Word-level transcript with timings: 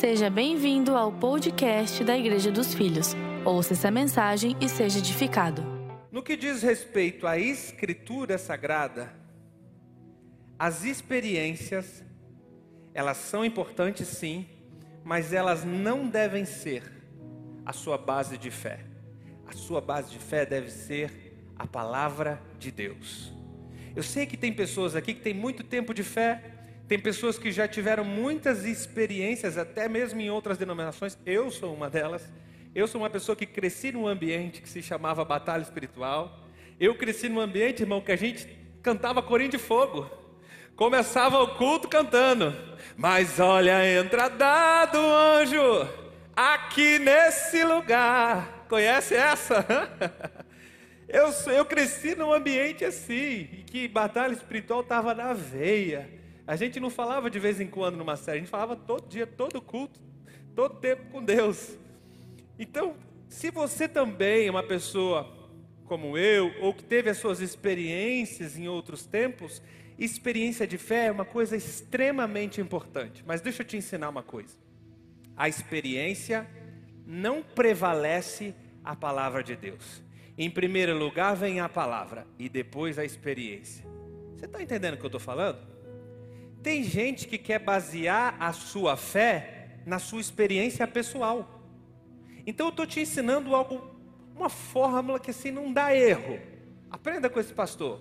Seja 0.00 0.28
bem-vindo 0.28 0.96
ao 0.96 1.12
podcast 1.12 2.02
da 2.02 2.18
Igreja 2.18 2.50
dos 2.50 2.74
Filhos. 2.74 3.14
Ouça 3.44 3.74
essa 3.74 3.92
mensagem 3.92 4.56
e 4.60 4.68
seja 4.68 4.98
edificado. 4.98 5.62
No 6.10 6.20
que 6.20 6.36
diz 6.36 6.62
respeito 6.62 7.28
à 7.28 7.38
Escritura 7.38 8.36
Sagrada, 8.36 9.14
as 10.58 10.84
experiências, 10.84 12.04
elas 12.92 13.18
são 13.18 13.44
importantes 13.44 14.08
sim, 14.08 14.46
mas 15.04 15.32
elas 15.32 15.64
não 15.64 16.08
devem 16.08 16.44
ser 16.44 16.82
a 17.64 17.72
sua 17.72 17.96
base 17.96 18.36
de 18.36 18.50
fé. 18.50 18.80
A 19.46 19.52
sua 19.52 19.80
base 19.80 20.10
de 20.10 20.18
fé 20.18 20.44
deve 20.44 20.70
ser 20.70 21.38
a 21.56 21.68
palavra 21.68 22.42
de 22.58 22.72
Deus. 22.72 23.32
Eu 23.94 24.02
sei 24.02 24.26
que 24.26 24.36
tem 24.36 24.52
pessoas 24.52 24.96
aqui 24.96 25.14
que 25.14 25.22
têm 25.22 25.34
muito 25.34 25.62
tempo 25.62 25.94
de 25.94 26.02
fé, 26.02 26.53
tem 26.86 26.98
pessoas 26.98 27.38
que 27.38 27.50
já 27.50 27.66
tiveram 27.66 28.04
muitas 28.04 28.64
experiências, 28.64 29.56
até 29.56 29.88
mesmo 29.88 30.20
em 30.20 30.30
outras 30.30 30.58
denominações. 30.58 31.16
Eu 31.24 31.50
sou 31.50 31.72
uma 31.74 31.88
delas. 31.88 32.30
Eu 32.74 32.86
sou 32.86 33.00
uma 33.00 33.08
pessoa 33.08 33.34
que 33.34 33.46
cresci 33.46 33.90
num 33.92 34.06
ambiente 34.06 34.60
que 34.60 34.68
se 34.68 34.82
chamava 34.82 35.24
batalha 35.24 35.62
espiritual. 35.62 36.40
Eu 36.78 36.94
cresci 36.94 37.28
num 37.28 37.40
ambiente, 37.40 37.82
irmão, 37.82 38.00
que 38.00 38.12
a 38.12 38.16
gente 38.16 38.46
cantava 38.82 39.22
corinho 39.22 39.50
de 39.50 39.58
fogo. 39.58 40.10
Começava 40.76 41.40
o 41.42 41.54
culto 41.54 41.88
cantando. 41.88 42.54
Mas 42.96 43.40
olha 43.40 43.98
entrada 43.98 44.86
do 44.86 44.98
anjo 44.98 45.88
aqui 46.36 46.98
nesse 46.98 47.64
lugar. 47.64 48.66
Conhece 48.68 49.14
essa? 49.14 49.64
Eu, 51.06 51.30
eu 51.52 51.64
cresci 51.66 52.16
num 52.16 52.32
ambiente 52.32 52.84
assim, 52.84 53.62
que 53.66 53.86
batalha 53.86 54.32
espiritual 54.32 54.80
estava 54.80 55.14
na 55.14 55.32
veia. 55.32 56.08
A 56.46 56.56
gente 56.56 56.78
não 56.78 56.90
falava 56.90 57.30
de 57.30 57.38
vez 57.38 57.60
em 57.60 57.66
quando 57.66 57.96
numa 57.96 58.16
série, 58.16 58.38
a 58.38 58.40
gente 58.40 58.50
falava 58.50 58.76
todo 58.76 59.08
dia, 59.08 59.26
todo 59.26 59.60
culto, 59.62 60.00
todo 60.54 60.76
tempo 60.76 61.04
com 61.10 61.22
Deus. 61.24 61.78
Então, 62.58 62.96
se 63.28 63.50
você 63.50 63.88
também 63.88 64.46
é 64.46 64.50
uma 64.50 64.62
pessoa 64.62 65.32
como 65.84 66.16
eu, 66.16 66.52
ou 66.60 66.72
que 66.74 66.82
teve 66.82 67.10
as 67.10 67.18
suas 67.18 67.40
experiências 67.40 68.58
em 68.58 68.68
outros 68.68 69.06
tempos, 69.06 69.62
experiência 69.98 70.66
de 70.66 70.78
fé 70.78 71.06
é 71.06 71.12
uma 71.12 71.24
coisa 71.24 71.56
extremamente 71.56 72.60
importante. 72.60 73.24
Mas 73.26 73.40
deixa 73.40 73.62
eu 73.62 73.66
te 73.66 73.76
ensinar 73.76 74.08
uma 74.08 74.22
coisa: 74.22 74.56
a 75.36 75.48
experiência 75.48 76.46
não 77.06 77.42
prevalece 77.42 78.54
a 78.82 78.94
palavra 78.94 79.42
de 79.42 79.56
Deus. 79.56 80.02
Em 80.36 80.50
primeiro 80.50 80.98
lugar 80.98 81.34
vem 81.36 81.60
a 81.60 81.68
palavra 81.68 82.26
e 82.38 82.48
depois 82.48 82.98
a 82.98 83.04
experiência. 83.04 83.84
Você 84.36 84.46
está 84.46 84.62
entendendo 84.62 84.94
o 84.94 84.96
que 84.96 85.04
eu 85.04 85.08
estou 85.08 85.20
falando? 85.20 85.73
Tem 86.64 86.82
gente 86.82 87.28
que 87.28 87.36
quer 87.36 87.58
basear 87.58 88.36
a 88.40 88.50
sua 88.54 88.96
fé 88.96 89.80
na 89.84 89.98
sua 89.98 90.18
experiência 90.18 90.86
pessoal. 90.88 91.60
Então 92.46 92.68
eu 92.68 92.70
estou 92.70 92.86
te 92.86 93.00
ensinando 93.00 93.54
algo, 93.54 93.86
uma 94.34 94.48
fórmula 94.48 95.20
que 95.20 95.30
assim 95.30 95.50
não 95.50 95.70
dá 95.70 95.94
erro. 95.94 96.40
Aprenda 96.90 97.28
com 97.28 97.38
esse 97.38 97.52
pastor. 97.52 98.00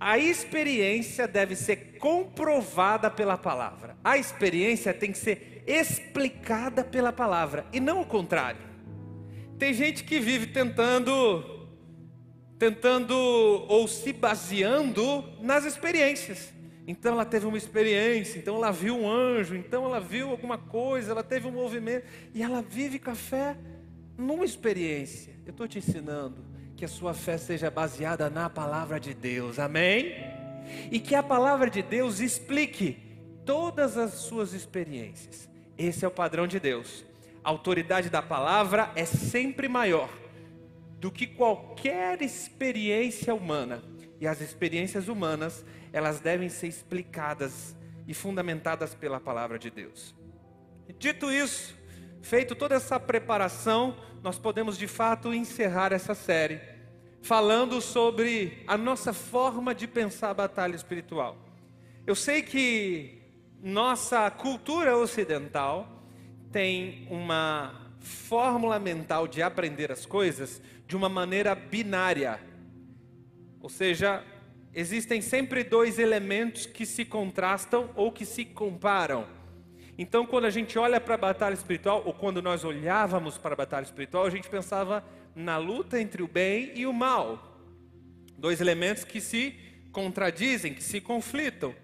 A 0.00 0.18
experiência 0.18 1.28
deve 1.28 1.54
ser 1.54 1.98
comprovada 1.98 3.08
pela 3.08 3.38
palavra. 3.38 3.96
A 4.02 4.18
experiência 4.18 4.92
tem 4.92 5.12
que 5.12 5.18
ser 5.18 5.62
explicada 5.64 6.82
pela 6.82 7.12
palavra 7.12 7.64
e 7.72 7.78
não 7.78 8.00
o 8.00 8.06
contrário. 8.06 8.66
Tem 9.60 9.72
gente 9.72 10.02
que 10.02 10.18
vive 10.18 10.48
tentando, 10.48 11.68
tentando 12.58 13.14
ou 13.14 13.86
se 13.86 14.12
baseando 14.12 15.22
nas 15.40 15.64
experiências. 15.64 16.57
Então 16.88 17.12
ela 17.12 17.24
teve 17.24 17.46
uma 17.46 17.58
experiência, 17.58 18.38
então 18.38 18.56
ela 18.56 18.72
viu 18.72 18.96
um 18.96 19.08
anjo, 19.08 19.54
então 19.54 19.84
ela 19.84 20.00
viu 20.00 20.30
alguma 20.30 20.58
coisa, 20.58 21.12
ela 21.12 21.22
teve 21.22 21.46
um 21.46 21.52
movimento, 21.52 22.06
e 22.34 22.42
ela 22.42 22.62
vive 22.62 22.98
com 22.98 23.10
a 23.10 23.14
fé 23.14 23.56
numa 24.16 24.44
experiência. 24.44 25.34
Eu 25.46 25.50
estou 25.50 25.68
te 25.68 25.78
ensinando 25.78 26.44
que 26.74 26.84
a 26.84 26.88
sua 26.88 27.14
fé 27.14 27.36
seja 27.36 27.70
baseada 27.70 28.30
na 28.30 28.48
palavra 28.48 28.98
de 28.98 29.12
Deus, 29.12 29.58
amém? 29.58 30.14
E 30.90 30.98
que 30.98 31.14
a 31.14 31.22
palavra 31.22 31.68
de 31.68 31.82
Deus 31.82 32.20
explique 32.20 32.96
todas 33.44 33.96
as 33.96 34.14
suas 34.14 34.52
experiências. 34.52 35.48
Esse 35.76 36.04
é 36.04 36.08
o 36.08 36.10
padrão 36.10 36.46
de 36.46 36.58
Deus 36.58 37.04
a 37.48 37.50
autoridade 37.50 38.10
da 38.10 38.20
palavra 38.20 38.92
é 38.94 39.06
sempre 39.06 39.68
maior 39.68 40.10
do 41.00 41.10
que 41.10 41.26
qualquer 41.26 42.20
experiência 42.20 43.34
humana. 43.34 43.82
E 44.20 44.26
as 44.26 44.42
experiências 44.42 45.08
humanas, 45.08 45.64
elas 45.92 46.20
devem 46.20 46.48
ser 46.48 46.68
explicadas 46.68 47.76
e 48.06 48.14
fundamentadas 48.14 48.94
pela 48.94 49.20
palavra 49.20 49.58
de 49.58 49.70
Deus. 49.70 50.14
Dito 50.98 51.30
isso, 51.30 51.76
feito 52.22 52.54
toda 52.54 52.74
essa 52.74 52.98
preparação, 52.98 53.96
nós 54.22 54.38
podemos 54.38 54.78
de 54.78 54.86
fato 54.86 55.32
encerrar 55.32 55.92
essa 55.92 56.14
série 56.14 56.60
falando 57.22 57.80
sobre 57.80 58.62
a 58.66 58.76
nossa 58.76 59.12
forma 59.12 59.74
de 59.74 59.86
pensar 59.86 60.30
a 60.30 60.34
batalha 60.34 60.74
espiritual. 60.74 61.36
Eu 62.06 62.14
sei 62.14 62.42
que 62.42 63.20
nossa 63.62 64.30
cultura 64.30 64.96
ocidental 64.96 66.02
tem 66.50 67.06
uma 67.10 67.92
fórmula 68.00 68.78
mental 68.78 69.28
de 69.28 69.42
aprender 69.42 69.92
as 69.92 70.06
coisas 70.06 70.62
de 70.86 70.96
uma 70.96 71.08
maneira 71.08 71.54
binária. 71.54 72.40
Ou 73.60 73.68
seja, 73.68 74.24
existem 74.74 75.20
sempre 75.20 75.64
dois 75.64 75.98
elementos 75.98 76.66
que 76.66 76.86
se 76.86 77.04
contrastam 77.04 77.90
ou 77.94 78.12
que 78.12 78.24
se 78.24 78.44
comparam. 78.44 79.26
Então, 79.96 80.24
quando 80.24 80.44
a 80.44 80.50
gente 80.50 80.78
olha 80.78 81.00
para 81.00 81.14
a 81.14 81.18
batalha 81.18 81.54
espiritual, 81.54 82.02
ou 82.04 82.14
quando 82.14 82.40
nós 82.40 82.62
olhávamos 82.62 83.36
para 83.36 83.54
a 83.54 83.56
batalha 83.56 83.84
espiritual, 83.84 84.24
a 84.24 84.30
gente 84.30 84.48
pensava 84.48 85.04
na 85.34 85.56
luta 85.56 86.00
entre 86.00 86.22
o 86.22 86.28
bem 86.28 86.70
e 86.76 86.86
o 86.86 86.92
mal. 86.92 87.58
Dois 88.36 88.60
elementos 88.60 89.02
que 89.02 89.20
se 89.20 89.56
contradizem, 89.90 90.72
que 90.72 90.82
se 90.84 91.00
conflitam. 91.00 91.74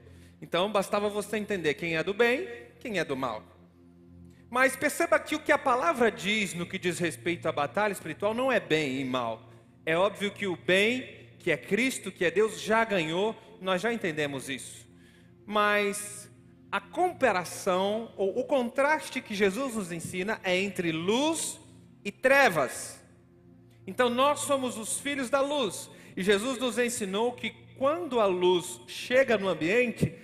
Então, 0.40 0.70
bastava 0.70 1.08
você 1.08 1.38
entender 1.38 1.74
quem 1.74 1.96
é 1.96 2.04
do 2.04 2.14
bem, 2.14 2.46
quem 2.78 3.00
é 3.00 3.04
do 3.04 3.16
mal. 3.16 3.42
Mas 4.48 4.76
perceba 4.76 5.18
que 5.18 5.34
o 5.34 5.40
que 5.40 5.50
a 5.50 5.58
palavra 5.58 6.12
diz 6.12 6.54
no 6.54 6.64
que 6.64 6.78
diz 6.78 7.00
respeito 7.00 7.48
à 7.48 7.52
batalha 7.52 7.92
espiritual 7.92 8.32
não 8.32 8.52
é 8.52 8.60
bem 8.60 9.00
e 9.00 9.04
mal. 9.04 9.50
É 9.84 9.96
óbvio 9.96 10.30
que 10.30 10.46
o 10.46 10.56
bem, 10.56 11.23
que 11.44 11.50
é 11.50 11.58
Cristo, 11.58 12.10
que 12.10 12.24
é 12.24 12.30
Deus, 12.30 12.58
já 12.58 12.82
ganhou, 12.86 13.36
nós 13.60 13.82
já 13.82 13.92
entendemos 13.92 14.48
isso. 14.48 14.88
Mas 15.44 16.26
a 16.72 16.80
comparação, 16.80 18.10
ou 18.16 18.38
o 18.38 18.44
contraste 18.44 19.20
que 19.20 19.34
Jesus 19.34 19.74
nos 19.74 19.92
ensina 19.92 20.40
é 20.42 20.58
entre 20.58 20.90
luz 20.90 21.60
e 22.02 22.10
trevas. 22.10 22.98
Então 23.86 24.08
nós 24.08 24.40
somos 24.40 24.78
os 24.78 24.98
filhos 24.98 25.28
da 25.28 25.42
luz. 25.42 25.90
E 26.16 26.22
Jesus 26.22 26.58
nos 26.58 26.78
ensinou 26.78 27.32
que 27.32 27.50
quando 27.76 28.20
a 28.20 28.24
luz 28.26 28.80
chega 28.86 29.36
no 29.36 29.46
ambiente, 29.46 30.14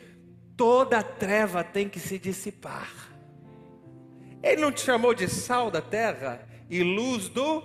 toda 0.56 1.00
a 1.00 1.02
treva 1.02 1.62
tem 1.62 1.86
que 1.86 2.00
se 2.00 2.18
dissipar. 2.18 2.90
Ele 4.42 4.62
não 4.62 4.72
te 4.72 4.80
chamou 4.80 5.12
de 5.12 5.28
sal 5.28 5.70
da 5.70 5.82
terra 5.82 6.48
e 6.70 6.82
luz 6.82 7.28
do 7.28 7.62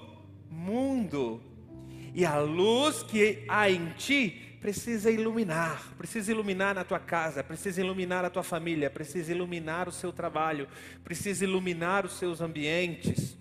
mundo. 0.50 1.42
E 2.16 2.24
a 2.24 2.40
luz 2.40 3.04
que 3.04 3.44
há 3.46 3.70
em 3.70 3.90
ti 3.90 4.58
precisa 4.62 5.12
iluminar, 5.12 5.94
precisa 5.98 6.32
iluminar 6.32 6.74
na 6.74 6.86
tua 6.86 6.98
casa, 6.98 7.44
precisa 7.44 7.82
iluminar 7.82 8.24
a 8.24 8.30
tua 8.30 8.42
família, 8.42 8.90
precisa 8.90 9.34
iluminar 9.34 9.90
o 9.90 9.92
seu 9.92 10.14
trabalho, 10.14 10.66
precisa 11.04 11.44
iluminar 11.44 12.06
os 12.06 12.14
seus 12.14 12.40
ambientes. 12.40 13.38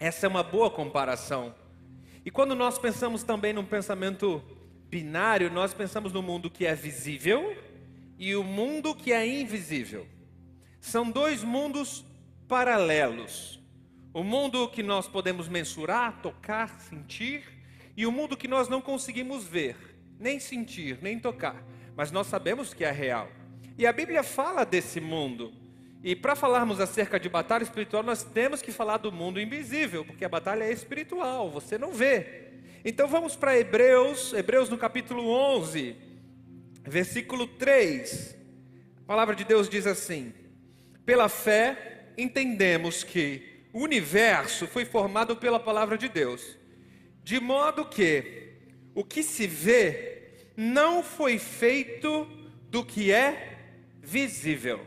Essa 0.00 0.26
é 0.26 0.28
uma 0.28 0.42
boa 0.42 0.68
comparação. 0.68 1.54
E 2.24 2.30
quando 2.30 2.56
nós 2.56 2.76
pensamos 2.76 3.22
também 3.22 3.52
num 3.52 3.64
pensamento 3.64 4.42
binário, 4.90 5.48
nós 5.48 5.72
pensamos 5.72 6.12
no 6.12 6.20
mundo 6.20 6.50
que 6.50 6.66
é 6.66 6.74
visível 6.74 7.56
e 8.18 8.34
o 8.34 8.42
mundo 8.42 8.96
que 8.96 9.12
é 9.12 9.24
invisível. 9.24 10.08
São 10.80 11.08
dois 11.08 11.44
mundos 11.44 12.04
paralelos. 12.48 13.60
O 14.12 14.24
mundo 14.24 14.68
que 14.68 14.82
nós 14.82 15.06
podemos 15.06 15.46
mensurar, 15.46 16.20
tocar, 16.20 16.80
sentir, 16.80 17.61
e 17.96 18.06
o 18.06 18.12
mundo 18.12 18.36
que 18.36 18.48
nós 18.48 18.68
não 18.68 18.80
conseguimos 18.80 19.44
ver, 19.44 19.76
nem 20.18 20.38
sentir, 20.40 20.98
nem 21.02 21.18
tocar, 21.18 21.62
mas 21.96 22.10
nós 22.10 22.26
sabemos 22.26 22.72
que 22.72 22.84
é 22.84 22.90
real. 22.90 23.28
E 23.76 23.86
a 23.86 23.92
Bíblia 23.92 24.22
fala 24.22 24.64
desse 24.64 25.00
mundo. 25.00 25.52
E 26.04 26.16
para 26.16 26.34
falarmos 26.34 26.80
acerca 26.80 27.18
de 27.18 27.28
batalha 27.28 27.62
espiritual, 27.62 28.02
nós 28.02 28.24
temos 28.24 28.60
que 28.60 28.72
falar 28.72 28.96
do 28.96 29.12
mundo 29.12 29.40
invisível, 29.40 30.04
porque 30.04 30.24
a 30.24 30.28
batalha 30.28 30.64
é 30.64 30.72
espiritual, 30.72 31.50
você 31.50 31.78
não 31.78 31.92
vê. 31.92 32.50
Então 32.84 33.06
vamos 33.06 33.36
para 33.36 33.56
Hebreus, 33.56 34.32
Hebreus 34.32 34.68
no 34.68 34.76
capítulo 34.76 35.28
11, 35.28 35.96
versículo 36.82 37.46
3. 37.46 38.36
A 38.98 39.04
palavra 39.06 39.36
de 39.36 39.44
Deus 39.44 39.68
diz 39.68 39.86
assim: 39.86 40.32
Pela 41.06 41.28
fé 41.28 42.08
entendemos 42.18 43.04
que 43.04 43.66
o 43.72 43.80
universo 43.80 44.66
foi 44.66 44.84
formado 44.84 45.36
pela 45.36 45.60
palavra 45.60 45.96
de 45.96 46.08
Deus, 46.08 46.58
de 47.22 47.40
modo 47.40 47.84
que 47.84 48.52
o 48.94 49.04
que 49.04 49.22
se 49.22 49.46
vê 49.46 50.30
não 50.56 51.02
foi 51.02 51.38
feito 51.38 52.26
do 52.68 52.84
que 52.84 53.12
é 53.12 53.58
visível. 54.02 54.80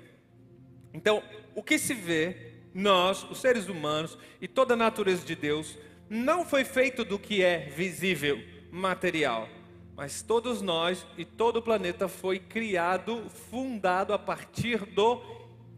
Então, 0.94 1.24
o 1.54 1.64
que 1.64 1.78
se 1.78 1.94
vê, 1.94 2.54
nós, 2.74 3.24
os 3.24 3.40
seres 3.40 3.68
humanos 3.68 4.18
e 4.42 4.48
toda 4.48 4.74
a 4.74 4.78
natureza 4.78 5.26
de 5.26 5.36
Deus, 5.36 5.78
não 6.10 6.46
foi 6.46 6.64
feito 6.64 7.04
do 7.04 7.18
que 7.18 7.42
é 7.42 7.70
visível, 7.70 8.40
material, 8.72 9.50
mas 9.96 10.22
todos 10.22 10.62
nós 10.62 11.06
e 11.18 11.24
todo 11.24 11.58
o 11.58 11.62
planeta 11.62 12.08
foi 12.08 12.38
criado, 12.38 13.30
fundado 13.50 14.14
a 14.14 14.20
partir 14.20 14.86
do 14.86 15.22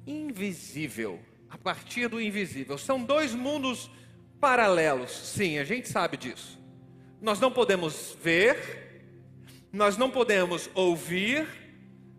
invisível. 0.06 1.20
A 1.50 1.58
partir 1.58 2.10
do 2.10 2.20
invisível. 2.20 2.78
São 2.78 3.02
dois 3.02 3.34
mundos 3.34 3.90
paralelos, 4.40 5.12
sim, 5.12 5.58
a 5.58 5.64
gente 5.64 5.88
sabe 5.90 6.18
disso. 6.18 6.60
Nós 7.22 7.40
não 7.40 7.52
podemos 7.52 8.18
ver, 8.22 9.04
nós 9.72 9.98
não 9.98 10.10
podemos 10.10 10.70
ouvir, 10.74 11.48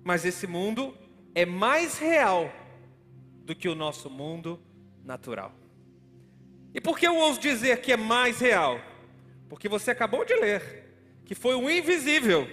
mas 0.03 0.25
esse 0.25 0.47
mundo 0.47 0.97
é 1.35 1.47
mais 1.47 1.99
real 1.99 2.53
do 3.44 3.55
que 3.55 3.69
o 3.69 3.75
nosso 3.75 4.11
mundo 4.11 4.61
natural. 5.05 5.55
E 6.75 6.81
por 6.81 6.99
que 6.99 7.06
eu 7.06 7.17
ouso 7.17 7.41
dizer 7.41 7.81
que 7.81 7.93
é 7.93 7.97
mais 7.97 8.41
real? 8.41 8.81
Porque 9.49 9.69
você 9.69 9.91
acabou 9.91 10.25
de 10.25 10.35
ler 10.35 10.87
que 11.25 11.35
foi 11.35 11.55
o 11.55 11.70
invisível 11.70 12.49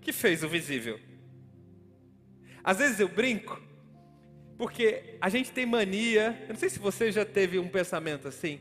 que 0.00 0.12
fez 0.12 0.42
o 0.42 0.48
visível. 0.48 0.98
Às 2.62 2.78
vezes 2.78 3.00
eu 3.00 3.08
brinco, 3.08 3.60
porque 4.56 5.16
a 5.20 5.28
gente 5.28 5.50
tem 5.50 5.66
mania, 5.66 6.38
eu 6.42 6.50
não 6.50 6.56
sei 6.56 6.68
se 6.68 6.78
você 6.78 7.10
já 7.10 7.24
teve 7.24 7.58
um 7.58 7.68
pensamento 7.68 8.28
assim, 8.28 8.60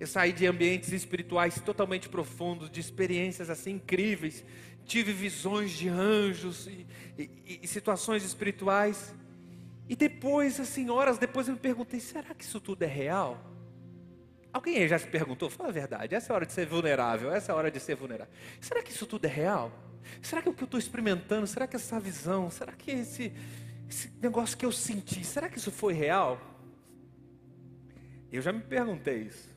eu 0.00 0.06
saí 0.06 0.32
de 0.32 0.46
ambientes 0.46 0.92
espirituais 0.92 1.60
totalmente 1.60 2.08
profundos, 2.08 2.70
de 2.70 2.80
experiências 2.80 3.50
assim 3.50 3.72
incríveis, 3.72 4.42
tive 4.86 5.12
visões 5.12 5.72
de 5.72 5.90
anjos 5.90 6.66
e, 6.66 6.86
e, 7.18 7.60
e 7.62 7.68
situações 7.68 8.24
espirituais, 8.24 9.14
e 9.86 9.94
depois, 9.94 10.58
assim, 10.58 10.88
horas 10.88 11.18
depois 11.18 11.48
eu 11.48 11.54
me 11.54 11.60
perguntei: 11.60 12.00
será 12.00 12.34
que 12.34 12.42
isso 12.42 12.58
tudo 12.60 12.82
é 12.82 12.86
real? 12.86 13.44
Alguém 14.50 14.78
aí 14.78 14.88
já 14.88 14.98
se 14.98 15.06
perguntou? 15.06 15.50
Fala 15.50 15.68
a 15.68 15.72
verdade, 15.72 16.14
essa 16.14 16.32
é 16.32 16.32
a 16.32 16.36
hora 16.36 16.46
de 16.46 16.52
ser 16.54 16.66
vulnerável, 16.66 17.30
essa 17.30 17.52
é 17.52 17.54
a 17.54 17.58
hora 17.58 17.70
de 17.70 17.78
ser 17.78 17.94
vulnerável. 17.94 18.32
Será 18.58 18.82
que 18.82 18.90
isso 18.90 19.06
tudo 19.06 19.26
é 19.26 19.28
real? 19.28 19.70
Será 20.22 20.40
que 20.40 20.48
o 20.48 20.54
que 20.54 20.62
eu 20.62 20.64
estou 20.64 20.80
experimentando, 20.80 21.46
será 21.46 21.66
que 21.66 21.76
essa 21.76 22.00
visão, 22.00 22.50
será 22.50 22.72
que 22.72 22.90
esse, 22.90 23.32
esse 23.88 24.10
negócio 24.20 24.56
que 24.56 24.64
eu 24.64 24.72
senti, 24.72 25.24
será 25.24 25.48
que 25.48 25.58
isso 25.58 25.70
foi 25.70 25.92
real? 25.92 26.40
Eu 28.32 28.40
já 28.40 28.50
me 28.50 28.62
perguntei 28.62 29.24
isso. 29.24 29.49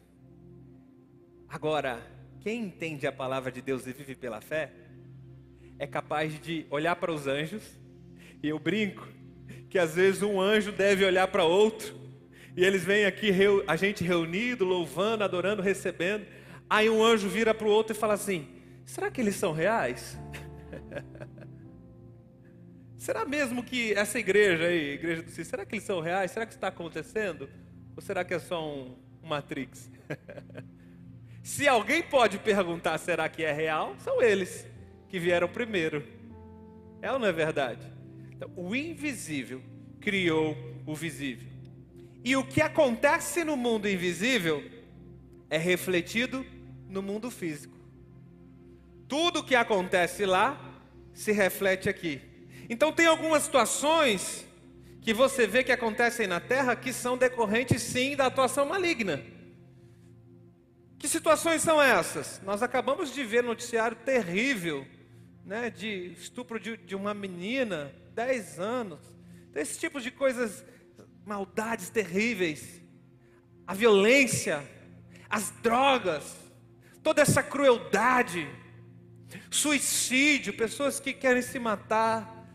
Agora, 1.54 2.02
quem 2.42 2.64
entende 2.64 3.06
a 3.06 3.12
palavra 3.12 3.52
de 3.52 3.62
Deus 3.62 3.86
e 3.86 3.94
vive 3.94 4.16
pela 4.16 4.42
fé, 4.42 4.72
é 5.78 5.86
capaz 5.86 6.42
de 6.42 6.66
olhar 6.68 6.96
para 6.96 7.14
os 7.14 7.28
anjos, 7.28 7.62
e 8.42 8.50
eu 8.50 8.58
brinco 8.58 9.08
que 9.70 9.78
às 9.78 9.94
vezes 9.94 10.24
um 10.24 10.42
anjo 10.42 10.72
deve 10.72 11.06
olhar 11.06 11.28
para 11.28 11.44
outro, 11.44 11.96
e 12.58 12.66
eles 12.66 12.84
vêm 12.84 13.06
aqui, 13.06 13.30
a 13.68 13.76
gente 13.76 14.04
reunido, 14.04 14.66
louvando, 14.66 15.24
adorando, 15.24 15.62
recebendo. 15.62 16.26
Aí 16.68 16.90
um 16.90 17.04
anjo 17.04 17.30
vira 17.30 17.54
para 17.54 17.68
o 17.68 17.70
outro 17.70 17.96
e 17.96 18.00
fala 18.00 18.16
assim: 18.16 18.48
será 18.84 19.12
que 19.12 19.22
eles 19.22 19.36
são 19.36 19.54
reais? 19.54 20.18
será 22.98 23.26
mesmo 23.26 23.64
que 23.64 23.94
essa 23.94 24.18
igreja 24.18 24.66
aí, 24.66 24.94
igreja 24.94 25.22
do 25.22 25.30
Cis, 25.30 25.48
será 25.48 25.68
que 25.68 25.76
eles 25.76 25.86
são 25.86 26.02
reais? 26.02 26.32
Será 26.32 26.48
que 26.48 26.54
isso 26.54 26.58
está 26.58 26.70
acontecendo? 26.70 27.48
Ou 27.96 28.02
será 28.02 28.24
que 28.26 28.34
é 28.34 28.40
só 28.40 28.68
um, 28.68 28.98
um 29.22 29.28
Matrix? 29.28 29.92
Se 31.44 31.68
alguém 31.68 32.02
pode 32.02 32.40
perguntar 32.40 32.98
será 32.98 33.28
que 33.28 33.44
é 33.44 33.52
real, 33.52 33.96
são 34.00 34.22
eles 34.22 34.66
que 35.10 35.20
vieram 35.20 35.50
primeiro. 35.50 36.02
É 37.02 37.12
ou 37.12 37.20
não 37.20 37.28
é 37.28 37.34
verdade? 37.34 37.86
Então, 38.32 38.50
o 38.56 38.74
invisível 38.74 39.62
criou 40.00 40.56
o 40.86 40.96
visível. 40.96 41.48
E 42.24 42.34
o 42.38 42.46
que 42.46 42.62
acontece 42.62 43.44
no 43.44 43.58
mundo 43.58 43.90
invisível 43.90 44.64
é 45.50 45.58
refletido 45.58 46.46
no 46.88 47.02
mundo 47.02 47.30
físico. 47.30 47.78
Tudo 49.10 49.44
que 49.44 49.54
acontece 49.54 50.26
lá 50.26 50.58
se 51.14 51.34
reflete 51.34 51.90
aqui. 51.90 52.22
Então 52.70 52.94
tem 52.94 53.06
algumas 53.06 53.44
situações 53.44 54.48
que 55.02 55.14
você 55.14 55.46
vê 55.46 55.62
que 55.62 55.72
acontecem 55.74 56.26
na 56.26 56.40
terra 56.40 56.76
que 56.76 56.94
são 56.94 57.18
decorrentes 57.18 57.82
sim 57.82 58.16
da 58.16 58.28
atuação 58.28 58.66
maligna. 58.66 59.33
Que 61.04 61.10
situações 61.10 61.62
são 61.62 61.82
essas? 61.82 62.40
Nós 62.46 62.64
acabamos 62.64 63.14
de 63.14 63.26
ver 63.26 63.44
noticiário 63.44 63.98
terrível, 64.06 64.88
né, 65.44 65.70
de 65.70 66.14
estupro 66.14 66.58
de, 66.58 66.78
de 66.78 66.96
uma 66.96 67.14
menina, 67.14 67.94
10 68.14 68.58
anos. 68.58 69.02
Esse 69.54 69.78
tipo 69.78 70.00
de 70.00 70.10
coisas 70.10 70.64
maldades 71.26 71.90
terríveis, 71.90 72.82
a 73.68 73.74
violência, 73.74 74.64
as 75.30 75.50
drogas, 75.62 76.38
toda 77.04 77.22
essa 77.22 77.44
crueldade, 77.44 78.48
suicídio, 79.52 80.56
pessoas 80.56 81.02
que 81.02 81.12
querem 81.12 81.42
se 81.42 81.60
matar, 81.60 82.48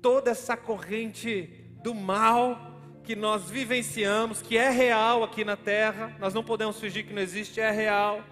toda 0.00 0.30
essa 0.30 0.56
corrente 0.56 1.74
do 1.82 1.92
mal 1.92 2.67
que 3.08 3.16
nós 3.16 3.48
vivenciamos, 3.48 4.42
que 4.42 4.58
é 4.58 4.68
real 4.68 5.24
aqui 5.24 5.42
na 5.42 5.56
terra, 5.56 6.14
nós 6.18 6.34
não 6.34 6.44
podemos 6.44 6.78
fingir 6.78 7.06
que 7.06 7.14
não 7.14 7.22
existe, 7.22 7.58
é 7.58 7.70
real. 7.70 8.22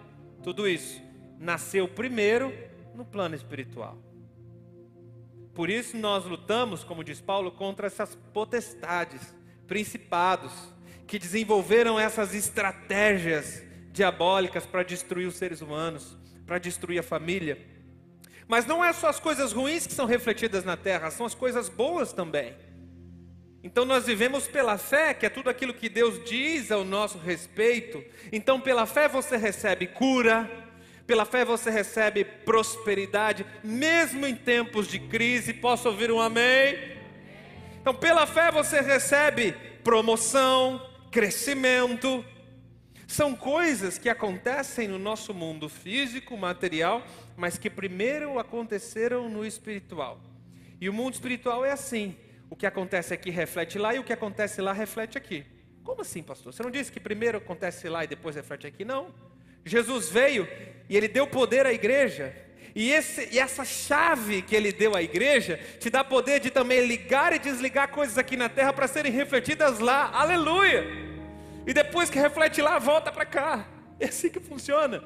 Tudo 0.43 0.69
isso 0.69 1.01
nasceu 1.39 1.89
primeiro 1.89 2.53
no 2.95 3.03
plano 3.03 3.35
espiritual. 3.35 3.97
Por 5.55 5.71
isso 5.71 5.97
nós 5.97 6.27
lutamos, 6.27 6.85
como 6.85 7.03
diz 7.03 7.23
Paulo, 7.23 7.51
contra 7.51 7.87
essas 7.87 8.15
potestades, 8.35 9.35
principados, 9.67 10.53
que 11.07 11.19
desenvolveram 11.19 11.99
essas 11.99 12.35
estratégias 12.35 13.63
diabólicas 13.91 14.67
para 14.67 14.83
destruir 14.83 15.27
os 15.27 15.37
seres 15.37 15.63
humanos, 15.63 16.19
para 16.45 16.59
destruir 16.59 16.99
a 16.99 17.03
família. 17.03 17.67
Mas 18.47 18.67
não 18.67 18.85
é 18.85 18.93
só 18.93 19.09
as 19.09 19.19
coisas 19.19 19.55
ruins 19.55 19.87
que 19.87 19.95
são 19.95 20.05
refletidas 20.05 20.65
na 20.65 20.77
terra, 20.77 21.11
são 21.11 21.25
as 21.25 21.35
coisas 21.35 21.71
boas 21.71 22.13
também. 22.13 22.55
Então 23.67 23.85
nós 23.85 24.07
vivemos 24.07 24.47
pela 24.47 24.79
fé, 24.79 25.13
que 25.13 25.27
é 25.27 25.29
tudo 25.29 25.51
aquilo 25.51 25.75
que 25.75 25.89
Deus 25.89 26.23
diz 26.25 26.71
ao 26.71 26.85
nosso 26.85 27.19
respeito. 27.19 28.01
Então 28.31 28.61
pela 28.61 28.87
fé 28.87 29.09
você 29.09 29.37
recebe 29.37 29.89
cura, 29.89 30.49
pela 31.05 31.25
fé 31.25 31.45
você 31.45 31.69
recebe 31.69 32.25
prosperidade, 32.25 33.45
mesmo 33.65 34.25
em 34.25 34.37
tempos 34.37 34.87
de 34.87 35.01
crise. 35.01 35.53
Posso 35.53 35.89
ouvir 35.89 36.13
um 36.13 36.21
amém? 36.21 36.79
Então, 37.81 37.93
pela 37.93 38.25
fé 38.25 38.53
você 38.53 38.81
recebe 38.81 39.53
promoção, 39.83 40.81
crescimento. 41.11 42.25
São 43.05 43.35
coisas 43.35 43.99
que 43.99 44.09
acontecem 44.09 44.87
no 44.87 44.99
nosso 44.99 45.35
mundo 45.35 45.69
físico, 45.69 46.37
material, 46.37 47.05
mas 47.37 47.59
que 47.59 47.69
primeiro 47.69 48.39
aconteceram 48.39 49.29
no 49.29 49.45
espiritual. 49.45 50.21
E 50.81 50.89
o 50.89 50.93
mundo 50.93 51.15
espiritual 51.15 51.65
é 51.65 51.73
assim: 51.73 52.17
o 52.49 52.57
que 52.57 52.67
acontece 52.67 53.13
aqui 53.13 53.31
reflete 53.31 53.79
lá 53.79 53.95
e 53.95 53.99
o 53.99 54.05
que 54.05 54.13
acontece 54.13 54.61
lá 54.61 54.73
reflete 54.73 55.19
aqui. 55.19 55.45
Como 55.83 56.03
assim, 56.03 56.23
pastor? 56.23 56.53
Você 56.53 56.63
não 56.63 56.71
disse 56.71 56.91
que 56.91 57.01
primeiro 57.01 57.39
acontece 57.39 57.89
lá 57.89 58.05
e 58.05 58.07
depois 58.07 58.37
reflete 58.37 58.67
aqui? 58.67 58.85
Não. 58.85 59.15
Jesus 59.65 60.09
veio 60.09 60.49
e 60.89 60.97
ele 60.97 61.09
deu 61.09 61.27
poder 61.27 61.67
à 61.67 61.73
igreja. 61.73 62.35
E, 62.75 62.93
esse, 62.93 63.29
e 63.33 63.39
essa 63.39 63.65
chave 63.65 64.43
que 64.43 64.55
ele 64.55 64.71
deu 64.71 64.95
à 64.95 65.03
igreja 65.03 65.59
te 65.81 65.89
dá 65.89 66.05
poder 66.05 66.41
de 66.41 66.51
também 66.51 66.87
ligar 66.87 67.33
e 67.33 67.39
desligar 67.39 67.89
coisas 67.89 68.19
aqui 68.19 68.37
na 68.37 68.49
terra 68.49 68.73
para 68.73 68.87
serem 68.87 69.11
refletidas 69.11 69.79
lá. 69.79 70.11
Aleluia! 70.13 70.85
E 71.67 71.73
depois 71.73 72.11
que 72.11 72.19
reflete 72.19 72.61
lá, 72.61 72.79
volta 72.79 73.11
para 73.11 73.25
cá. 73.25 73.67
É 73.99 74.07
assim 74.07 74.29
que 74.29 74.39
funciona. 74.39 75.03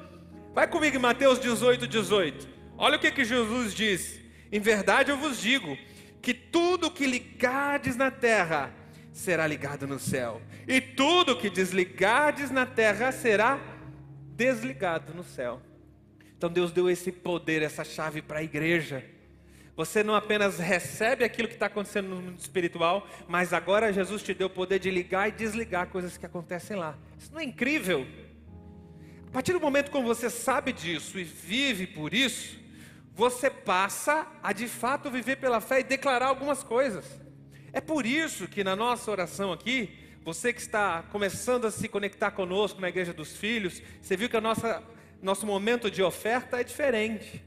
Vai 0.53 0.67
comigo 0.67 0.95
em 0.95 0.99
Mateus 0.99 1.39
18, 1.39 1.87
18. 1.87 2.47
Olha 2.77 2.97
o 2.97 2.99
que, 2.99 3.09
que 3.09 3.23
Jesus 3.23 3.73
diz. 3.73 4.19
Em 4.51 4.59
verdade 4.59 5.11
eu 5.11 5.17
vos 5.17 5.39
digo 5.39 5.77
que 6.21 6.33
tudo 6.33 6.91
que 6.91 7.05
ligardes 7.05 7.95
na 7.95 8.11
terra 8.11 8.73
será 9.11 9.45
ligado 9.45 9.87
no 9.87 9.99
céu, 9.99 10.41
e 10.67 10.79
tudo 10.79 11.37
que 11.37 11.49
desligardes 11.49 12.49
na 12.49 12.65
terra 12.65 13.11
será 13.11 13.59
desligado 14.35 15.13
no 15.13 15.23
céu. 15.23 15.61
Então 16.37 16.49
Deus 16.49 16.71
deu 16.71 16.89
esse 16.89 17.11
poder, 17.11 17.61
essa 17.61 17.83
chave 17.83 18.21
para 18.21 18.39
a 18.39 18.43
igreja. 18.43 19.03
Você 19.75 20.03
não 20.03 20.15
apenas 20.15 20.59
recebe 20.59 21.23
aquilo 21.23 21.47
que 21.47 21.53
está 21.55 21.65
acontecendo 21.65 22.09
no 22.09 22.21
mundo 22.21 22.39
espiritual, 22.39 23.07
mas 23.27 23.53
agora 23.53 23.91
Jesus 23.91 24.21
te 24.21 24.33
deu 24.33 24.47
o 24.47 24.49
poder 24.49 24.79
de 24.79 24.91
ligar 24.91 25.27
e 25.27 25.31
desligar 25.31 25.87
coisas 25.87 26.17
que 26.17 26.25
acontecem 26.25 26.77
lá. 26.77 26.97
Isso 27.17 27.31
não 27.31 27.39
é 27.39 27.43
incrível? 27.43 28.05
A 29.27 29.31
partir 29.31 29.53
do 29.53 29.59
momento 29.59 29.91
que 29.91 30.01
você 30.01 30.29
sabe 30.29 30.73
disso 30.73 31.17
e 31.17 31.23
vive 31.23 31.87
por 31.87 32.13
isso, 32.13 32.60
você 33.21 33.51
passa 33.51 34.25
a 34.41 34.51
de 34.51 34.67
fato 34.67 35.11
viver 35.11 35.35
pela 35.35 35.61
fé 35.61 35.81
e 35.81 35.83
declarar 35.83 36.25
algumas 36.25 36.63
coisas. 36.63 37.05
É 37.71 37.79
por 37.79 38.03
isso 38.03 38.47
que 38.47 38.63
na 38.63 38.75
nossa 38.75 39.11
oração 39.11 39.53
aqui, 39.53 39.91
você 40.25 40.51
que 40.51 40.59
está 40.59 41.03
começando 41.03 41.65
a 41.65 41.71
se 41.71 41.87
conectar 41.87 42.31
conosco 42.31 42.81
na 42.81 42.89
Igreja 42.89 43.13
dos 43.13 43.37
Filhos, 43.37 43.79
você 44.01 44.17
viu 44.17 44.27
que 44.27 44.37
a 44.37 44.41
nosso 45.21 45.45
momento 45.45 45.91
de 45.91 46.01
oferta 46.01 46.61
é 46.61 46.63
diferente. 46.63 47.45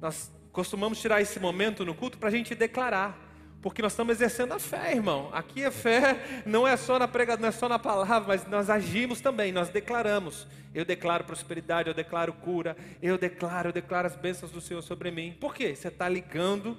Nós 0.00 0.32
costumamos 0.50 0.98
tirar 0.98 1.20
esse 1.20 1.38
momento 1.38 1.84
no 1.84 1.94
culto 1.94 2.16
para 2.16 2.30
a 2.30 2.32
gente 2.32 2.54
declarar 2.54 3.31
Porque 3.62 3.80
nós 3.80 3.92
estamos 3.92 4.16
exercendo 4.16 4.52
a 4.52 4.58
fé, 4.58 4.92
irmão. 4.92 5.30
Aqui 5.32 5.64
a 5.64 5.70
fé 5.70 6.42
não 6.44 6.66
é 6.66 6.76
só 6.76 6.98
na 6.98 7.06
prega, 7.06 7.36
não 7.36 7.48
é 7.48 7.52
só 7.52 7.68
na 7.68 7.78
palavra, 7.78 8.26
mas 8.26 8.44
nós 8.48 8.68
agimos 8.68 9.20
também, 9.20 9.52
nós 9.52 9.68
declaramos. 9.68 10.48
Eu 10.74 10.84
declaro 10.84 11.22
prosperidade, 11.22 11.88
eu 11.88 11.94
declaro 11.94 12.32
cura, 12.32 12.76
eu 13.00 13.16
declaro, 13.16 13.68
eu 13.68 13.72
declaro 13.72 14.08
as 14.08 14.16
bênçãos 14.16 14.50
do 14.50 14.60
Senhor 14.60 14.82
sobre 14.82 15.12
mim. 15.12 15.36
Por 15.40 15.54
quê? 15.54 15.76
Você 15.76 15.88
está 15.88 16.08
ligando 16.08 16.76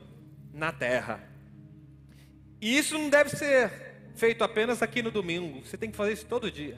na 0.54 0.74
terra. 0.74 1.24
E 2.60 2.78
isso 2.78 2.98
não 2.98 3.10
deve 3.10 3.30
ser 3.30 3.72
feito 4.16 4.44
apenas 4.44 4.82
aqui 4.82 5.02
no 5.02 5.10
domingo. 5.10 5.66
Você 5.66 5.78
tem 5.78 5.90
que 5.90 5.96
fazer 5.96 6.12
isso 6.12 6.26
todo 6.26 6.52
dia. 6.52 6.78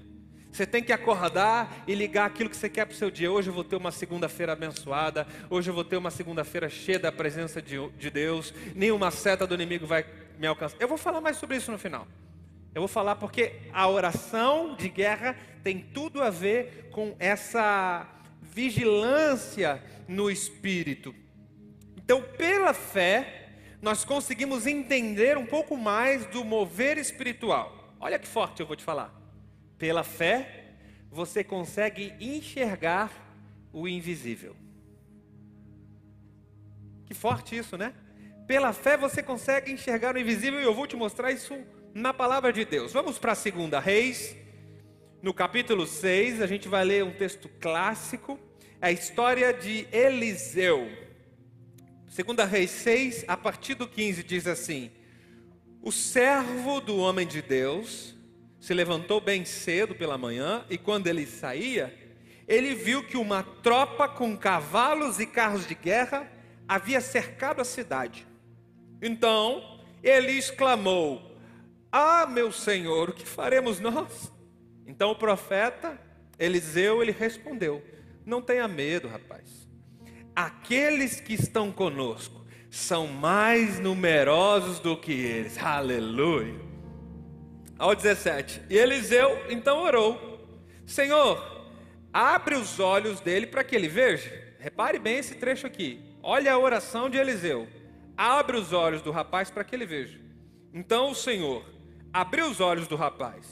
Você 0.56 0.66
tem 0.66 0.82
que 0.82 0.94
acordar 0.94 1.84
e 1.86 1.94
ligar 1.94 2.28
aquilo 2.28 2.50
que 2.50 2.56
você 2.56 2.70
quer 2.70 2.86
para 2.86 2.94
o 2.94 2.98
seu 2.98 3.12
dia. 3.12 3.30
Hoje 3.30 3.50
eu 3.50 3.54
vou 3.54 3.64
ter 3.66 3.76
uma 3.76 3.92
segunda-feira 3.92 4.54
abençoada. 4.54 5.28
Hoje 5.50 5.70
eu 5.70 5.74
vou 5.74 5.84
ter 5.84 5.98
uma 5.98 6.10
segunda-feira 6.10 6.70
cheia 6.70 6.98
da 6.98 7.12
presença 7.12 7.62
de, 7.62 7.76
de 7.90 8.10
Deus. 8.10 8.54
Nenhuma 8.74 9.12
seta 9.12 9.46
do 9.46 9.54
inimigo 9.54 9.86
vai 9.86 10.06
me 10.40 10.48
alcançar. 10.48 10.78
Eu 10.80 10.88
vou 10.88 10.98
falar 10.98 11.20
mais 11.20 11.36
sobre 11.36 11.58
isso 11.58 11.74
no 11.74 11.78
final. 11.78 12.08
Eu 12.74 12.80
vou 12.80 12.88
falar 12.88 13.18
porque 13.18 13.64
a 13.74 13.86
oração 13.90 14.78
de 14.78 14.88
guerra 14.88 15.36
tem 15.62 15.78
tudo 15.78 16.24
a 16.24 16.30
ver 16.30 16.88
com 16.90 17.18
essa 17.20 18.08
vigilância 18.42 19.84
no 20.08 20.32
espírito. 20.32 21.14
Então, 21.98 22.22
pela 22.22 22.74
fé, 22.74 23.50
nós 23.82 24.06
conseguimos 24.06 24.66
entender 24.66 25.38
um 25.38 25.46
pouco 25.46 25.76
mais 25.76 26.26
do 26.28 26.46
mover 26.46 26.98
espiritual. 26.98 27.94
Olha 28.00 28.18
que 28.18 28.26
forte 28.26 28.62
eu 28.62 28.66
vou 28.66 28.78
te 28.78 28.84
falar. 28.86 29.25
Pela 29.78 30.04
fé, 30.04 30.76
você 31.12 31.44
consegue 31.44 32.14
enxergar 32.20 33.12
o 33.72 33.88
invisível. 33.88 34.56
Que 37.06 37.14
forte 37.14 37.58
isso, 37.58 37.78
né? 37.78 37.94
Pela 38.48 38.74
fé 38.74 38.96
você 38.98 39.22
consegue 39.22 39.72
enxergar 39.72 40.16
o 40.16 40.20
invisível 40.20 40.60
e 40.60 40.64
eu 40.64 40.74
vou 40.74 40.88
te 40.88 40.96
mostrar 40.96 41.32
isso 41.32 41.58
na 41.94 42.14
palavra 42.14 42.54
de 42.54 42.64
Deus. 42.64 42.94
Vamos 42.94 43.18
para 43.18 43.32
a 43.32 43.36
segunda 43.36 43.80
Reis, 43.80 44.36
no 45.22 45.34
capítulo 45.34 45.88
6, 45.88 46.42
a 46.42 46.46
gente 46.46 46.68
vai 46.68 46.86
ler 46.86 47.04
um 47.04 47.12
texto 47.12 47.50
clássico, 47.60 48.40
a 48.80 48.92
história 48.92 49.52
de 49.52 49.88
Eliseu. 49.92 50.88
Segunda 52.08 52.46
Reis 52.46 52.70
6, 52.70 53.26
a 53.28 53.36
partir 53.36 53.74
do 53.74 53.88
15 53.88 54.24
diz 54.24 54.46
assim: 54.46 54.92
O 55.82 55.92
servo 55.92 56.80
do 56.80 56.98
homem 56.98 57.26
de 57.26 57.42
Deus 57.42 58.15
se 58.66 58.74
levantou 58.74 59.22
bem 59.22 59.46
cedo 59.46 59.94
pela 59.94 60.18
manhã 60.18 60.66
e 60.72 60.76
quando 60.76 61.06
ele 61.06 61.28
saía, 61.28 61.94
ele 62.48 62.74
viu 62.74 63.06
que 63.06 63.16
uma 63.16 63.44
tropa 63.44 64.10
com 64.10 64.36
cavalos 64.36 65.20
e 65.20 65.28
carros 65.28 65.68
de 65.68 65.76
guerra 65.76 66.28
havia 66.68 67.00
cercado 67.00 67.62
a 67.62 67.64
cidade. 67.64 68.26
Então 69.00 69.84
ele 70.02 70.32
exclamou: 70.32 71.38
Ah, 71.92 72.26
meu 72.26 72.52
senhor, 72.52 73.12
o 73.12 73.14
que 73.14 73.24
faremos 73.24 73.80
nós? 73.80 74.34
Então 74.88 75.12
o 75.12 75.16
profeta 75.16 76.02
Eliseu 76.40 77.04
ele 77.04 77.12
respondeu: 77.12 77.84
Não 78.26 78.42
tenha 78.42 78.68
medo, 78.68 79.08
rapaz. 79.08 79.70
Aqueles 80.36 81.20
que 81.20 81.36
estão 81.36 81.72
conosco 81.72 82.44
são 82.72 83.06
mais 83.06 83.80
numerosos 83.80 84.80
do 84.80 84.98
que 84.98 85.12
eles. 85.12 85.56
Aleluia 85.60 86.75
ao 87.78 87.96
17. 87.96 88.62
E 88.70 88.78
Eliseu 88.78 89.46
então 89.50 89.84
orou: 89.84 90.40
Senhor, 90.86 91.42
abre 92.12 92.56
os 92.56 92.80
olhos 92.80 93.20
dele 93.20 93.48
para 93.48 93.64
que 93.64 93.76
ele 93.76 93.88
veja. 93.88 94.44
Repare 94.60 94.98
bem 94.98 95.18
esse 95.18 95.36
trecho 95.36 95.68
aqui. 95.68 96.00
Olha 96.24 96.54
a 96.54 96.58
oração 96.58 97.10
de 97.10 97.18
Eliseu. 97.18 97.68
Abre 98.18 98.58
os 98.58 98.74
olhos 98.74 99.02
do 99.02 99.12
rapaz 99.12 99.52
para 99.52 99.64
que 99.64 99.76
ele 99.76 99.86
veja. 99.86 100.20
Então 100.74 101.12
o 101.12 101.16
Senhor 101.16 101.64
abriu 102.12 102.48
os 102.50 102.60
olhos 102.60 102.88
do 102.88 102.96
rapaz, 102.96 103.46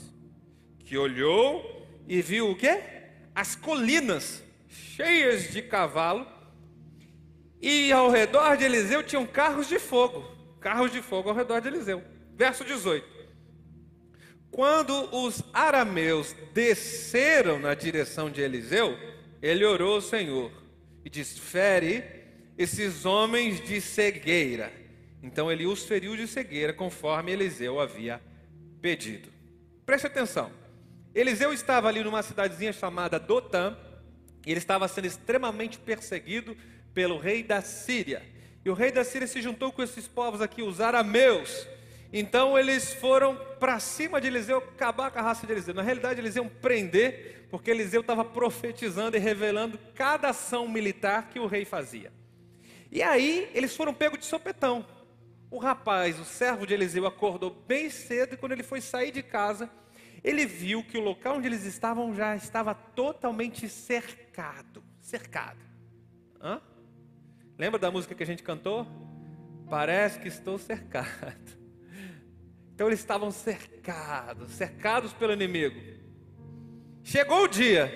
que 0.80 0.98
olhou 0.98 1.86
e 2.08 2.22
viu 2.22 2.50
o 2.50 2.56
quê? 2.56 2.82
As 3.36 3.56
colinas 3.56 4.44
cheias 4.68 5.52
de 5.52 5.62
cavalo. 5.62 6.26
E 7.62 7.92
ao 7.94 8.10
redor 8.10 8.58
de 8.58 8.66
Eliseu 8.66 9.04
tinham 9.04 9.26
carros 9.26 9.68
de 9.68 9.80
fogo. 9.80 10.26
Carros 10.60 10.92
de 10.92 11.02
fogo 11.02 11.30
ao 11.30 11.36
redor 11.36 11.62
de 11.62 11.68
Eliseu. 11.68 12.04
Verso 12.36 12.66
18. 12.66 13.13
Quando 14.54 15.10
os 15.12 15.44
arameus 15.52 16.36
desceram 16.54 17.58
na 17.58 17.74
direção 17.74 18.30
de 18.30 18.40
Eliseu, 18.40 18.96
ele 19.42 19.66
orou 19.66 19.96
ao 19.96 20.02
Senhor 20.02 20.52
e 21.04 21.10
disse: 21.10 21.40
Fere 21.40 22.04
esses 22.56 23.04
homens 23.04 23.60
de 23.60 23.82
cegueira. 23.82 24.72
Então 25.24 25.52
ele 25.52 25.66
os 25.66 25.86
feriu 25.86 26.16
de 26.16 26.28
cegueira, 26.28 26.72
conforme 26.72 27.32
Eliseu 27.32 27.80
havia 27.80 28.22
pedido. 28.80 29.28
Preste 29.88 30.06
atenção. 30.06 30.52
Eliseu 31.16 31.52
estava 31.52 31.88
ali 31.88 32.04
numa 32.04 32.22
cidadezinha 32.22 32.74
chamada 32.74 33.20
Dotã, 33.20 33.76
e 34.46 34.52
ele 34.52 34.60
estava 34.60 34.88
sendo 34.88 35.06
extremamente 35.06 35.80
perseguido 35.80 36.56
pelo 36.94 37.18
rei 37.18 37.42
da 37.42 37.64
Síria. 37.64 38.22
E 38.64 38.70
o 38.70 38.76
rei 38.76 38.92
da 38.92 39.04
Síria 39.04 39.28
se 39.28 39.42
juntou 39.42 39.72
com 39.72 39.82
esses 39.82 40.08
povos 40.08 40.42
aqui, 40.42 40.62
os 40.62 40.80
arameus, 40.80 41.68
então 42.16 42.60
eles 42.60 42.94
foram 42.94 43.36
para 43.60 43.80
cima 43.80 44.22
de 44.22 44.28
Eliseu, 44.28 44.60
acabar 44.60 45.10
com 45.10 45.18
a 45.18 45.22
raça 45.24 45.48
de 45.48 45.52
Eliseu. 45.52 45.74
Na 45.74 45.82
realidade, 45.82 46.22
eles 46.22 46.36
iam 46.36 46.48
prender, 46.48 47.48
porque 47.50 47.72
Eliseu 47.72 48.02
estava 48.02 48.24
profetizando 48.24 49.18
e 49.18 49.20
revelando 49.20 49.80
cada 49.96 50.30
ação 50.30 50.68
militar 50.68 51.30
que 51.30 51.40
o 51.40 51.48
rei 51.48 51.66
fazia. 51.66 52.14
E 52.92 53.02
aí 53.02 53.50
eles 53.56 53.76
foram 53.76 53.96
pegos 53.96 54.20
de 54.20 54.26
sopetão. 54.26 54.86
O 55.50 55.58
rapaz, 55.58 56.20
o 56.20 56.24
servo 56.24 56.68
de 56.68 56.76
Eliseu, 56.76 57.08
acordou 57.08 57.50
bem 57.50 57.90
cedo 57.90 58.36
e 58.36 58.38
quando 58.38 58.52
ele 58.52 58.64
foi 58.64 58.80
sair 58.80 59.12
de 59.12 59.24
casa, 59.24 59.68
ele 60.24 60.46
viu 60.46 60.84
que 60.84 61.00
o 61.00 61.02
local 61.02 61.38
onde 61.38 61.48
eles 61.48 61.66
estavam 61.66 62.14
já 62.14 62.36
estava 62.36 62.76
totalmente 62.76 63.68
cercado. 63.68 64.84
Cercado. 65.02 65.66
Hã? 66.40 66.62
Lembra 67.58 67.80
da 67.80 67.90
música 67.90 68.14
que 68.14 68.22
a 68.22 68.26
gente 68.26 68.44
cantou? 68.44 68.86
Parece 69.68 70.20
que 70.20 70.28
estou 70.28 70.60
cercado. 70.60 71.63
Então 72.74 72.88
eles 72.88 73.00
estavam 73.00 73.32
cercados, 73.32 74.52
cercados 74.52 75.14
pelo 75.14 75.34
inimigo. 75.34 75.80
Chegou 77.04 77.44
o 77.44 77.48
dia, 77.48 77.92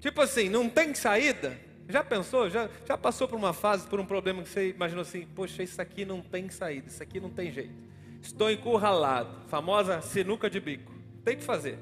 tipo 0.00 0.20
assim, 0.20 0.48
não 0.48 0.68
tem 0.68 0.94
saída. 0.94 1.58
Já 1.88 2.04
pensou? 2.04 2.50
Já, 2.50 2.68
já 2.86 2.98
passou 2.98 3.26
por 3.26 3.36
uma 3.36 3.52
fase, 3.52 3.86
por 3.86 3.98
um 3.98 4.06
problema 4.06 4.42
que 4.42 4.48
você 4.48 4.70
imaginou 4.70 5.02
assim: 5.02 5.26
poxa, 5.34 5.62
isso 5.62 5.80
aqui 5.80 6.04
não 6.04 6.20
tem 6.20 6.48
saída, 6.50 6.88
isso 6.88 7.02
aqui 7.02 7.18
não 7.18 7.30
tem 7.30 7.50
jeito. 7.50 7.74
Estou 8.20 8.50
encurralado, 8.50 9.48
famosa 9.48 10.00
sinuca 10.02 10.50
de 10.50 10.60
bico. 10.60 10.92
Tem 11.24 11.36
que 11.36 11.44
fazer. 11.44 11.78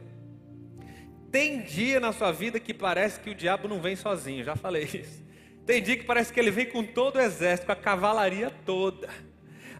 Tem 1.31 1.63
dia 1.63 1.99
na 1.99 2.13
sua 2.13 2.33
vida 2.33 2.59
que 2.61 2.73
parece 2.73 3.21
que 3.21 3.31
o 3.31 3.35
diabo 3.35 3.69
não 3.69 3.81
vem 3.81 3.97
sozinho, 3.97 4.45
já 4.45 4.57
falei 4.57 4.85
isso. 4.85 5.25
Tem 5.67 5.83
dia 5.83 5.97
que 5.97 6.05
parece 6.05 6.33
que 6.33 6.39
ele 6.39 6.51
vem 6.51 6.67
com 6.67 6.85
todo 6.85 7.17
o 7.17 7.21
exército, 7.21 7.67
com 7.67 7.73
a 7.73 7.77
cavalaria 7.77 8.51
toda. 8.65 9.09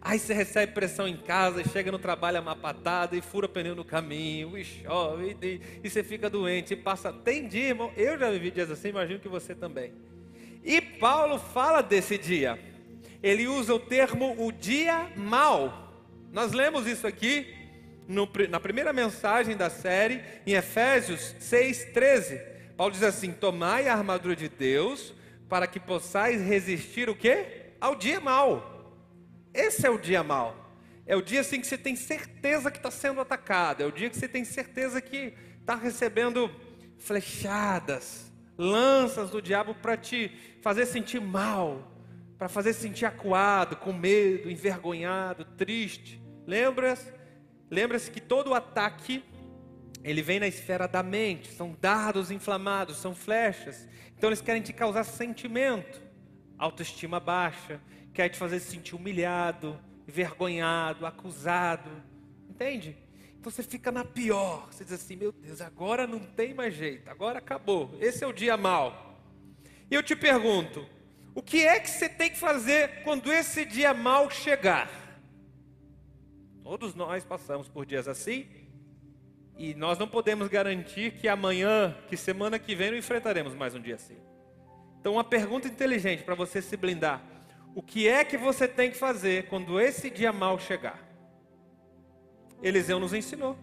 Aí 0.07 0.19
você 0.19 0.33
recebe 0.33 0.71
pressão 0.71 1.05
em 1.05 1.17
casa, 1.17 1.61
chega 1.65 1.91
no 1.91 1.99
trabalho 1.99 2.37
amapatada 2.37 3.13
e 3.13 3.21
fura 3.21 3.45
pneu 3.45 3.75
no 3.75 3.83
caminho, 3.83 4.57
e 4.57 4.63
chove, 4.63 5.35
e, 5.41 5.61
e, 5.83 5.89
você 5.89 6.01
fica 6.01 6.29
doente, 6.29 6.73
e 6.73 6.77
passa. 6.77 7.11
Tem 7.11 7.45
dia, 7.45 7.67
irmão, 7.67 7.91
eu 7.97 8.17
já 8.17 8.31
vivi 8.31 8.49
dias 8.49 8.71
assim, 8.71 8.87
imagino 8.87 9.19
que 9.19 9.27
você 9.27 9.53
também. 9.53 9.91
E 10.63 10.79
Paulo 10.79 11.37
fala 11.37 11.81
desse 11.81 12.17
dia. 12.17 12.57
Ele 13.21 13.49
usa 13.49 13.73
o 13.73 13.79
termo 13.81 14.33
o 14.39 14.49
dia 14.49 15.11
mal. 15.17 15.91
Nós 16.31 16.53
lemos 16.53 16.87
isso 16.87 17.05
aqui 17.05 17.53
no, 18.07 18.29
na 18.49 18.61
primeira 18.61 18.93
mensagem 18.93 19.57
da 19.57 19.69
série, 19.69 20.21
em 20.45 20.53
Efésios 20.53 21.35
6,13. 21.41 22.41
Paulo 22.77 22.93
diz 22.93 23.03
assim: 23.03 23.33
Tomai 23.33 23.89
a 23.89 23.93
armadura 23.93 24.37
de 24.37 24.47
Deus, 24.47 25.13
para 25.49 25.67
que 25.67 25.81
possais 25.81 26.41
resistir 26.41 27.09
o 27.09 27.15
quê? 27.15 27.73
Ao 27.81 27.93
dia 27.93 28.21
mal. 28.21 28.76
Esse 29.57 29.87
é 29.87 29.89
o 29.89 29.97
dia 29.97 30.23
mau. 30.23 30.55
É 31.07 31.15
o 31.15 31.21
dia 31.21 31.41
assim 31.41 31.59
que 31.59 31.65
você 31.65 31.77
tem 31.77 31.95
certeza 31.95 32.69
que 32.69 32.77
está 32.77 32.91
sendo 32.91 33.19
atacado. 33.19 33.81
É 33.81 33.87
o 33.87 33.91
dia 33.91 34.07
que 34.07 34.15
você 34.15 34.27
tem 34.27 34.45
certeza 34.45 35.01
que 35.01 35.33
está 35.59 35.73
recebendo 35.73 36.51
flechadas, 36.99 38.31
lanças 38.55 39.31
do 39.31 39.41
diabo 39.41 39.73
para 39.73 39.97
te 39.97 40.31
fazer 40.61 40.85
sentir 40.85 41.19
mal, 41.19 41.91
para 42.37 42.47
fazer 42.47 42.73
sentir 42.73 43.05
acuado, 43.05 43.75
com 43.77 43.91
medo, 43.91 44.51
envergonhado, 44.51 45.43
triste. 45.43 46.21
Lembra-se? 46.45 47.11
Lembra-se 47.69 48.11
que 48.11 48.21
todo 48.21 48.53
ataque 48.53 49.23
ele 50.03 50.21
vem 50.21 50.39
na 50.39 50.47
esfera 50.47 50.87
da 50.87 51.01
mente, 51.01 51.51
são 51.51 51.75
dardos 51.81 52.29
inflamados, 52.29 52.97
são 52.97 53.15
flechas. 53.15 53.87
Então 54.15 54.29
eles 54.29 54.39
querem 54.39 54.61
te 54.61 54.71
causar 54.71 55.03
sentimento, 55.03 55.99
autoestima 56.59 57.19
baixa, 57.19 57.81
quer 58.17 58.29
te 58.29 58.37
fazer 58.39 58.59
se 58.59 58.71
sentir 58.71 58.95
humilhado, 58.95 59.79
envergonhado, 60.07 61.05
acusado. 61.05 61.91
Entende? 62.49 62.97
Então 63.39 63.51
você 63.51 63.61
fica 63.61 63.91
na 63.91 64.03
pior. 64.03 64.67
Você 64.71 64.83
diz 64.83 64.93
assim: 64.93 65.15
meu 65.15 65.31
Deus, 65.31 65.61
agora 65.61 66.07
não 66.07 66.17
tem 66.19 66.51
mais 66.51 66.73
jeito, 66.73 67.07
agora 67.11 67.37
acabou. 67.37 67.95
Esse 68.01 68.23
é 68.23 68.27
o 68.27 68.33
dia 68.33 68.57
mal. 68.57 69.21
E 69.91 69.93
eu 69.93 70.01
te 70.01 70.15
pergunto: 70.15 70.83
o 71.35 71.43
que 71.43 71.63
é 71.63 71.79
que 71.79 71.91
você 71.91 72.09
tem 72.09 72.31
que 72.31 72.39
fazer 72.39 73.03
quando 73.03 73.31
esse 73.31 73.63
dia 73.63 73.93
mal 73.93 74.31
chegar? 74.31 74.89
Todos 76.63 76.95
nós 76.95 77.23
passamos 77.23 77.69
por 77.69 77.85
dias 77.85 78.07
assim. 78.07 78.47
E 79.59 79.75
nós 79.75 79.99
não 79.99 80.07
podemos 80.07 80.47
garantir 80.47 81.11
que 81.11 81.27
amanhã, 81.27 81.95
que 82.09 82.17
semana 82.17 82.57
que 82.57 82.73
vem, 82.73 82.89
não 82.89 82.97
enfrentaremos 82.97 83.53
mais 83.53 83.75
um 83.75 83.79
dia 83.79 83.95
assim. 83.95 84.17
Então, 84.99 85.13
uma 85.13 85.23
pergunta 85.23 85.67
inteligente 85.67 86.23
para 86.23 86.33
você 86.33 86.63
se 86.63 86.75
blindar: 86.75 87.36
o 87.77 87.81
que 87.83 88.07
é 88.07 88.25
que 88.25 88.37
você 88.37 88.67
tem 88.67 88.89
que 88.89 88.97
fazer 88.97 89.49
quando 89.49 89.79
esse 89.79 90.09
dia 90.09 90.33
mal 90.33 90.59
chegar? 90.59 90.99
Eliseu 92.59 92.99
nos 92.99 93.13
ensinou. 93.13 93.55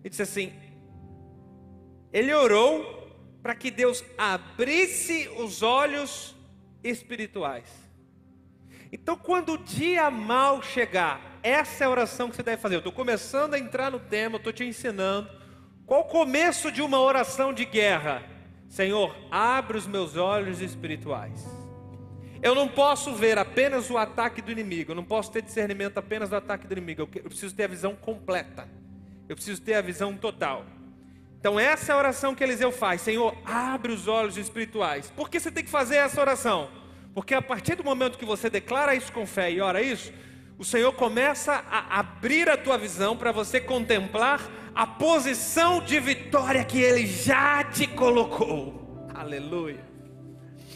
Ele 0.00 0.08
disse 0.08 0.22
assim: 0.22 0.54
ele 2.10 2.32
orou 2.32 3.14
para 3.42 3.54
que 3.54 3.70
Deus 3.70 4.02
abrisse 4.16 5.28
os 5.36 5.62
olhos 5.62 6.34
espirituais. 6.82 7.68
Então, 8.90 9.18
quando 9.18 9.52
o 9.52 9.58
dia 9.58 10.10
mal 10.10 10.62
chegar, 10.62 11.38
essa 11.42 11.84
é 11.84 11.86
a 11.86 11.90
oração 11.90 12.30
que 12.30 12.36
você 12.36 12.42
deve 12.42 12.62
fazer. 12.62 12.76
Eu 12.76 12.78
estou 12.78 12.92
começando 12.92 13.52
a 13.52 13.58
entrar 13.58 13.90
no 13.90 14.00
tema, 14.00 14.38
estou 14.38 14.52
te 14.52 14.64
ensinando. 14.64 15.28
Qual 15.84 16.00
o 16.00 16.04
começo 16.04 16.72
de 16.72 16.80
uma 16.80 16.98
oração 16.98 17.52
de 17.52 17.66
guerra? 17.66 18.22
Senhor, 18.66 19.14
abre 19.30 19.76
os 19.76 19.86
meus 19.86 20.16
olhos 20.16 20.62
espirituais. 20.62 21.61
Eu 22.42 22.56
não 22.56 22.66
posso 22.66 23.14
ver 23.14 23.38
apenas 23.38 23.88
o 23.88 23.96
ataque 23.96 24.42
do 24.42 24.50
inimigo, 24.50 24.90
eu 24.90 24.96
não 24.96 25.04
posso 25.04 25.30
ter 25.30 25.42
discernimento 25.42 25.96
apenas 25.98 26.28
do 26.28 26.34
ataque 26.34 26.66
do 26.66 26.72
inimigo, 26.72 27.02
eu 27.02 27.30
preciso 27.30 27.54
ter 27.54 27.64
a 27.64 27.68
visão 27.68 27.94
completa, 27.94 28.68
eu 29.28 29.36
preciso 29.36 29.62
ter 29.62 29.74
a 29.74 29.80
visão 29.80 30.16
total. 30.16 30.66
Então, 31.38 31.58
essa 31.58 31.92
é 31.92 31.94
a 31.94 31.98
oração 31.98 32.34
que 32.34 32.42
Eliseu 32.42 32.72
faz: 32.72 33.00
Senhor, 33.00 33.36
abre 33.44 33.92
os 33.92 34.08
olhos 34.08 34.36
espirituais. 34.36 35.12
Por 35.14 35.30
que 35.30 35.38
você 35.38 35.52
tem 35.52 35.62
que 35.62 35.70
fazer 35.70 35.96
essa 35.96 36.20
oração? 36.20 36.68
Porque 37.14 37.32
a 37.32 37.42
partir 37.42 37.76
do 37.76 37.84
momento 37.84 38.18
que 38.18 38.24
você 38.24 38.50
declara 38.50 38.94
isso 38.94 39.12
com 39.12 39.24
fé 39.24 39.50
e 39.50 39.60
ora 39.60 39.80
isso, 39.80 40.12
o 40.58 40.64
Senhor 40.64 40.92
começa 40.92 41.64
a 41.70 42.00
abrir 42.00 42.48
a 42.48 42.56
tua 42.56 42.76
visão 42.76 43.16
para 43.16 43.30
você 43.30 43.60
contemplar 43.60 44.40
a 44.74 44.86
posição 44.86 45.80
de 45.80 46.00
vitória 46.00 46.64
que 46.64 46.80
Ele 46.80 47.06
já 47.06 47.62
te 47.64 47.86
colocou. 47.86 49.06
Aleluia. 49.14 49.91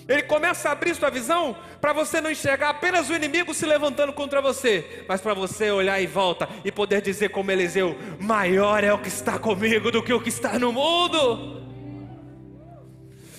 Ele 0.09 0.23
começa 0.23 0.69
a 0.69 0.73
abrir 0.73 0.95
sua 0.95 1.11
visão 1.11 1.57
para 1.81 1.93
você 1.93 2.21
não 2.21 2.31
enxergar 2.31 2.71
apenas 2.71 3.11
o 3.11 3.15
inimigo 3.15 3.53
se 3.53 3.67
levantando 3.67 4.13
contra 4.13 4.41
você, 4.41 5.05
mas 5.09 5.21
para 5.21 5.35
você 5.35 5.71
olhar 5.71 6.01
em 6.01 6.07
volta 6.07 6.49
e 6.65 6.71
poder 6.71 7.01
dizer 7.03 7.31
como 7.31 7.51
Eliseu: 7.51 7.97
maior 8.21 8.85
é 8.85 8.93
o 8.93 8.99
que 8.99 9.09
está 9.09 9.39
comigo 9.39 9.91
do 9.91 10.03
que 10.03 10.13
o 10.13 10.21
que 10.21 10.29
está 10.29 10.59
no 10.59 10.73
mundo. 10.73 11.67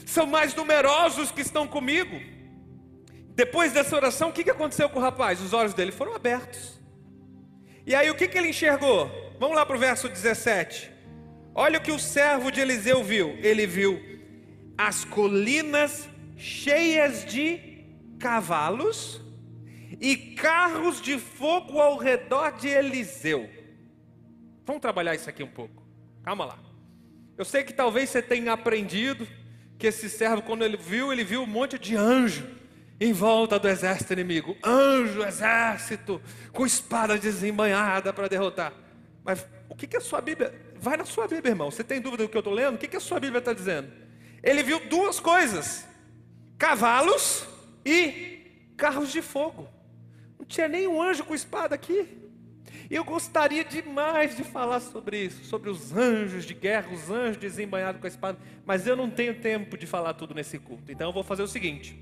São 0.05 0.25
mais 0.25 0.53
numerosos 0.55 1.31
que 1.31 1.41
estão 1.41 1.67
comigo. 1.67 2.19
Depois 3.35 3.71
dessa 3.71 3.95
oração, 3.95 4.29
o 4.29 4.33
que 4.33 4.49
aconteceu 4.49 4.89
com 4.89 4.99
o 4.99 5.01
rapaz? 5.01 5.39
Os 5.39 5.53
olhos 5.53 5.73
dele 5.73 5.91
foram 5.91 6.15
abertos. 6.15 6.81
E 7.85 7.93
aí, 7.93 8.09
o 8.09 8.15
que 8.15 8.25
ele 8.37 8.49
enxergou? 8.49 9.09
Vamos 9.39 9.55
lá 9.55 9.65
para 9.65 9.75
o 9.75 9.79
verso 9.79 10.09
17. 10.09 10.91
Olha 11.53 11.77
o 11.77 11.81
que 11.81 11.91
o 11.91 11.99
servo 11.99 12.51
de 12.51 12.59
Eliseu 12.59 13.03
viu. 13.03 13.37
Ele 13.41 13.67
viu 13.67 14.01
as 14.77 15.05
colinas 15.05 16.09
cheias 16.37 17.25
de 17.25 17.59
cavalos 18.19 19.21
e 19.99 20.15
carros 20.15 21.01
de 21.01 21.17
fogo 21.17 21.79
ao 21.79 21.97
redor 21.97 22.51
de 22.51 22.67
Eliseu. 22.67 23.49
Vamos 24.65 24.81
trabalhar 24.81 25.15
isso 25.15 25.29
aqui 25.29 25.43
um 25.43 25.49
pouco. 25.49 25.83
Calma 26.23 26.45
lá. 26.45 26.59
Eu 27.37 27.45
sei 27.45 27.63
que 27.63 27.73
talvez 27.73 28.09
você 28.09 28.21
tenha 28.21 28.53
aprendido 28.53 29.27
que 29.77 29.87
esse 29.87 30.09
servo, 30.09 30.41
quando 30.41 30.63
ele 30.63 30.77
viu, 30.77 31.11
ele 31.11 31.23
viu 31.23 31.41
um 31.41 31.47
monte 31.47 31.77
de 31.77 31.95
anjo 31.95 32.47
em 32.99 33.13
volta 33.13 33.59
do 33.59 33.67
exército 33.67 34.13
inimigo. 34.13 34.57
Anjo, 34.63 35.23
exército, 35.23 36.21
com 36.51 36.65
espada 36.65 37.17
desembanhada 37.17 38.11
para 38.11 38.27
derrotar. 38.27 38.73
Mas 39.23 39.45
o 39.69 39.75
que, 39.75 39.87
que 39.87 39.97
a 39.97 40.01
sua 40.01 40.19
Bíblia. 40.19 40.53
Vai 40.79 40.97
na 40.97 41.05
sua 41.05 41.27
Bíblia, 41.27 41.51
irmão. 41.51 41.71
Você 41.71 41.83
tem 41.83 42.01
dúvida 42.01 42.23
do 42.23 42.29
que 42.29 42.37
eu 42.37 42.39
estou 42.39 42.53
lendo? 42.53 42.75
O 42.75 42.77
que, 42.77 42.87
que 42.87 42.97
a 42.97 42.99
sua 42.99 43.19
Bíblia 43.19 43.39
está 43.39 43.53
dizendo? 43.53 43.91
Ele 44.43 44.61
viu 44.63 44.79
duas 44.87 45.19
coisas 45.19 45.86
cavalos 46.57 47.45
e 47.85 48.71
carros 48.75 49.11
de 49.11 49.21
fogo. 49.21 49.67
Não 50.37 50.45
tinha 50.45 50.67
nenhum 50.67 51.01
anjo 51.01 51.23
com 51.23 51.35
espada 51.35 51.75
aqui. 51.75 52.07
Eu 52.89 53.03
gostaria 53.03 53.65
demais 53.65 54.37
de 54.37 54.43
falar 54.43 54.79
sobre 54.79 55.25
isso, 55.25 55.43
sobre 55.45 55.69
os 55.69 55.95
anjos 55.95 56.45
de 56.45 56.53
guerra, 56.53 56.93
os 56.93 57.09
anjos 57.09 57.37
desembanhados 57.37 57.99
com 57.99 58.07
a 58.07 58.09
espada, 58.09 58.37
mas 58.65 58.87
eu 58.87 58.95
não 58.95 59.09
tenho 59.09 59.35
tempo 59.41 59.77
de 59.77 59.85
falar 59.85 60.13
tudo 60.13 60.33
nesse 60.33 60.57
culto. 60.57 60.91
Então 60.91 61.09
eu 61.09 61.13
vou 61.13 61.23
fazer 61.23 61.43
o 61.43 61.47
seguinte: 61.47 61.99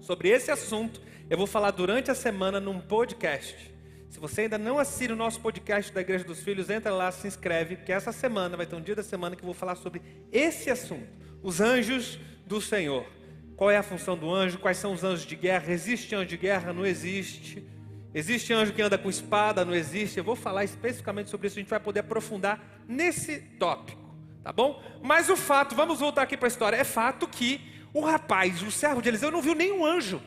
sobre 0.00 0.30
esse 0.30 0.50
assunto, 0.50 1.02
eu 1.28 1.36
vou 1.36 1.46
falar 1.46 1.70
durante 1.70 2.10
a 2.10 2.14
semana 2.14 2.60
num 2.60 2.80
podcast. 2.80 3.72
Se 4.08 4.18
você 4.18 4.42
ainda 4.42 4.58
não 4.58 4.78
assina 4.78 5.14
o 5.14 5.16
nosso 5.16 5.40
podcast 5.40 5.92
da 5.92 6.00
Igreja 6.00 6.24
dos 6.24 6.40
Filhos, 6.40 6.68
entra 6.68 6.92
lá, 6.92 7.10
se 7.10 7.26
inscreve, 7.26 7.76
porque 7.76 7.92
essa 7.92 8.12
semana 8.12 8.56
vai 8.56 8.66
ter 8.66 8.76
um 8.76 8.80
dia 8.80 8.94
da 8.94 9.02
semana 9.02 9.34
que 9.34 9.42
eu 9.42 9.46
vou 9.46 9.54
falar 9.54 9.74
sobre 9.74 10.02
esse 10.30 10.70
assunto, 10.70 11.08
os 11.42 11.60
anjos 11.60 12.18
do 12.46 12.60
Senhor. 12.60 13.06
Qual 13.56 13.70
é 13.70 13.76
a 13.76 13.82
função 13.82 14.16
do 14.16 14.32
anjo? 14.32 14.58
Quais 14.58 14.76
são 14.76 14.92
os 14.92 15.04
anjos 15.04 15.26
de 15.26 15.36
guerra? 15.36 15.72
Existe 15.72 16.14
anjo 16.14 16.28
de 16.28 16.36
guerra? 16.36 16.72
Não 16.72 16.84
existe. 16.86 17.66
Existe 18.14 18.52
anjo 18.52 18.72
que 18.72 18.82
anda 18.82 18.98
com 18.98 19.08
espada? 19.08 19.64
Não 19.64 19.74
existe. 19.74 20.18
Eu 20.18 20.24
vou 20.24 20.36
falar 20.36 20.64
especificamente 20.64 21.30
sobre 21.30 21.46
isso, 21.46 21.58
a 21.58 21.62
gente 21.62 21.70
vai 21.70 21.80
poder 21.80 22.00
aprofundar 22.00 22.60
nesse 22.86 23.38
tópico, 23.58 24.14
tá 24.42 24.52
bom? 24.52 24.82
Mas 25.02 25.30
o 25.30 25.36
fato, 25.36 25.74
vamos 25.74 26.00
voltar 26.00 26.22
aqui 26.22 26.36
para 26.36 26.46
a 26.46 26.50
história, 26.50 26.76
é 26.76 26.84
fato 26.84 27.26
que 27.26 27.60
o 27.94 28.00
rapaz, 28.00 28.62
o 28.62 28.70
servo 28.70 29.00
de 29.00 29.08
Eliseu, 29.08 29.30
não 29.30 29.40
viu 29.40 29.54
nenhum 29.54 29.84
anjo. 29.84 30.20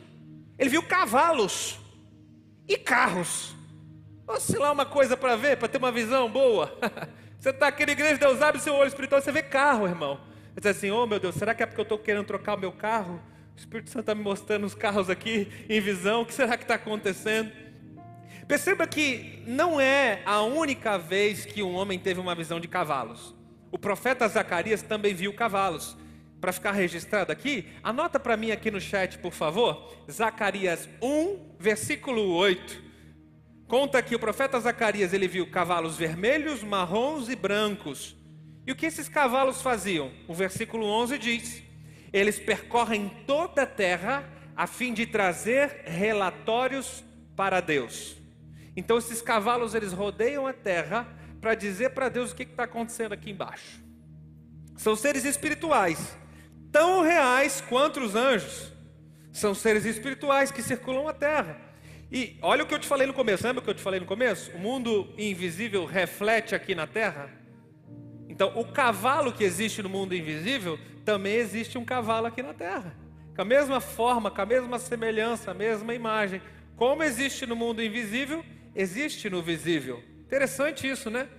Ele 0.58 0.70
viu 0.70 0.82
cavalos 0.82 1.78
e 2.66 2.76
carros. 2.76 3.54
Sei 4.40 4.58
lá 4.58 4.72
uma 4.72 4.86
coisa 4.86 5.16
para 5.16 5.36
ver, 5.36 5.56
para 5.56 5.68
ter 5.68 5.78
uma 5.78 5.92
visão 5.92 6.28
boa. 6.28 6.76
Você 7.38 7.50
está 7.50 7.68
aqui 7.68 7.86
na 7.86 7.92
igreja, 7.92 8.18
Deus 8.18 8.42
abre 8.42 8.60
seu 8.60 8.74
olho 8.74 8.88
espiritual, 8.88 9.20
você 9.20 9.30
vê 9.30 9.42
carro, 9.42 9.86
irmão. 9.86 10.18
Diz 10.56 10.66
assim: 10.66 10.90
Oh 10.90 11.06
meu 11.06 11.20
Deus, 11.20 11.34
será 11.34 11.54
que 11.54 11.62
é 11.62 11.66
porque 11.66 11.80
eu 11.80 11.84
estou 11.84 11.98
querendo 11.98 12.24
trocar 12.24 12.56
o 12.56 12.60
meu 12.60 12.72
carro? 12.72 13.20
O 13.54 13.58
Espírito 13.58 13.90
Santo 13.90 14.00
está 14.00 14.14
me 14.14 14.22
mostrando 14.22 14.64
os 14.64 14.74
carros 14.74 15.10
aqui 15.10 15.48
em 15.68 15.80
visão. 15.80 16.22
O 16.22 16.26
que 16.26 16.34
será 16.34 16.56
que 16.56 16.64
está 16.64 16.74
acontecendo? 16.74 17.50
Perceba 18.48 18.86
que 18.86 19.42
não 19.46 19.80
é 19.80 20.22
a 20.24 20.42
única 20.42 20.96
vez 20.98 21.44
que 21.44 21.62
um 21.62 21.74
homem 21.74 21.98
teve 21.98 22.20
uma 22.20 22.34
visão 22.34 22.60
de 22.60 22.68
cavalos. 22.68 23.34
O 23.70 23.78
profeta 23.78 24.26
Zacarias 24.28 24.82
também 24.82 25.14
viu 25.14 25.32
cavalos. 25.34 25.96
Para 26.40 26.52
ficar 26.52 26.72
registrado 26.72 27.32
aqui, 27.32 27.66
anota 27.82 28.20
para 28.20 28.36
mim 28.36 28.50
aqui 28.50 28.70
no 28.70 28.80
chat, 28.80 29.18
por 29.18 29.32
favor. 29.32 29.90
Zacarias 30.10 30.88
1, 31.02 31.56
versículo 31.58 32.34
8. 32.34 32.82
Conta 33.66 34.02
que 34.02 34.14
o 34.14 34.18
profeta 34.18 34.60
Zacarias 34.60 35.12
ele 35.12 35.26
viu 35.26 35.50
cavalos 35.50 35.96
vermelhos, 35.96 36.62
marrons 36.62 37.28
e 37.28 37.34
brancos 37.34 38.16
e 38.66 38.72
o 38.72 38.76
que 38.76 38.86
esses 38.86 39.08
cavalos 39.08 39.62
faziam? 39.62 40.10
O 40.26 40.34
versículo 40.34 40.86
11 40.86 41.18
diz: 41.18 41.62
Eles 42.12 42.38
percorrem 42.38 43.08
toda 43.26 43.62
a 43.62 43.66
terra 43.66 44.28
a 44.56 44.66
fim 44.66 44.92
de 44.92 45.06
trazer 45.06 45.82
relatórios 45.84 47.04
para 47.36 47.60
Deus. 47.60 48.16
Então 48.76 48.98
esses 48.98 49.22
cavalos 49.22 49.74
eles 49.74 49.92
rodeiam 49.92 50.46
a 50.46 50.52
terra 50.52 51.06
para 51.40 51.54
dizer 51.54 51.90
para 51.90 52.08
Deus 52.08 52.32
o 52.32 52.34
que 52.34 52.42
está 52.42 52.64
acontecendo 52.64 53.12
aqui 53.12 53.30
embaixo. 53.30 53.84
São 54.76 54.96
seres 54.96 55.24
espirituais, 55.24 56.16
tão 56.72 57.02
reais 57.02 57.62
quanto 57.68 58.00
os 58.00 58.14
anjos. 58.14 58.72
São 59.32 59.54
seres 59.54 59.84
espirituais 59.84 60.50
que 60.50 60.62
circulam 60.62 61.06
a 61.06 61.12
terra. 61.12 61.60
E 62.10 62.38
olha 62.40 62.64
o 62.64 62.66
que 62.66 62.74
eu 62.74 62.78
te 62.78 62.86
falei 62.86 63.06
no 63.06 63.12
começo, 63.12 63.46
lembra 63.46 63.60
o 63.60 63.64
que 63.64 63.70
eu 63.70 63.74
te 63.74 63.82
falei 63.82 64.00
no 64.00 64.06
começo? 64.06 64.50
O 64.52 64.58
mundo 64.58 65.12
invisível 65.18 65.84
reflete 65.84 66.54
aqui 66.54 66.74
na 66.74 66.86
terra. 66.86 67.30
Então, 68.36 68.52
o 68.54 68.66
cavalo 68.66 69.32
que 69.32 69.42
existe 69.42 69.82
no 69.82 69.88
mundo 69.88 70.14
invisível, 70.14 70.78
também 71.06 71.36
existe 71.36 71.78
um 71.78 71.86
cavalo 71.86 72.26
aqui 72.26 72.42
na 72.42 72.52
terra. 72.52 72.94
Com 73.34 73.40
a 73.40 73.44
mesma 73.46 73.80
forma, 73.80 74.30
com 74.30 74.42
a 74.42 74.44
mesma 74.44 74.78
semelhança, 74.78 75.52
a 75.52 75.54
mesma 75.54 75.94
imagem. 75.94 76.42
Como 76.76 77.02
existe 77.02 77.46
no 77.46 77.56
mundo 77.56 77.82
invisível, 77.82 78.44
existe 78.74 79.30
no 79.30 79.40
visível. 79.40 80.02
Interessante 80.26 80.86
isso, 80.86 81.08
né? 81.08 81.30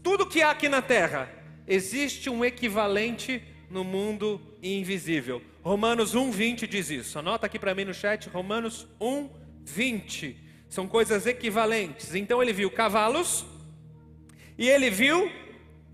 Tudo 0.00 0.24
que 0.24 0.40
há 0.40 0.52
aqui 0.52 0.68
na 0.68 0.80
terra, 0.80 1.28
existe 1.66 2.30
um 2.30 2.44
equivalente 2.44 3.42
no 3.68 3.82
mundo 3.82 4.40
invisível. 4.62 5.42
Romanos 5.64 6.14
1:20 6.14 6.68
diz 6.68 6.90
isso. 6.90 7.18
Anota 7.18 7.46
aqui 7.46 7.58
para 7.58 7.74
mim 7.74 7.86
no 7.86 7.92
chat, 7.92 8.28
Romanos 8.28 8.86
1:20. 9.00 10.36
São 10.68 10.86
coisas 10.86 11.26
equivalentes. 11.26 12.14
Então 12.14 12.40
ele 12.40 12.52
viu 12.52 12.70
cavalos 12.70 13.44
e 14.56 14.68
ele 14.68 14.90
viu 14.90 15.28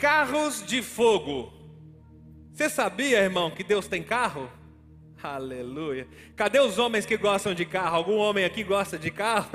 carros 0.04 0.62
de 0.66 0.82
fogo. 0.82 1.50
Você 2.52 2.68
sabia, 2.68 3.20
irmão, 3.20 3.50
que 3.50 3.64
Deus 3.64 3.88
tem 3.88 4.02
carro? 4.02 4.50
Aleluia. 5.22 6.06
Cadê 6.36 6.60
os 6.60 6.78
homens 6.78 7.06
que 7.06 7.16
gostam 7.16 7.54
de 7.54 7.64
carro? 7.64 7.96
Algum 7.96 8.18
homem 8.18 8.44
aqui 8.44 8.62
gosta 8.62 8.98
de 8.98 9.10
carro? 9.10 9.48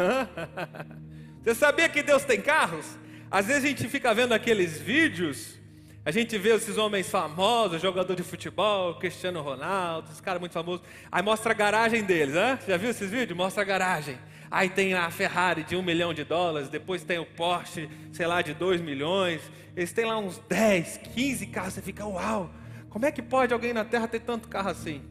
Você 1.43 1.53
sabia 1.53 1.87
que 1.87 2.01
Deus 2.01 2.25
tem 2.25 2.41
carros? 2.41 2.97
Às 3.29 3.45
vezes 3.45 3.63
a 3.63 3.67
gente 3.67 3.87
fica 3.87 4.11
vendo 4.11 4.33
aqueles 4.33 4.81
vídeos, 4.81 5.59
a 6.03 6.09
gente 6.09 6.35
vê 6.39 6.55
esses 6.55 6.79
homens 6.79 7.07
famosos, 7.07 7.79
jogador 7.79 8.15
de 8.15 8.23
futebol, 8.23 8.95
Cristiano 8.95 9.43
Ronaldo, 9.43 10.07
esses 10.07 10.19
caras 10.19 10.39
muito 10.39 10.53
famosos. 10.53 10.81
Aí 11.11 11.21
mostra 11.21 11.51
a 11.51 11.55
garagem 11.55 12.03
deles, 12.03 12.35
hein? 12.35 12.57
Já 12.67 12.75
viu 12.75 12.89
esses 12.89 13.11
vídeos? 13.11 13.37
Mostra 13.37 13.61
a 13.61 13.65
garagem. 13.65 14.17
Aí 14.51 14.69
tem 14.69 14.93
a 14.93 15.09
Ferrari 15.11 15.63
de 15.63 15.75
um 15.75 15.83
milhão 15.83 16.13
de 16.13 16.23
dólares, 16.23 16.69
depois 16.69 17.03
tem 17.03 17.19
o 17.19 17.25
Porsche, 17.25 17.89
sei 18.11 18.25
lá, 18.25 18.41
de 18.41 18.53
dois 18.53 18.81
milhões. 18.81 19.41
Eles 19.75 19.91
têm 19.91 20.05
lá 20.05 20.17
uns 20.17 20.39
10, 20.49 20.97
15 21.13 21.47
carros. 21.47 21.73
Você 21.75 21.81
fica, 21.81 22.05
uau, 22.05 22.51
como 22.89 23.05
é 23.05 23.11
que 23.11 23.21
pode 23.21 23.53
alguém 23.53 23.73
na 23.73 23.85
Terra 23.85 24.07
ter 24.07 24.21
tanto 24.21 24.47
carro 24.47 24.69
assim? 24.69 25.01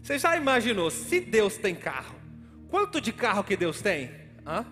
Você 0.00 0.18
já 0.18 0.36
imaginou, 0.36 0.88
se 0.88 1.18
Deus 1.18 1.56
tem 1.56 1.74
carro, 1.74 2.14
quanto 2.68 3.00
de 3.00 3.12
carro 3.12 3.42
que 3.42 3.56
Deus 3.56 3.82
tem? 3.82 4.10
Hã? 4.46 4.64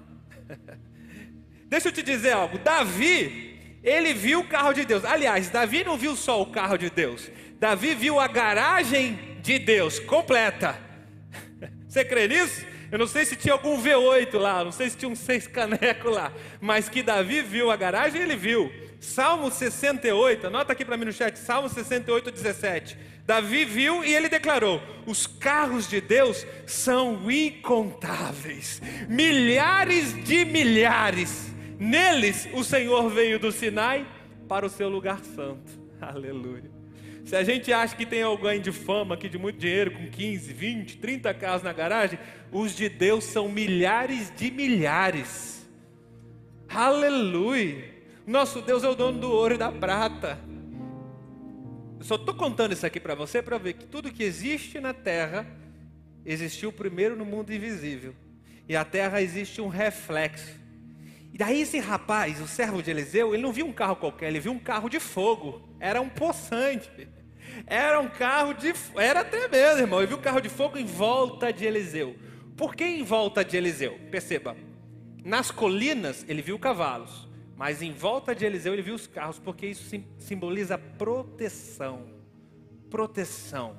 Deixa 1.67 1.89
eu 1.89 1.93
te 1.93 2.05
dizer 2.05 2.33
algo. 2.33 2.57
Davi, 2.59 3.79
ele 3.83 4.15
viu 4.15 4.41
o 4.41 4.47
carro 4.47 4.73
de 4.73 4.85
Deus. 4.85 5.05
Aliás, 5.05 5.51
Davi 5.51 5.83
não 5.83 5.99
viu 5.99 6.15
só 6.15 6.41
o 6.41 6.47
carro 6.47 6.77
de 6.77 6.89
Deus. 6.89 7.29
Davi 7.59 7.97
viu 7.97 8.21
a 8.21 8.29
garagem 8.29 9.19
de 9.43 9.59
Deus 9.59 9.99
completa. 9.99 10.79
Você 11.89 12.05
crê 12.05 12.29
nisso? 12.29 12.65
Eu 12.95 12.99
não 13.01 13.09
sei 13.09 13.25
se 13.25 13.35
tinha 13.35 13.53
algum 13.53 13.83
V8 13.83 14.39
lá, 14.39 14.63
não 14.63 14.71
sei 14.71 14.89
se 14.89 14.97
tinha 14.97 15.09
um 15.09 15.17
seis 15.17 15.49
caneco 15.49 16.09
lá, 16.09 16.33
mas 16.61 16.89
que 16.89 17.03
Davi 17.03 17.43
viu 17.43 17.69
a 17.69 17.75
garagem, 17.75 18.23
ele 18.23 18.37
viu. 18.37 18.71
Salmo 19.01 19.51
68, 19.51 20.47
anota 20.47 20.73
aqui 20.73 20.85
para 20.85 20.97
mim 20.97 21.07
no 21.07 21.13
chat, 21.13 21.37
Salmo 21.37 21.69
68, 21.69 22.31
17. 22.31 22.97
Davi 23.27 23.65
viu 23.65 24.05
e 24.05 24.15
ele 24.15 24.29
declarou: 24.29 24.81
os 25.09 25.27
carros 25.27 25.89
de 25.89 26.01
Deus 26.01 26.47
são 26.69 27.29
incontáveis, 27.29 28.81
milhares 29.09 30.15
de 30.25 30.45
milhares. 30.45 31.53
Neles 31.77 32.49
o 32.53 32.63
Senhor 32.63 33.11
veio 33.11 33.41
do 33.41 33.51
Sinai 33.51 34.07
para 34.49 34.65
o 34.65 34.71
seu 34.71 34.89
lugar 34.89 35.19
santo. 35.19 35.83
Aleluia. 36.01 36.74
Se 37.25 37.35
a 37.35 37.43
gente 37.43 37.73
acha 37.73 37.97
que 37.97 38.05
tem 38.05 38.23
alguém 38.23 38.61
de 38.61 38.71
fama 38.71 39.15
aqui, 39.15 39.31
de 39.31 39.39
muito 39.39 39.59
dinheiro, 39.59 39.93
com 39.93 40.11
15, 40.11 40.53
20, 40.53 40.99
30 40.99 41.33
carros 41.33 41.63
na 41.63 41.73
garagem, 41.73 42.19
os 42.53 42.77
de 42.77 42.89
Deus 42.89 43.25
são 43.25 43.49
milhares 43.49 44.31
de 44.37 44.51
milhares. 44.51 45.67
Aleluia. 46.69 47.93
Nosso 48.27 48.61
Deus 48.61 48.85
é 48.85 48.89
o 48.89 48.95
dono 48.95 49.21
do 49.21 49.31
ouro 49.31 49.55
e 49.55 49.59
da 49.59 49.73
prata. 49.73 50.39
Eu 51.99 52.05
só 52.05 52.17
estou 52.17 52.35
contando 52.35 52.73
isso 52.73 52.85
aqui 52.85 53.01
para 53.01 53.15
você 53.15 53.41
para 53.41 53.57
ver 53.57 53.73
que 53.73 53.87
tudo 53.87 54.13
que 54.13 54.23
existe 54.23 54.79
na 54.79 54.93
terra 54.93 55.47
existiu 56.27 56.71
primeiro 56.71 57.17
no 57.17 57.25
mundo 57.25 57.55
invisível. 57.55 58.15
E 58.69 58.77
a 58.77 58.85
terra 58.85 59.23
existe 59.23 59.63
um 59.63 59.69
reflexo. 59.69 60.61
E 61.33 61.39
daí 61.39 61.63
esse 61.63 61.79
rapaz, 61.79 62.41
o 62.41 62.47
servo 62.47 62.83
de 62.83 62.91
Eliseu, 62.91 63.33
ele 63.33 63.43
não 63.43 63.53
viu 63.53 63.67
um 63.67 63.73
carro 63.73 63.97
qualquer, 63.97 64.29
ele 64.29 64.41
viu 64.41 64.53
um 64.53 64.59
carro 64.59 64.91
de 64.91 65.01
fogo. 65.01 65.67
Era 65.81 66.01
um 66.01 66.09
poçante. 66.09 67.09
Era 67.67 68.01
um 68.01 68.09
carro 68.09 68.53
de. 68.53 68.73
Era 68.97 69.21
até 69.21 69.49
mesmo, 69.49 69.81
irmão. 69.81 70.01
Ele 70.01 70.09
viu 70.09 70.19
um 70.19 70.23
carro 70.23 70.41
de 70.41 70.49
fogo 70.49 70.79
em 70.79 70.87
volta 70.87 71.53
de 71.53 71.65
Eliseu. 71.65 72.17
Por 72.57 72.75
que 72.75 72.85
em 72.85 73.03
volta 73.03 73.45
de 73.45 73.57
Eliseu? 73.57 73.99
Perceba. 74.11 74.57
Nas 75.25 75.51
colinas 75.51 76.25
ele 76.29 76.43
viu 76.43 76.59
cavalos. 76.59 77.29
Mas 77.57 77.83
em 77.83 77.93
volta 77.93 78.35
de 78.35 78.45
Eliseu 78.45 78.73
ele 78.73 78.83
viu 78.83 78.95
os 78.95 79.07
carros, 79.07 79.39
porque 79.39 79.67
isso 79.67 79.89
simboliza 80.19 80.77
proteção. 80.77 82.07
Proteção. 82.91 83.79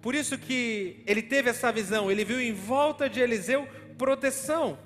Por 0.00 0.14
isso 0.14 0.36
que 0.36 1.02
ele 1.06 1.22
teve 1.22 1.48
essa 1.48 1.70
visão, 1.70 2.10
ele 2.10 2.24
viu 2.24 2.40
em 2.40 2.52
volta 2.52 3.08
de 3.08 3.20
Eliseu 3.20 3.68
proteção. 3.96 4.76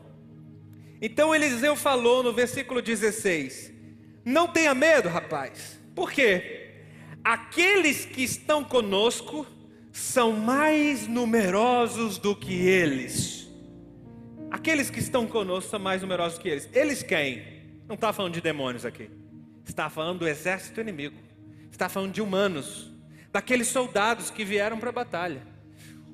Então 1.00 1.34
Eliseu 1.34 1.74
falou 1.74 2.22
no 2.22 2.32
versículo 2.32 2.82
16: 2.82 3.72
Não 4.24 4.46
tenha 4.46 4.74
medo, 4.74 5.08
rapaz. 5.08 5.80
Por 5.94 6.12
quê? 6.12 6.55
Aqueles 7.26 8.04
que 8.04 8.22
estão 8.22 8.62
conosco 8.62 9.44
são 9.90 10.30
mais 10.30 11.08
numerosos 11.08 12.18
do 12.18 12.36
que 12.36 12.54
eles. 12.54 13.48
Aqueles 14.48 14.90
que 14.90 15.00
estão 15.00 15.26
conosco 15.26 15.68
são 15.68 15.80
mais 15.80 16.02
numerosos 16.02 16.38
que 16.38 16.48
eles. 16.48 16.68
Eles 16.72 17.02
quem? 17.02 17.42
Não 17.88 17.96
está 17.96 18.12
falando 18.12 18.34
de 18.34 18.40
demônios 18.40 18.86
aqui. 18.86 19.10
Está 19.64 19.90
falando 19.90 20.20
do 20.20 20.28
exército 20.28 20.80
inimigo. 20.80 21.16
Está 21.68 21.88
falando 21.88 22.12
de 22.12 22.22
humanos. 22.22 22.92
Daqueles 23.32 23.66
soldados 23.66 24.30
que 24.30 24.44
vieram 24.44 24.78
para 24.78 24.90
a 24.90 24.92
batalha. 24.92 25.42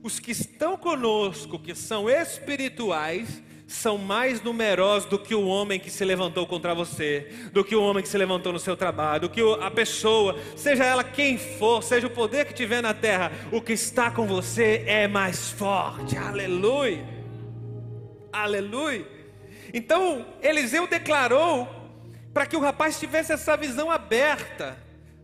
Os 0.03 0.19
que 0.19 0.31
estão 0.31 0.79
conosco, 0.79 1.59
que 1.59 1.75
são 1.75 2.09
espirituais, 2.09 3.43
são 3.73 3.97
mais 3.97 4.43
numerosos 4.43 5.09
do 5.09 5.19
que 5.19 5.35
o 5.35 5.47
homem 5.47 5.81
que 5.81 5.91
se 5.91 6.05
levantou 6.05 6.47
contra 6.47 6.75
você, 6.75 7.33
do 7.53 7.65
que 7.65 7.75
o 7.75 7.83
homem 7.83 8.03
que 8.03 8.09
se 8.09 8.19
levantou 8.19 8.53
no 8.53 8.59
seu 8.59 8.77
trabalho, 8.77 9.23
do 9.23 9.31
que 9.31 9.41
a 9.61 9.71
pessoa, 9.71 10.39
seja 10.57 10.85
ela 10.85 11.03
quem 11.03 11.39
for, 11.39 11.83
seja 11.83 12.07
o 12.07 12.11
poder 12.11 12.45
que 12.47 12.55
tiver 12.55 12.83
na 12.83 12.93
terra, 12.93 13.33
o 13.51 13.61
que 13.61 13.73
está 13.73 14.11
com 14.11 14.27
você 14.27 14.85
é 14.87 15.09
mais 15.09 15.51
forte. 15.51 16.17
Aleluia. 16.17 17.05
Aleluia. 18.33 19.07
Então, 19.73 20.27
Eliseu 20.43 20.87
declarou 20.87 21.69
para 22.33 22.47
que 22.47 22.57
o 22.57 22.61
rapaz 22.61 23.01
tivesse 23.01 23.33
essa 23.33 23.57
visão 23.57 23.91
aberta, 23.91 24.77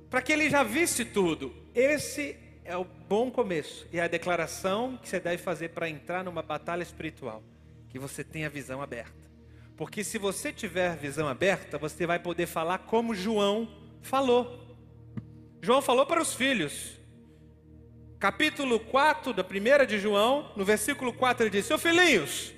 para 0.09 0.23
que 0.23 0.33
ele 0.33 0.49
já 0.49 0.63
visse 0.63 1.05
tudo. 1.05 1.55
Esse 1.75 2.35
é 2.65 2.77
o 2.77 2.85
bom 2.85 3.31
começo 3.31 3.87
e 3.93 3.99
é 3.99 4.03
a 4.03 4.09
declaração 4.09 4.99
que 5.03 5.09
você 5.09 5.21
deve 5.21 5.39
fazer 5.39 5.69
para 5.71 5.89
entrar 5.89 6.25
numa 6.25 6.43
batalha 6.43 6.83
espiritual 6.83 7.43
que 7.89 7.99
você 7.99 8.23
tenha 8.23 8.51
visão 8.51 8.83
aberta. 8.83 9.29
Porque 9.77 10.03
se 10.03 10.19
você 10.19 10.53
tiver 10.53 10.97
visão 10.97 11.29
aberta, 11.29 11.79
você 11.79 12.07
vai 12.07 12.19
poder 12.19 12.47
falar 12.47 12.79
como 12.79 13.15
João 13.15 13.69
falou. 14.03 14.77
João 15.63 15.81
falou 15.81 16.05
para 16.05 16.21
os 16.21 16.35
filhos. 16.35 16.99
Capítulo 18.19 18.81
4 18.81 19.33
da 19.33 19.45
primeira 19.45 19.87
de 19.87 19.99
João, 19.99 20.53
no 20.57 20.65
versículo 20.65 21.13
4 21.13 21.45
ele 21.45 21.51
diz: 21.51 21.67
Seu 21.67 21.79
filhinhos, 21.79 22.53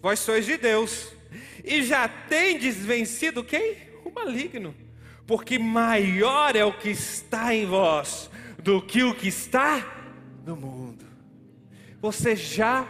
vós 0.00 0.20
sois 0.20 0.46
de 0.46 0.56
Deus, 0.56 1.12
e 1.64 1.82
já 1.82 2.08
tendes 2.08 2.76
vencido 2.76 3.42
quem? 3.42 3.76
O 4.04 4.10
maligno. 4.10 4.74
Porque 5.26 5.58
maior 5.58 6.54
é 6.54 6.64
o 6.64 6.72
que 6.72 6.90
está 6.90 7.54
em 7.54 7.66
vós 7.66 8.30
do 8.62 8.80
que 8.80 9.02
o 9.02 9.14
que 9.14 9.28
está 9.28 9.84
no 10.44 10.56
mundo. 10.56 11.04
Você 12.00 12.36
já 12.36 12.86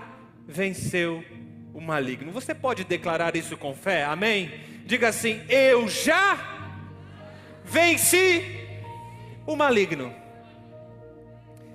venceu 0.46 1.24
o 1.72 1.80
maligno. 1.80 2.32
Você 2.32 2.54
pode 2.54 2.84
declarar 2.84 3.36
isso 3.36 3.56
com 3.56 3.74
fé? 3.74 4.04
Amém? 4.04 4.52
Diga 4.84 5.08
assim: 5.08 5.42
Eu 5.48 5.88
já 5.88 6.38
venci 7.64 8.66
o 9.46 9.56
maligno. 9.56 10.14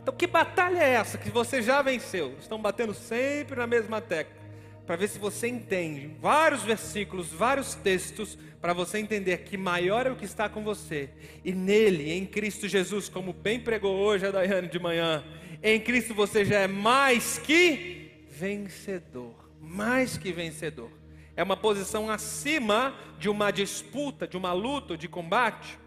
Então, 0.02 0.14
que 0.14 0.28
batalha 0.28 0.80
é 0.80 0.94
essa 0.94 1.18
que 1.18 1.30
você 1.30 1.62
já 1.62 1.82
venceu? 1.82 2.36
Estão 2.40 2.62
batendo 2.62 2.94
sempre 2.94 3.56
na 3.56 3.66
mesma 3.66 4.00
tecla 4.00 4.46
para 4.86 4.96
ver 4.96 5.08
se 5.08 5.18
você 5.18 5.48
entende 5.48 6.12
vários 6.22 6.62
versículos, 6.62 7.30
vários 7.30 7.74
textos, 7.74 8.38
para 8.62 8.74
você 8.74 9.00
entender 9.00 9.40
que 9.40 9.58
maior 9.58 10.06
é 10.06 10.12
o 10.12 10.16
que 10.16 10.26
está 10.26 10.48
com 10.48 10.64
você, 10.64 11.10
e 11.44 11.52
nele, 11.52 12.12
em 12.12 12.26
Cristo 12.26 12.68
Jesus, 12.68 13.10
como 13.10 13.34
bem 13.34 13.60
pregou 13.60 13.96
hoje 13.96 14.26
a 14.26 14.32
Daiane 14.32 14.68
de 14.68 14.80
manhã, 14.80 15.24
em 15.62 15.80
Cristo 15.80 16.14
você 16.14 16.46
já 16.46 16.60
é 16.60 16.68
mais 16.68 17.38
que 17.40 18.26
vencedor 18.30 19.45
mais 19.76 20.18
que 20.18 20.32
vencedor. 20.32 20.90
É 21.36 21.44
uma 21.44 21.58
posição 21.58 22.10
acima 22.10 22.96
de 23.20 23.28
uma 23.28 23.52
disputa, 23.52 24.26
de 24.26 24.38
uma 24.38 24.54
luta, 24.54 24.98
de 24.98 25.10
combate. 25.10 25.78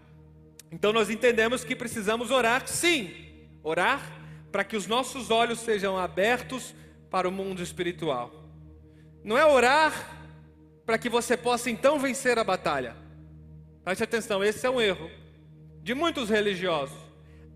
Então 0.70 0.92
nós 0.92 1.08
entendemos 1.08 1.64
que 1.64 1.74
precisamos 1.74 2.30
orar, 2.30 2.68
sim, 2.68 3.10
orar 3.62 4.02
para 4.52 4.62
que 4.62 4.76
os 4.76 4.86
nossos 4.86 5.30
olhos 5.30 5.60
sejam 5.60 5.96
abertos 5.96 6.74
para 7.10 7.26
o 7.26 7.32
mundo 7.32 7.62
espiritual. 7.62 8.30
Não 9.24 9.38
é 9.38 9.46
orar 9.46 9.92
para 10.84 10.98
que 10.98 11.08
você 11.08 11.36
possa 11.36 11.70
então 11.70 11.98
vencer 11.98 12.38
a 12.38 12.44
batalha. 12.44 12.94
Preste 13.82 14.04
atenção, 14.04 14.44
esse 14.44 14.66
é 14.66 14.70
um 14.70 14.80
erro 14.80 15.10
de 15.82 15.94
muitos 15.94 16.28
religiosos. 16.28 16.98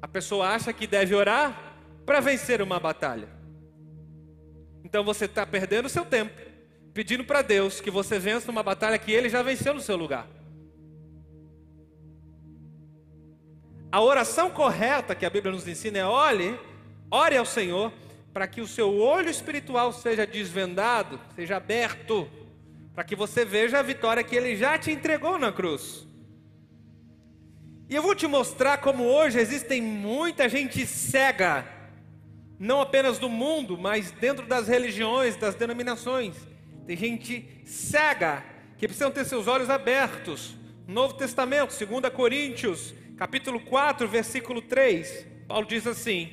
A 0.00 0.08
pessoa 0.08 0.48
acha 0.48 0.72
que 0.72 0.86
deve 0.86 1.14
orar 1.14 1.76
para 2.06 2.20
vencer 2.20 2.62
uma 2.62 2.80
batalha. 2.80 3.41
Então 4.84 5.04
você 5.04 5.26
está 5.26 5.46
perdendo 5.46 5.86
o 5.86 5.90
seu 5.90 6.04
tempo, 6.04 6.32
pedindo 6.92 7.24
para 7.24 7.42
Deus 7.42 7.80
que 7.80 7.90
você 7.90 8.18
vença 8.18 8.50
uma 8.50 8.62
batalha 8.62 8.98
que 8.98 9.12
Ele 9.12 9.28
já 9.28 9.42
venceu 9.42 9.74
no 9.74 9.80
seu 9.80 9.96
lugar. 9.96 10.26
A 13.90 14.00
oração 14.00 14.50
correta 14.50 15.14
que 15.14 15.26
a 15.26 15.30
Bíblia 15.30 15.52
nos 15.52 15.68
ensina 15.68 15.98
é: 15.98 16.04
ore, 16.04 16.58
ore 17.10 17.36
ao 17.36 17.44
Senhor, 17.44 17.92
para 18.32 18.46
que 18.46 18.60
o 18.60 18.66
seu 18.66 18.98
olho 18.98 19.28
espiritual 19.28 19.92
seja 19.92 20.26
desvendado, 20.26 21.20
seja 21.34 21.56
aberto, 21.58 22.28
para 22.94 23.04
que 23.04 23.14
você 23.14 23.44
veja 23.44 23.78
a 23.78 23.82
vitória 23.82 24.24
que 24.24 24.34
Ele 24.34 24.56
já 24.56 24.78
te 24.78 24.90
entregou 24.90 25.38
na 25.38 25.52
cruz. 25.52 26.06
E 27.88 27.94
eu 27.94 28.02
vou 28.02 28.14
te 28.14 28.26
mostrar 28.26 28.78
como 28.78 29.04
hoje 29.04 29.38
existem 29.38 29.82
muita 29.82 30.48
gente 30.48 30.86
cega 30.86 31.66
não 32.58 32.80
apenas 32.80 33.18
do 33.18 33.28
mundo, 33.28 33.76
mas 33.76 34.10
dentro 34.10 34.46
das 34.46 34.68
religiões, 34.68 35.36
das 35.36 35.54
denominações. 35.54 36.36
Tem 36.86 36.96
gente 36.96 37.48
cega 37.64 38.44
que 38.78 38.86
precisam 38.86 39.10
ter 39.10 39.24
seus 39.24 39.46
olhos 39.46 39.70
abertos. 39.70 40.56
Novo 40.86 41.14
Testamento, 41.14 41.72
2 41.72 42.12
Coríntios, 42.12 42.94
capítulo 43.16 43.60
4, 43.60 44.08
versículo 44.08 44.60
3. 44.60 45.26
Paulo 45.46 45.66
diz 45.66 45.86
assim: 45.86 46.30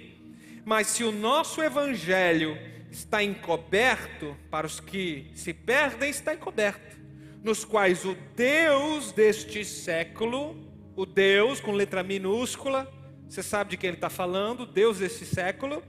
Mas 0.65 0.87
se 0.87 1.03
o 1.03 1.11
nosso 1.11 1.61
evangelho 1.61 2.57
está 2.91 3.23
encoberto, 3.23 4.35
para 4.49 4.65
os 4.65 4.79
que 4.79 5.29
se 5.35 5.53
perdem, 5.53 6.09
está 6.09 6.33
encoberto, 6.33 6.97
nos 7.43 7.63
quais 7.63 8.03
o 8.05 8.15
Deus 8.35 9.11
deste 9.11 9.63
século, 9.63 10.57
o 10.95 11.05
Deus 11.05 11.61
com 11.61 11.71
letra 11.71 12.03
minúscula, 12.03 12.91
você 13.29 13.43
sabe 13.43 13.71
de 13.71 13.77
quem 13.77 13.89
ele 13.89 13.97
está 13.97 14.09
falando, 14.09 14.65
Deus 14.65 14.97
deste 14.97 15.25
século, 15.25 15.83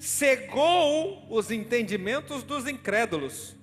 cegou 0.00 1.26
os 1.28 1.50
entendimentos 1.50 2.42
dos 2.42 2.66
incrédulos, 2.66 3.54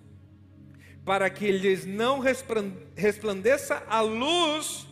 para 1.03 1.29
que 1.31 1.51
lhes 1.51 1.83
não 1.83 2.19
resplandeça 2.95 3.83
a 3.89 4.01
luz 4.01 4.87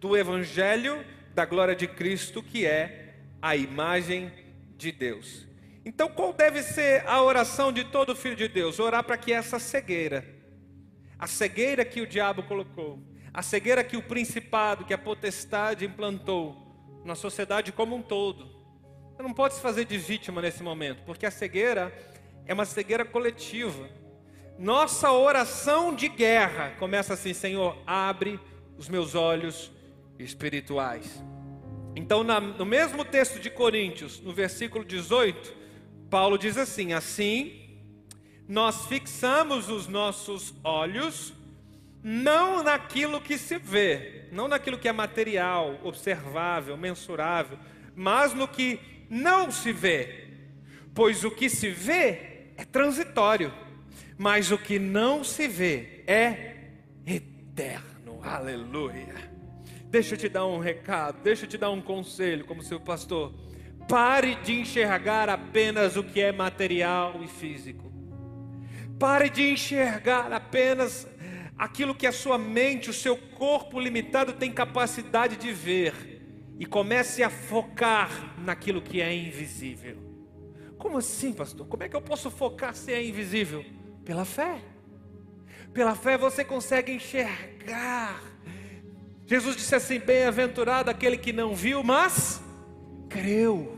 do 0.00 0.16
Evangelho 0.16 1.04
da 1.34 1.44
glória 1.44 1.76
de 1.76 1.86
Cristo, 1.86 2.42
que 2.42 2.64
é 2.64 3.16
a 3.42 3.54
imagem 3.54 4.32
de 4.78 4.90
Deus. 4.90 5.46
Então, 5.84 6.08
qual 6.08 6.32
deve 6.32 6.62
ser 6.62 7.06
a 7.06 7.22
oração 7.22 7.70
de 7.70 7.84
todo 7.84 8.16
filho 8.16 8.36
de 8.36 8.48
Deus? 8.48 8.78
Orar 8.78 9.04
para 9.04 9.18
que 9.18 9.32
essa 9.32 9.58
cegueira, 9.58 10.24
a 11.18 11.26
cegueira 11.26 11.84
que 11.84 12.00
o 12.00 12.06
diabo 12.06 12.42
colocou, 12.44 13.02
a 13.32 13.42
cegueira 13.42 13.84
que 13.84 13.96
o 13.96 14.02
principado, 14.02 14.86
que 14.86 14.94
a 14.94 14.98
potestade 14.98 15.84
implantou 15.84 16.56
na 17.04 17.14
sociedade 17.14 17.72
como 17.72 17.94
um 17.94 18.02
todo, 18.02 18.57
você 19.18 19.22
não 19.24 19.32
pode 19.32 19.54
se 19.54 19.60
fazer 19.60 19.84
de 19.84 19.98
vítima 19.98 20.40
nesse 20.40 20.62
momento, 20.62 21.02
porque 21.04 21.26
a 21.26 21.30
cegueira 21.32 21.92
é 22.46 22.54
uma 22.54 22.64
cegueira 22.64 23.04
coletiva. 23.04 23.90
Nossa 24.56 25.10
oração 25.10 25.92
de 25.92 26.08
guerra 26.08 26.76
começa 26.78 27.14
assim: 27.14 27.34
Senhor, 27.34 27.76
abre 27.84 28.38
os 28.76 28.88
meus 28.88 29.16
olhos 29.16 29.72
espirituais. 30.20 31.20
Então, 31.96 32.22
na, 32.22 32.38
no 32.40 32.64
mesmo 32.64 33.04
texto 33.04 33.40
de 33.40 33.50
Coríntios, 33.50 34.20
no 34.20 34.32
versículo 34.32 34.84
18, 34.84 35.52
Paulo 36.08 36.38
diz 36.38 36.56
assim: 36.56 36.92
Assim, 36.92 37.76
nós 38.46 38.86
fixamos 38.86 39.68
os 39.68 39.88
nossos 39.88 40.54
olhos 40.62 41.34
não 42.04 42.62
naquilo 42.62 43.20
que 43.20 43.36
se 43.36 43.58
vê, 43.58 44.28
não 44.30 44.46
naquilo 44.46 44.78
que 44.78 44.86
é 44.86 44.92
material, 44.92 45.76
observável, 45.82 46.76
mensurável, 46.76 47.58
mas 47.96 48.32
no 48.32 48.46
que 48.46 48.96
não 49.08 49.50
se 49.50 49.72
vê, 49.72 50.26
pois 50.94 51.24
o 51.24 51.30
que 51.30 51.48
se 51.48 51.70
vê 51.70 52.52
é 52.56 52.64
transitório, 52.64 53.52
mas 54.16 54.50
o 54.50 54.58
que 54.58 54.78
não 54.78 55.24
se 55.24 55.48
vê 55.48 56.02
é 56.06 56.56
eterno. 57.06 58.20
Aleluia. 58.22 59.14
Deixa 59.84 60.14
eu 60.14 60.18
te 60.18 60.28
dar 60.28 60.46
um 60.46 60.58
recado, 60.58 61.22
deixa 61.22 61.44
eu 61.44 61.48
te 61.48 61.56
dar 61.56 61.70
um 61.70 61.80
conselho, 61.80 62.44
como 62.44 62.62
seu 62.62 62.78
pastor. 62.78 63.32
Pare 63.88 64.34
de 64.36 64.60
enxergar 64.60 65.30
apenas 65.30 65.96
o 65.96 66.02
que 66.02 66.20
é 66.20 66.30
material 66.30 67.22
e 67.22 67.28
físico. 67.28 67.90
Pare 68.98 69.30
de 69.30 69.50
enxergar 69.50 70.30
apenas 70.32 71.08
aquilo 71.56 71.94
que 71.94 72.06
a 72.06 72.12
sua 72.12 72.36
mente, 72.36 72.90
o 72.90 72.92
seu 72.92 73.16
corpo 73.16 73.80
limitado 73.80 74.34
tem 74.34 74.52
capacidade 74.52 75.36
de 75.36 75.52
ver 75.52 76.17
e 76.58 76.66
comece 76.66 77.22
a 77.22 77.30
focar 77.30 78.34
naquilo 78.38 78.82
que 78.82 79.00
é 79.00 79.14
invisível. 79.14 79.96
Como 80.76 80.98
assim, 80.98 81.32
pastor? 81.32 81.66
Como 81.66 81.82
é 81.82 81.88
que 81.88 81.96
eu 81.96 82.02
posso 82.02 82.30
focar 82.30 82.74
se 82.74 82.92
é 82.92 83.04
invisível? 83.04 83.64
Pela 84.04 84.24
fé. 84.24 84.60
Pela 85.72 85.94
fé 85.94 86.18
você 86.18 86.44
consegue 86.44 86.92
enxergar. 86.92 88.22
Jesus 89.26 89.56
disse 89.56 89.74
assim: 89.74 89.98
Bem-aventurado 89.98 90.90
aquele 90.90 91.16
que 91.16 91.32
não 91.32 91.54
viu, 91.54 91.82
mas 91.82 92.40
creu. 93.08 93.76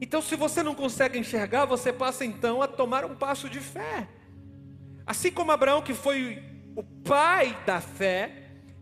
Então, 0.00 0.20
se 0.20 0.36
você 0.36 0.62
não 0.62 0.74
consegue 0.74 1.18
enxergar, 1.18 1.64
você 1.64 1.92
passa 1.92 2.24
então 2.24 2.60
a 2.60 2.68
tomar 2.68 3.04
um 3.04 3.14
passo 3.14 3.48
de 3.48 3.60
fé. 3.60 4.06
Assim 5.06 5.30
como 5.30 5.52
Abraão, 5.52 5.80
que 5.80 5.94
foi 5.94 6.42
o 6.74 6.82
pai 6.82 7.56
da 7.64 7.80
fé, 7.80 8.30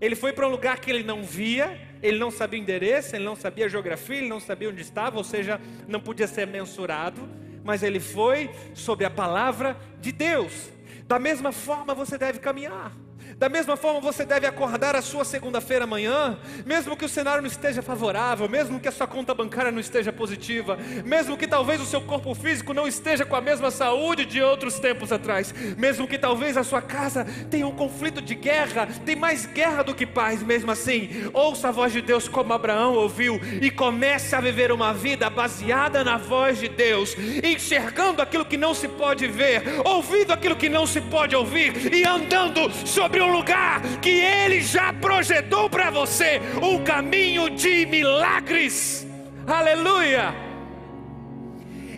ele 0.01 0.17
foi 0.17 0.33
para 0.33 0.47
um 0.47 0.51
lugar 0.51 0.81
que 0.81 0.91
ele 0.91 1.05
não 1.05 1.23
via, 1.23 1.81
ele 2.05 2.19
não 2.19 2.31
sabia 2.31 2.61
o 2.61 2.63
endereço, 2.63 3.17
ele 3.17 3.25
não 3.25 3.35
sabia 3.35 3.65
a 3.65 3.69
geografia, 3.69 4.19
ele 4.19 4.29
não 4.29 4.39
sabia 4.39 4.69
onde 4.69 4.83
estava, 4.83 5.17
ou 5.17 5.25
seja, 5.25 5.59
não 5.89 5.99
podia 5.99 6.27
ser 6.27 6.47
mensurado, 6.47 7.27
mas 7.65 7.83
ele 7.83 7.99
foi 7.99 8.51
sobre 8.75 9.07
a 9.07 9.11
palavra 9.11 9.75
de 10.03 10.13
Deus. 10.13 10.71
Da 11.09 11.19
mesma 11.19 11.51
forma 11.51 11.95
você 11.95 12.19
deve 12.19 12.41
caminhar. 12.41 12.93
Da 13.39 13.49
mesma 13.49 13.77
forma, 13.77 14.01
você 14.01 14.25
deve 14.25 14.47
acordar 14.47 14.95
a 14.95 15.03
sua 15.03 15.25
segunda-feira 15.25 15.85
amanhã, 15.85 16.39
mesmo 16.65 16.97
que 16.97 17.05
o 17.05 17.09
cenário 17.09 17.43
não 17.43 17.49
esteja 17.49 17.83
favorável, 17.83 18.49
mesmo 18.49 18.79
que 18.79 18.89
a 18.89 18.93
sua 18.93 19.07
conta 19.07 19.35
bancária 19.35 19.73
não 19.73 19.81
esteja 19.81 20.13
positiva, 20.13 20.79
mesmo 21.05 21.37
que 21.37 21.47
talvez 21.47 21.81
o 21.81 21.87
seu 21.87 22.01
corpo 22.01 22.35
físico 22.35 22.73
não 22.73 22.87
esteja 22.87 23.25
com 23.25 23.35
a 23.35 23.41
mesma 23.41 23.71
saúde 23.71 24.25
de 24.25 24.41
outros 24.41 24.79
tempos 24.79 25.13
atrás, 25.13 25.53
mesmo 25.77 26.07
que 26.07 26.19
talvez 26.19 26.57
a 26.57 26.65
sua 26.65 26.81
casa 26.81 27.27
tenha 27.51 27.67
um 27.67 27.75
conflito 27.75 28.21
de 28.21 28.35
guerra, 28.35 28.87
tem 29.05 29.17
mais 29.17 29.47
guerra 29.47 29.83
do 29.83 29.95
que 29.95 30.07
paz, 30.07 30.43
mesmo 30.43 30.71
assim, 30.71 31.29
ouça 31.33 31.69
a 31.69 31.73
voz 31.73 31.93
de 31.93 32.01
Deus 32.01 32.29
como 32.29 32.53
Abraão 32.53 32.95
ouviu 32.95 33.41
e 33.61 33.71
comece 33.71 34.35
a 34.37 34.41
viver 34.41 34.71
uma 34.71 34.93
vida 34.93 35.29
baseada 35.29 36.05
na 36.05 36.17
voz 36.17 36.59
de 36.61 36.69
Deus, 36.69 37.17
enxergando 37.43 38.23
aquilo 38.23 38.45
que 38.45 38.57
não 38.57 38.75
se 38.75 38.87
pode 38.87 39.27
ver, 39.27 39.63
ouvindo 39.85 40.33
aquilo 40.33 40.57
que 40.57 40.69
não 40.69 40.87
se 40.87 41.01
pode 41.01 41.35
ouvir 41.35 41.93
e 41.93 42.05
andando 42.05 42.71
sobre 42.87 43.24
um 43.25 43.33
lugar 43.33 43.81
que 44.01 44.11
Ele 44.11 44.61
já 44.61 44.93
projetou 44.93 45.69
para 45.69 45.91
você 45.91 46.41
um 46.63 46.85
caminho 46.85 47.51
de 47.51 47.87
milagres. 47.87 49.07
Aleluia! 49.47 50.35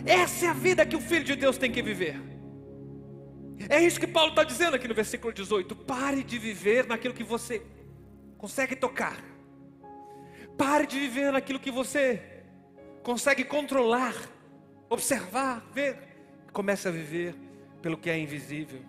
Essa 0.05 0.45
é 0.45 0.49
a 0.49 0.53
vida 0.53 0.85
que 0.85 0.95
o 0.95 1.01
Filho 1.01 1.23
de 1.23 1.35
Deus 1.35 1.57
tem 1.57 1.71
que 1.71 1.81
viver. 1.81 2.19
É 3.69 3.81
isso 3.81 3.99
que 3.99 4.07
Paulo 4.07 4.29
está 4.29 4.43
dizendo 4.43 4.75
aqui 4.75 4.87
no 4.87 4.93
versículo 4.93 5.33
18. 5.33 5.75
Pare 5.75 6.23
de 6.23 6.37
viver 6.37 6.87
naquilo 6.87 7.13
que 7.13 7.23
você 7.23 7.61
consegue 8.37 8.75
tocar. 8.75 9.17
Pare 10.57 10.87
de 10.87 10.99
viver 10.99 11.31
naquilo 11.31 11.59
que 11.59 11.71
você 11.71 12.21
consegue 13.03 13.43
controlar, 13.43 14.15
observar, 14.89 15.65
ver. 15.73 15.97
Comece 16.53 16.87
a 16.87 16.91
viver 16.91 17.35
pelo 17.81 17.97
que 17.97 18.09
é 18.09 18.17
invisível. 18.17 18.81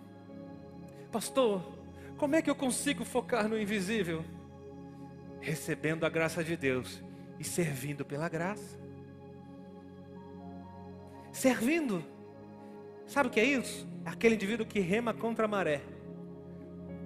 Pastor, 1.11 1.78
como 2.19 2.35
é 2.35 2.41
que 2.41 2.49
eu 2.49 2.55
consigo 2.55 3.05
focar 3.05 3.47
no 3.47 3.57
invisível? 3.57 4.25
Recebendo 5.39 6.05
a 6.05 6.09
graça 6.09 6.43
de 6.43 6.57
Deus 6.57 7.01
e 7.39 7.45
servindo 7.45 8.03
pela 8.03 8.27
graça. 8.27 8.77
Servindo. 11.31 12.03
Sabe 13.07 13.29
o 13.29 13.31
que 13.31 13.39
é 13.39 13.45
isso? 13.45 13.87
Aquele 14.03 14.35
indivíduo 14.35 14.65
que 14.65 14.81
rema 14.81 15.13
contra 15.13 15.45
a 15.45 15.47
maré. 15.47 15.81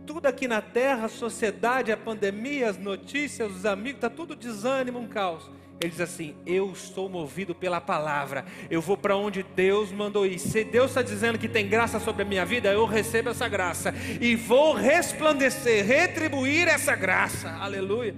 Tudo 0.08 0.26
aqui 0.26 0.48
na 0.48 0.64
terra, 0.64 1.06
a 1.06 1.10
sociedade, 1.10 1.92
a 1.92 1.98
pandemia, 1.98 2.72
as 2.72 2.78
notícias, 2.80 3.52
os 3.56 3.66
amigos, 3.68 3.98
está 3.98 4.10
tudo 4.10 4.36
desânimo, 4.36 4.98
um 4.98 5.08
caos. 5.08 5.50
Ele 5.80 5.90
diz 5.90 6.02
assim: 6.02 6.36
Eu 6.46 6.72
estou 6.72 7.10
movido 7.10 7.54
pela 7.54 7.82
palavra, 7.82 8.46
eu 8.70 8.82
vou 8.82 8.96
para 8.96 9.16
onde 9.16 9.44
Deus 9.44 9.92
mandou 9.92 10.26
ir. 10.26 10.40
Se 10.40 10.64
Deus 10.64 10.92
está 10.92 11.02
dizendo 11.02 11.38
que 11.38 11.48
tem 11.48 11.68
graça 11.68 12.00
sobre 12.00 12.24
a 12.24 12.26
minha 12.26 12.46
vida, 12.46 12.72
eu 12.72 12.86
recebo 12.86 13.30
essa 13.30 13.48
graça 13.48 13.94
e 14.22 14.36
vou 14.36 14.74
resplandecer, 14.74 15.86
retribuir 15.86 16.68
essa 16.68 16.96
graça. 16.96 17.50
Aleluia. 17.60 18.16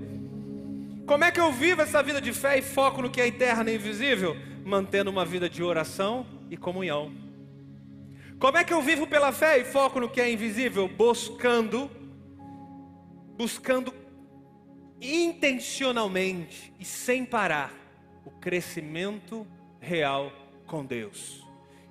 Como 1.05 1.23
é 1.23 1.31
que 1.31 1.39
eu 1.39 1.51
vivo 1.51 1.81
essa 1.81 2.01
vida 2.01 2.19
de 2.19 2.33
fé 2.33 2.57
e 2.57 2.61
foco 2.61 3.01
no 3.01 3.09
que 3.09 3.21
é 3.21 3.27
eterno 3.27 3.69
e 3.69 3.75
invisível? 3.75 4.35
Mantendo 4.65 5.11
uma 5.11 5.23
vida 5.23 5.47
de 5.47 5.61
oração 5.61 6.25
e 6.49 6.57
comunhão. 6.57 7.11
Como 8.39 8.57
é 8.57 8.63
que 8.63 8.73
eu 8.73 8.81
vivo 8.81 9.07
pela 9.07 9.31
fé 9.31 9.59
e 9.59 9.63
foco 9.63 9.99
no 9.99 10.09
que 10.09 10.19
é 10.19 10.31
invisível? 10.31 10.87
Buscando, 10.87 11.89
buscando 13.37 13.93
intencionalmente 15.05 16.73
e 16.79 16.85
sem 16.85 17.25
parar 17.25 17.73
o 18.25 18.31
crescimento 18.31 19.45
real 19.79 20.31
com 20.65 20.85
Deus. 20.85 21.45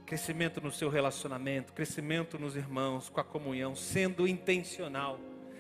Crescimento 0.04 0.60
no 0.60 0.70
seu 0.70 0.88
relacionamento, 0.90 1.72
crescimento 1.72 2.38
nos 2.38 2.56
irmãos, 2.56 3.08
com 3.08 3.20
a 3.20 3.24
comunhão, 3.24 3.74
sendo 3.74 4.28
intencional, 4.28 5.18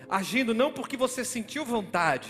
agindo 0.08 0.52
não 0.52 0.72
porque 0.72 0.96
você 0.96 1.24
sentiu 1.24 1.64
vontade. 1.64 2.28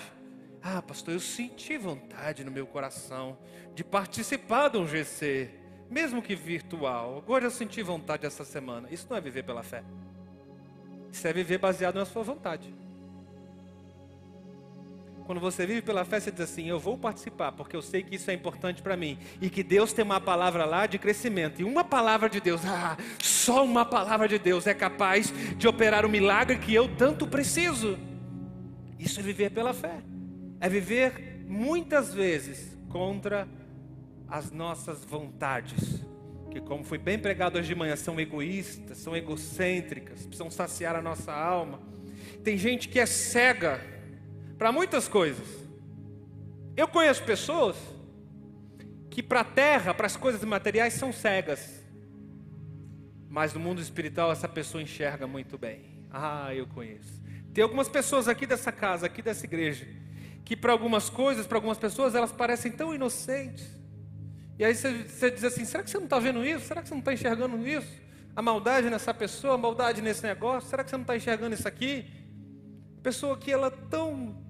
Ah, 0.62 0.80
pastor, 0.80 1.14
eu 1.14 1.20
senti 1.20 1.76
vontade 1.76 2.44
no 2.44 2.50
meu 2.50 2.66
coração 2.66 3.36
de 3.74 3.82
participar 3.82 4.68
de 4.68 4.78
um 4.78 4.86
GC, 4.86 5.50
mesmo 5.90 6.22
que 6.22 6.34
virtual. 6.34 7.18
Agora 7.18 7.44
eu 7.44 7.50
senti 7.50 7.82
vontade 7.82 8.24
essa 8.24 8.44
semana. 8.44 8.88
Isso 8.90 9.06
não 9.10 9.16
é 9.16 9.20
viver 9.20 9.42
pela 9.42 9.62
fé. 9.62 9.84
Isso 11.12 11.26
é 11.26 11.32
viver 11.32 11.58
baseado 11.58 11.96
na 11.96 12.04
sua 12.04 12.22
vontade. 12.22 12.74
Quando 15.24 15.40
você 15.40 15.66
vive 15.66 15.80
pela 15.80 16.04
fé, 16.04 16.20
você 16.20 16.30
diz 16.30 16.42
assim: 16.42 16.68
Eu 16.68 16.78
vou 16.78 16.98
participar, 16.98 17.52
porque 17.52 17.74
eu 17.74 17.80
sei 17.80 18.02
que 18.02 18.14
isso 18.16 18.30
é 18.30 18.34
importante 18.34 18.82
para 18.82 18.96
mim. 18.96 19.18
E 19.40 19.48
que 19.48 19.62
Deus 19.62 19.92
tem 19.92 20.04
uma 20.04 20.20
palavra 20.20 20.66
lá 20.66 20.86
de 20.86 20.98
crescimento. 20.98 21.60
E 21.60 21.64
uma 21.64 21.82
palavra 21.82 22.28
de 22.28 22.40
Deus, 22.40 22.60
ah, 22.66 22.96
só 23.18 23.64
uma 23.64 23.86
palavra 23.86 24.28
de 24.28 24.38
Deus 24.38 24.66
é 24.66 24.74
capaz 24.74 25.32
de 25.56 25.66
operar 25.66 26.04
o 26.04 26.10
milagre 26.10 26.58
que 26.58 26.74
eu 26.74 26.94
tanto 26.96 27.26
preciso. 27.26 27.98
Isso 28.98 29.18
é 29.18 29.22
viver 29.22 29.50
pela 29.50 29.72
fé. 29.72 30.02
É 30.60 30.68
viver 30.68 31.42
muitas 31.46 32.12
vezes 32.12 32.76
contra 32.90 33.48
as 34.28 34.50
nossas 34.50 35.04
vontades. 35.04 36.04
que, 36.50 36.60
como 36.60 36.84
foi 36.84 36.98
bem 36.98 37.18
pregado 37.18 37.58
hoje 37.58 37.68
de 37.68 37.74
manhã, 37.74 37.96
são 37.96 38.20
egoístas, 38.20 38.98
são 38.98 39.16
egocêntricas, 39.16 40.26
precisam 40.26 40.50
saciar 40.50 40.94
a 40.94 41.02
nossa 41.02 41.32
alma. 41.32 41.80
Tem 42.44 42.56
gente 42.58 42.88
que 42.88 43.00
é 43.00 43.06
cega 43.06 43.93
para 44.58 44.70
muitas 44.72 45.08
coisas. 45.08 45.46
Eu 46.76 46.88
conheço 46.88 47.22
pessoas 47.22 47.76
que 49.10 49.22
para 49.22 49.40
a 49.40 49.44
terra, 49.44 49.94
para 49.94 50.06
as 50.06 50.16
coisas 50.16 50.42
materiais, 50.42 50.94
são 50.94 51.12
cegas. 51.12 51.84
Mas 53.28 53.54
no 53.54 53.60
mundo 53.60 53.80
espiritual 53.80 54.32
essa 54.32 54.48
pessoa 54.48 54.82
enxerga 54.82 55.26
muito 55.26 55.56
bem. 55.56 56.04
Ah, 56.10 56.54
eu 56.54 56.66
conheço. 56.66 57.22
Tem 57.52 57.62
algumas 57.62 57.88
pessoas 57.88 58.26
aqui 58.26 58.46
dessa 58.46 58.72
casa, 58.72 59.06
aqui 59.06 59.22
dessa 59.22 59.46
igreja, 59.46 59.86
que 60.44 60.56
para 60.56 60.72
algumas 60.72 61.08
coisas, 61.08 61.46
para 61.46 61.58
algumas 61.58 61.78
pessoas, 61.78 62.14
elas 62.16 62.32
parecem 62.32 62.72
tão 62.72 62.92
inocentes. 62.92 63.64
E 64.58 64.64
aí 64.64 64.74
você, 64.74 65.04
você 65.04 65.30
diz 65.30 65.44
assim: 65.44 65.64
será 65.64 65.82
que 65.82 65.90
você 65.90 65.96
não 65.96 66.04
está 66.04 66.18
vendo 66.18 66.44
isso? 66.44 66.66
Será 66.66 66.82
que 66.82 66.88
você 66.88 66.94
não 66.94 67.00
está 67.00 67.12
enxergando 67.12 67.66
isso? 67.66 68.02
A 68.34 68.42
maldade 68.42 68.90
nessa 68.90 69.14
pessoa, 69.14 69.54
a 69.54 69.58
maldade 69.58 70.02
nesse 70.02 70.24
negócio, 70.24 70.68
será 70.68 70.82
que 70.82 70.90
você 70.90 70.96
não 70.96 71.02
está 71.02 71.16
enxergando 71.16 71.54
isso 71.54 71.68
aqui? 71.68 72.06
Pessoa 73.00 73.36
que 73.36 73.52
ela 73.52 73.68
é 73.68 73.88
tão 73.88 74.43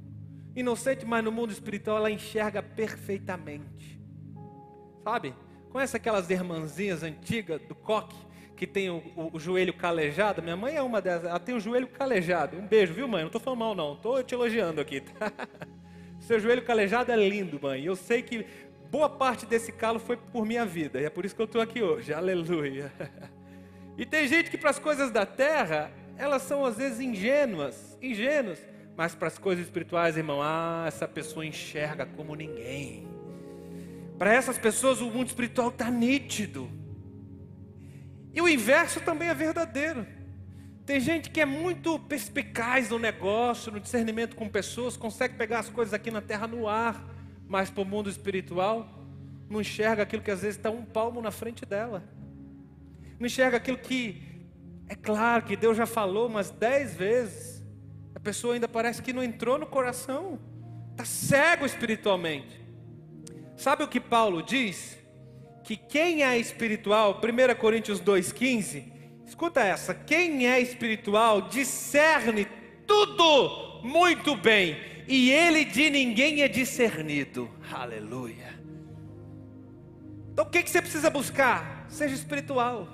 inocente, 0.55 1.05
mas 1.05 1.25
no 1.25 1.33
mundo 1.33 1.53
espiritual 1.53 1.99
ela 1.99 2.11
enxerga 2.11 2.63
perfeitamente. 2.63 4.01
Sabe? 5.03 5.35
Conhece 5.71 5.97
aquelas 5.97 6.31
irmãzinhas 6.31 7.03
antigas 7.03 7.61
do 7.63 7.75
coque 7.75 8.17
que 8.57 8.67
tem 8.67 8.89
o, 8.89 9.03
o, 9.17 9.31
o, 9.37 9.41
joelho 9.41 9.75
calejado? 9.75 10.41
Minha 10.41 10.57
mãe 10.57 10.77
é 10.77 10.83
uma 10.83 11.01
dessas, 11.03 11.29
ela 11.29 11.41
tem 11.41 11.55
o 11.55 11.61
joelho 11.61 11.89
calejado. 11.89 12.57
Um 12.57 12.67
beijo, 12.67 12.95
viu, 12.95 13.09
mãe? 13.09 13.23
Não 13.23 13.27
estou 13.27 13.41
falando 13.41 13.59
mal, 13.59 13.75
não. 13.75 13.95
Estou 13.95 14.23
te 14.23 14.35
elogiando 14.35 14.81
aqui. 14.81 15.01
Tá? 15.01 15.33
Seu 16.21 16.39
joelho 16.39 16.63
calejado 16.63 17.11
é 17.11 17.17
lindo, 17.17 17.59
mãe. 17.61 17.85
Eu 17.85 17.97
sei 17.97 18.23
que 18.23 18.47
boa 18.91 19.09
parte 19.09 19.45
desse 19.45 19.73
calo 19.73 19.99
foi 19.99 20.17
por 20.17 20.47
minha 20.47 20.65
vida. 20.65 21.01
E 21.01 21.05
é 21.05 21.11
por 21.11 21.25
isso 21.25 21.35
que 21.35 21.43
eu 21.43 21.47
estou 21.47 21.61
aqui 21.61 21.83
hoje. 21.83 22.13
Aleluia. 22.13 22.93
E 23.97 24.05
tem 24.05 24.27
gente 24.27 24.51
que 24.51 24.59
para 24.59 24.71
as 24.71 24.79
coisas 24.81 25.13
da 25.13 25.25
terra, 25.25 25.89
elas 26.17 26.43
são 26.43 26.65
às 26.65 26.77
vezes 26.77 26.99
ingênuas, 26.99 27.97
ingênuas. 28.03 28.61
Mas 28.97 29.15
para 29.15 29.29
as 29.29 29.39
coisas 29.39 29.65
espirituais, 29.65 30.17
irmão, 30.17 30.41
ah, 30.43 30.85
essa 30.87 31.09
pessoa 31.09 31.45
enxerga 31.45 32.07
como 32.07 32.35
ninguém. 32.35 33.09
Para 34.19 34.33
essas 34.33 34.57
pessoas 34.57 35.01
o 35.01 35.11
mundo 35.11 35.29
espiritual 35.29 35.69
está 35.69 35.91
nítido. 35.91 36.71
E 38.33 38.41
o 38.41 38.49
inverso 38.49 39.01
também 39.01 39.29
é 39.29 39.35
verdadeiro. 39.35 40.07
Tem 40.87 41.01
gente 41.01 41.31
que 41.31 41.41
é 41.41 41.47
muito 41.47 41.99
perspicaz 41.99 42.91
no 42.91 42.99
negócio, 42.99 43.73
no 43.73 43.81
discernimento 43.81 44.37
com 44.37 44.49
pessoas, 44.49 44.97
consegue 44.97 45.35
pegar 45.35 45.61
as 45.61 45.71
coisas 45.71 45.95
aqui 45.95 46.11
na 46.11 46.21
terra 46.21 46.47
no 46.47 46.69
ar, 46.69 47.03
mas 47.49 47.71
para 47.71 47.83
o 47.83 47.87
mundo 47.87 48.11
espiritual 48.11 49.03
não 49.49 49.61
enxerga 49.61 50.03
aquilo 50.03 50.23
que 50.23 50.31
às 50.31 50.43
vezes 50.43 50.57
está 50.57 50.71
um 50.71 50.85
palmo 50.85 51.23
na 51.23 51.31
frente 51.31 51.65
dela. 51.65 52.03
Não 53.19 53.27
enxerga 53.27 53.57
aquilo 53.57 53.79
que 53.79 54.23
é 54.89 54.95
claro 54.95 55.45
que 55.45 55.57
Deus 55.57 55.77
já 55.77 55.87
falou 55.87 56.27
umas 56.27 56.51
dez 56.51 56.95
vezes. 56.95 57.54
Pessoa 58.25 58.55
ainda 58.55 58.67
parece 58.67 59.03
que 59.03 59.13
não 59.13 59.23
entrou 59.23 59.59
no 59.59 59.67
coração, 59.67 60.41
está 60.93 61.05
cego 61.05 61.67
espiritualmente. 61.67 62.59
Sabe 63.55 63.85
o 63.85 63.89
que 63.89 64.01
Paulo 64.01 64.43
diz? 64.43 64.99
Que 65.63 65.77
quem 65.77 66.25
é 66.25 66.39
espiritual, 66.39 67.21
1 67.23 67.55
Coríntios 67.61 68.01
2,15, 68.01 68.91
escuta 69.27 69.61
essa: 69.61 69.95
quem 69.95 70.49
é 70.49 70.59
espiritual 70.59 71.43
discerne 71.43 72.47
tudo 72.87 73.83
muito 73.85 74.35
bem, 74.35 74.79
e 75.07 75.31
ele 75.31 75.67
de 75.67 75.91
ninguém 75.91 76.41
é 76.41 76.49
discernido. 76.49 77.51
Aleluia. 77.71 78.59
Então 80.33 80.47
o 80.47 80.51
que, 80.51 80.63
que 80.63 80.71
você 80.71 80.81
precisa 80.81 81.11
buscar? 81.11 81.85
Seja 81.91 82.15
espiritual. 82.15 82.89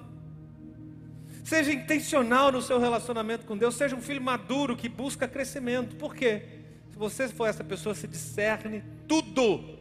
Seja 1.50 1.72
intencional 1.72 2.52
no 2.52 2.62
seu 2.62 2.78
relacionamento 2.78 3.44
com 3.44 3.56
Deus. 3.56 3.74
Seja 3.74 3.96
um 3.96 4.00
filho 4.00 4.22
maduro 4.22 4.76
que 4.76 4.88
busca 4.88 5.26
crescimento. 5.26 5.96
Por 5.96 6.14
quê? 6.14 6.42
Se 6.90 6.96
você 6.96 7.28
for 7.28 7.46
essa 7.46 7.64
pessoa, 7.64 7.94
se 7.94 8.06
discerne 8.06 8.84
tudo 9.08 9.80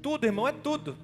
tudo, 0.00 0.24
irmão, 0.24 0.48
é 0.48 0.52
tudo. 0.52 0.96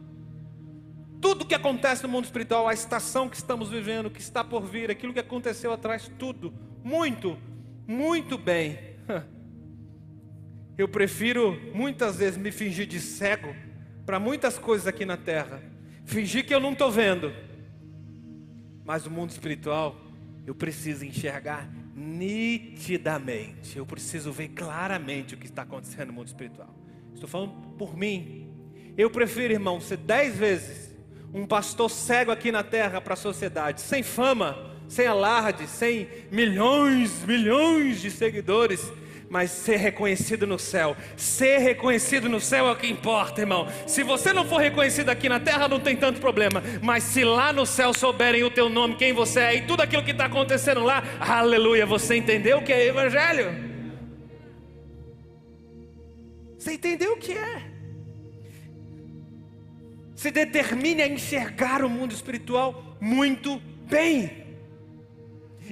Tudo 1.20 1.46
que 1.46 1.54
acontece 1.54 2.02
no 2.02 2.08
mundo 2.08 2.24
espiritual, 2.24 2.68
a 2.68 2.74
estação 2.74 3.28
que 3.28 3.36
estamos 3.36 3.68
vivendo, 3.68 4.10
que 4.10 4.20
está 4.20 4.44
por 4.44 4.64
vir, 4.64 4.90
aquilo 4.90 5.12
que 5.12 5.20
aconteceu 5.20 5.72
atrás, 5.72 6.10
tudo, 6.18 6.52
muito, 6.84 7.38
muito 7.86 8.36
bem. 8.36 8.78
Eu 10.76 10.88
prefiro 10.88 11.58
muitas 11.74 12.16
vezes 12.16 12.36
me 12.36 12.52
fingir 12.52 12.86
de 12.86 13.00
cego 13.00 13.54
para 14.04 14.20
muitas 14.20 14.58
coisas 14.58 14.86
aqui 14.86 15.06
na 15.06 15.16
terra, 15.16 15.62
fingir 16.04 16.46
que 16.46 16.54
eu 16.54 16.60
não 16.60 16.72
estou 16.72 16.92
vendo, 16.92 17.32
mas 18.87 19.05
o 19.05 19.11
mundo 19.11 19.31
espiritual 19.31 20.01
eu 20.46 20.55
preciso 20.55 21.05
enxergar 21.05 21.68
nitidamente, 21.94 23.77
eu 23.77 23.85
preciso 23.85 24.31
ver 24.33 24.49
claramente 24.49 25.35
o 25.35 25.37
que 25.37 25.46
está 25.46 25.62
acontecendo 25.62 26.09
no 26.09 26.12
mundo 26.12 26.29
espiritual. 26.29 26.72
Estou 27.12 27.29
falando 27.29 27.53
por 27.77 27.96
mim, 27.96 28.49
eu 28.96 29.11
prefiro, 29.11 29.53
irmão, 29.53 29.81
ser 29.81 29.96
dez 29.96 30.37
vezes 30.37 30.94
um 31.35 31.44
pastor 31.46 31.90
cego 31.90 32.31
aqui 32.31 32.53
na 32.53 32.62
terra 32.62 33.01
para 33.01 33.14
a 33.14 33.16
sociedade, 33.16 33.81
sem 33.81 34.03
fama, 34.03 34.75
sem 34.88 35.07
alarde, 35.07 35.66
sem 35.66 36.09
milhões, 36.31 37.25
milhões 37.25 38.01
de 38.01 38.11
seguidores, 38.11 38.90
mas 39.28 39.50
ser 39.50 39.76
reconhecido 39.76 40.46
no 40.46 40.58
céu. 40.58 40.96
Ser 41.16 41.58
reconhecido 41.58 42.28
no 42.28 42.40
céu 42.40 42.66
é 42.66 42.72
o 42.72 42.76
que 42.76 42.86
importa, 42.86 43.40
irmão. 43.40 43.68
Se 43.86 44.02
você 44.02 44.32
não 44.32 44.44
for 44.44 44.60
reconhecido 44.60 45.08
aqui 45.08 45.28
na 45.28 45.40
terra, 45.40 45.68
não 45.68 45.80
tem 45.80 45.96
tanto 45.96 46.20
problema. 46.20 46.62
Mas 46.82 47.02
se 47.02 47.24
lá 47.24 47.52
no 47.52 47.66
céu 47.66 47.92
souberem 47.92 48.44
o 48.44 48.50
teu 48.50 48.68
nome, 48.68 48.96
quem 48.96 49.12
você 49.12 49.40
é 49.40 49.54
e 49.56 49.62
tudo 49.62 49.82
aquilo 49.82 50.04
que 50.04 50.12
está 50.12 50.26
acontecendo 50.26 50.82
lá, 50.82 51.02
aleluia, 51.20 51.84
você 51.86 52.16
entendeu 52.16 52.58
o 52.58 52.62
que 52.62 52.72
é 52.72 52.86
evangelho? 52.86 53.66
Você 56.58 56.72
entendeu 56.72 57.12
o 57.12 57.16
que 57.16 57.32
é? 57.32 57.76
se 60.16 60.30
determine 60.30 61.02
a 61.02 61.06
enxergar 61.06 61.84
o 61.84 61.90
mundo 61.90 62.12
espiritual 62.12 62.96
muito 62.98 63.60
bem. 63.88 64.45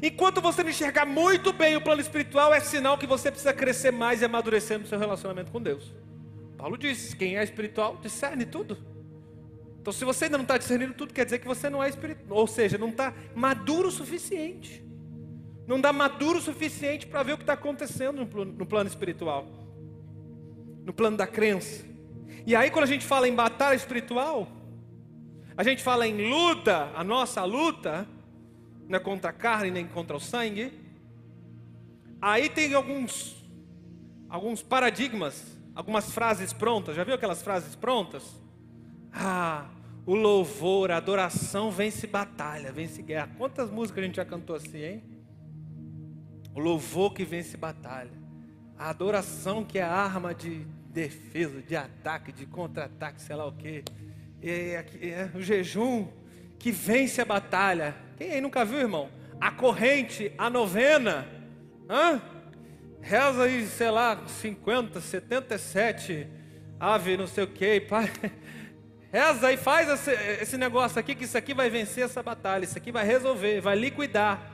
Enquanto 0.03 0.41
você 0.41 0.63
não 0.63 0.71
enxergar 0.71 1.07
muito 1.07 1.53
bem 1.53 1.77
o 1.77 1.81
plano 1.81 2.01
espiritual, 2.01 2.53
é 2.53 2.61
sinal 2.61 2.99
que 2.99 3.07
você 3.07 3.31
precisa 3.31 3.53
crescer 3.53 3.91
mais 3.91 4.23
e 4.23 4.25
amadurecer 4.25 4.79
no 4.79 4.87
seu 4.87 4.99
relacionamento 4.99 5.51
com 5.51 5.61
Deus. 5.61 5.93
Paulo 6.57 6.77
diz: 6.77 7.15
quem 7.15 7.37
é 7.37 7.45
espiritual 7.45 7.99
discerne 8.03 8.45
tudo. 8.45 8.77
Então, 9.81 9.93
se 9.93 10.05
você 10.05 10.25
ainda 10.25 10.39
não 10.39 10.45
está 10.45 10.57
discernindo 10.57 10.95
tudo, 10.95 11.13
quer 11.13 11.25
dizer 11.25 11.39
que 11.39 11.47
você 11.47 11.69
não 11.69 11.83
é 11.83 11.89
espiritual, 11.89 12.39
ou 12.39 12.47
seja, 12.47 12.79
não 12.79 12.89
está 12.89 13.13
maduro 13.35 13.89
o 13.89 13.93
suficiente. 13.93 14.83
Não 15.67 15.81
dá 15.81 15.93
maduro 15.93 16.39
o 16.39 16.43
suficiente 16.43 17.07
para 17.07 17.23
ver 17.23 17.35
o 17.35 17.37
que 17.37 17.43
está 17.43 17.53
acontecendo 17.53 18.27
no 18.27 18.67
plano 18.67 18.89
espiritual, 18.89 19.47
no 20.85 20.93
plano 20.93 21.17
da 21.17 21.27
crença. 21.27 21.85
E 22.47 22.57
aí, 22.57 22.71
quando 22.71 22.85
a 22.85 22.89
gente 22.89 23.05
fala 23.05 23.29
em 23.29 23.35
batalha 23.35 23.75
espiritual, 23.75 24.49
a 25.57 25.63
gente 25.63 25.83
fala 25.83 26.07
em 26.07 26.29
luta, 26.29 26.91
a 26.95 27.05
nossa 27.05 27.45
luta 27.45 28.09
não 28.89 28.97
é 28.97 29.01
contra 29.01 29.31
a 29.31 29.33
carne 29.33 29.71
nem 29.71 29.87
contra 29.87 30.17
o 30.17 30.21
sangue. 30.21 30.73
Aí 32.21 32.49
tem 32.49 32.75
alguns 32.75 33.45
alguns 34.29 34.63
paradigmas, 34.63 35.45
algumas 35.75 36.11
frases 36.11 36.53
prontas. 36.53 36.97
Já 36.97 37.05
viu 37.05 37.15
aquelas 37.15 37.43
frases 37.43 37.77
prontas? 37.77 38.41
Ah, 39.13 39.71
o 40.05 40.15
louvor, 40.15 40.91
a 40.91 40.97
adoração 40.97 41.71
vence 41.71 42.07
batalha, 42.07 42.73
vence 42.73 43.01
guerra. 43.01 43.31
Quantas 43.39 43.71
músicas 43.71 44.03
a 44.03 44.07
gente 44.07 44.17
já 44.17 44.25
cantou 44.25 44.57
assim, 44.57 44.83
hein? 44.83 45.05
O 46.53 46.59
louvor 46.59 47.15
que 47.15 47.25
vence 47.25 47.57
batalha. 47.57 48.11
A 48.77 48.91
adoração 48.91 49.65
que 49.65 49.79
é 49.79 49.83
a 49.83 49.93
arma 49.93 50.35
de 50.35 50.67
defesa, 50.91 51.63
de 51.63 51.77
ataque, 51.77 52.33
de 52.33 52.45
contra-ataque, 52.45 53.23
sei 53.23 53.37
lá 53.37 53.47
o 53.47 53.53
quê. 53.53 53.85
É, 54.43 54.85
é, 55.01 55.31
o 55.35 55.41
jejum 55.41 56.09
que 56.59 56.71
vence 56.73 57.21
a 57.21 57.25
batalha. 57.25 57.95
Quem 58.17 58.31
aí 58.31 58.41
nunca 58.41 58.65
viu, 58.65 58.79
irmão? 58.79 59.09
A 59.41 59.51
corrente, 59.51 60.33
a 60.39 60.49
novena. 60.49 61.27
Hã? 61.89 62.21
Reza 63.01 63.45
aí, 63.45 63.67
sei 63.67 63.91
lá, 63.91 64.27
50, 64.27 65.01
77 65.01 66.27
ave, 66.81 67.17
não 67.17 67.27
sei 67.27 67.45
o 67.45 67.49
quê. 67.49 67.85
Pai. 67.87 68.11
Reza 69.13 69.49
aí, 69.49 69.57
faz 69.57 69.89
esse, 69.89 70.11
esse 70.43 70.57
negócio 70.57 70.99
aqui, 70.99 71.15
que 71.15 71.25
isso 71.25 71.39
aqui 71.39 71.55
vai 71.55 71.71
vencer 71.71 72.05
essa 72.05 72.23
batalha. 72.23 72.65
Isso 72.65 72.79
aqui 72.79 72.91
vai 72.91 73.05
resolver, 73.05 73.61
vai 73.61 73.77
liquidar. 73.77 74.51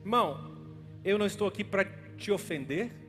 Irmão, 0.00 0.56
eu 1.04 1.18
não 1.18 1.26
estou 1.26 1.48
aqui 1.48 1.64
para 1.64 1.84
te 2.16 2.30
ofender 2.30 3.06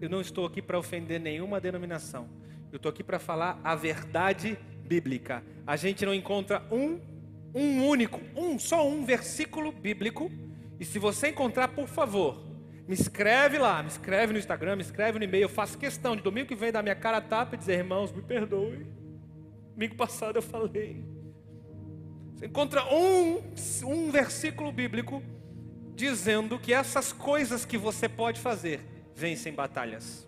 eu 0.00 0.08
não 0.08 0.20
estou 0.20 0.46
aqui 0.46 0.62
para 0.62 0.78
ofender 0.78 1.18
nenhuma 1.18 1.60
denominação. 1.60 2.28
Eu 2.70 2.76
estou 2.76 2.88
aqui 2.88 3.02
para 3.02 3.18
falar 3.18 3.60
a 3.64 3.74
verdade 3.74 4.56
bíblica. 4.86 5.42
A 5.66 5.74
gente 5.74 6.06
não 6.06 6.14
encontra 6.14 6.62
um, 6.70 7.00
um 7.54 7.86
único, 7.86 8.20
um, 8.36 8.58
só 8.58 8.86
um 8.86 9.04
versículo 9.04 9.72
bíblico. 9.72 10.30
E 10.78 10.84
se 10.84 10.98
você 10.98 11.28
encontrar, 11.28 11.68
por 11.68 11.88
favor, 11.88 12.44
me 12.86 12.94
escreve 12.94 13.58
lá, 13.58 13.82
me 13.82 13.88
escreve 13.88 14.32
no 14.32 14.38
Instagram, 14.38 14.76
me 14.76 14.82
escreve 14.82 15.18
no 15.18 15.24
e-mail. 15.24 15.42
Eu 15.42 15.48
faço 15.48 15.78
questão 15.78 16.14
de 16.14 16.22
domingo 16.22 16.48
que 16.48 16.54
vem 16.54 16.72
dar 16.72 16.82
minha 16.82 16.94
cara 16.94 17.18
a 17.18 17.20
tapa 17.20 17.54
e 17.54 17.58
dizer, 17.58 17.78
irmãos, 17.78 18.12
me 18.12 18.22
perdoe. 18.22 18.86
Domingo 19.74 19.96
passado 19.96 20.36
eu 20.36 20.42
falei. 20.42 21.04
Você 22.34 22.46
encontra 22.46 22.84
um, 22.94 23.42
um 23.84 24.10
versículo 24.10 24.70
bíblico 24.70 25.22
dizendo 25.94 26.58
que 26.58 26.72
essas 26.72 27.12
coisas 27.12 27.64
que 27.64 27.76
você 27.76 28.08
pode 28.08 28.40
fazer 28.40 28.80
vencem 29.14 29.52
batalhas. 29.52 30.27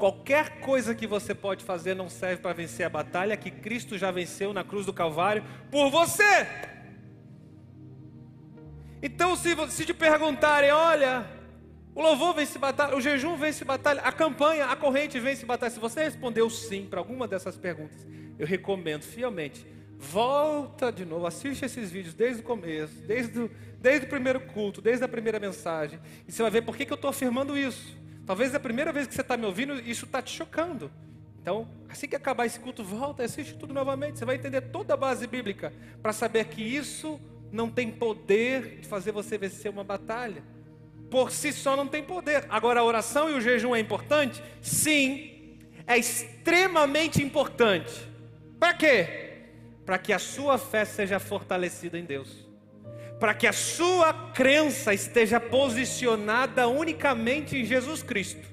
Qualquer 0.00 0.60
coisa 0.60 0.94
que 0.94 1.06
você 1.06 1.34
pode 1.34 1.62
fazer 1.62 1.94
não 1.94 2.08
serve 2.08 2.40
para 2.40 2.54
vencer 2.54 2.86
a 2.86 2.88
batalha 2.88 3.36
que 3.36 3.50
Cristo 3.50 3.98
já 3.98 4.10
venceu 4.10 4.50
na 4.50 4.64
cruz 4.64 4.86
do 4.86 4.94
Calvário 4.94 5.44
por 5.70 5.90
você. 5.90 6.46
Então, 9.02 9.36
se, 9.36 9.54
se 9.68 9.84
te 9.84 9.92
perguntarem, 9.92 10.70
olha, 10.70 11.26
o 11.94 12.00
louvor 12.00 12.34
vence 12.34 12.58
batalha, 12.58 12.96
o 12.96 13.00
jejum 13.00 13.36
vence 13.36 13.62
batalha, 13.62 14.00
a 14.00 14.10
campanha, 14.10 14.64
a 14.68 14.74
corrente 14.74 15.20
vence 15.20 15.44
batalha. 15.44 15.70
Se 15.70 15.78
você 15.78 16.04
respondeu 16.04 16.48
sim 16.48 16.86
para 16.86 16.98
alguma 16.98 17.28
dessas 17.28 17.58
perguntas, 17.58 18.06
eu 18.38 18.46
recomendo 18.46 19.02
fielmente, 19.02 19.66
volta 19.98 20.90
de 20.90 21.04
novo, 21.04 21.26
assiste 21.26 21.66
esses 21.66 21.90
vídeos 21.90 22.14
desde 22.14 22.40
o 22.40 22.44
começo, 22.44 22.94
desde 23.02 23.38
o, 23.38 23.50
desde 23.78 24.06
o 24.06 24.08
primeiro 24.08 24.40
culto, 24.40 24.80
desde 24.80 25.04
a 25.04 25.08
primeira 25.08 25.38
mensagem, 25.38 26.00
e 26.26 26.32
você 26.32 26.40
vai 26.40 26.50
ver 26.50 26.62
por 26.62 26.74
que, 26.74 26.86
que 26.86 26.92
eu 26.92 26.96
estou 26.96 27.10
afirmando 27.10 27.54
isso. 27.54 27.99
Talvez 28.30 28.54
é 28.54 28.58
a 28.58 28.60
primeira 28.60 28.92
vez 28.92 29.08
que 29.08 29.14
você 29.14 29.22
está 29.22 29.36
me 29.36 29.44
ouvindo, 29.44 29.74
isso 29.80 30.04
está 30.04 30.22
te 30.22 30.30
chocando. 30.30 30.88
Então, 31.42 31.66
assim 31.88 32.06
que 32.06 32.14
acabar 32.14 32.46
esse 32.46 32.60
culto, 32.60 32.84
volta 32.84 33.22
e 33.22 33.26
assiste 33.26 33.54
tudo 33.54 33.74
novamente. 33.74 34.20
Você 34.20 34.24
vai 34.24 34.36
entender 34.36 34.60
toda 34.60 34.94
a 34.94 34.96
base 34.96 35.26
bíblica 35.26 35.72
para 36.00 36.12
saber 36.12 36.44
que 36.44 36.62
isso 36.62 37.20
não 37.50 37.68
tem 37.68 37.90
poder 37.90 38.78
de 38.82 38.86
fazer 38.86 39.10
você 39.10 39.36
vencer 39.36 39.68
uma 39.68 39.82
batalha. 39.82 40.44
Por 41.10 41.32
si 41.32 41.52
só 41.52 41.74
não 41.74 41.88
tem 41.88 42.04
poder. 42.04 42.46
Agora, 42.48 42.78
a 42.78 42.84
oração 42.84 43.28
e 43.28 43.34
o 43.34 43.40
jejum 43.40 43.74
é 43.74 43.80
importante? 43.80 44.40
Sim, 44.62 45.58
é 45.84 45.98
extremamente 45.98 47.20
importante. 47.20 48.08
Para 48.60 48.74
quê? 48.74 49.48
Para 49.84 49.98
que 49.98 50.12
a 50.12 50.20
sua 50.20 50.56
fé 50.56 50.84
seja 50.84 51.18
fortalecida 51.18 51.98
em 51.98 52.04
Deus 52.04 52.48
para 53.20 53.34
que 53.34 53.46
a 53.46 53.52
sua 53.52 54.14
crença 54.32 54.94
esteja 54.94 55.38
posicionada 55.38 56.66
unicamente 56.66 57.54
em 57.56 57.66
Jesus 57.66 58.02
Cristo. 58.02 58.48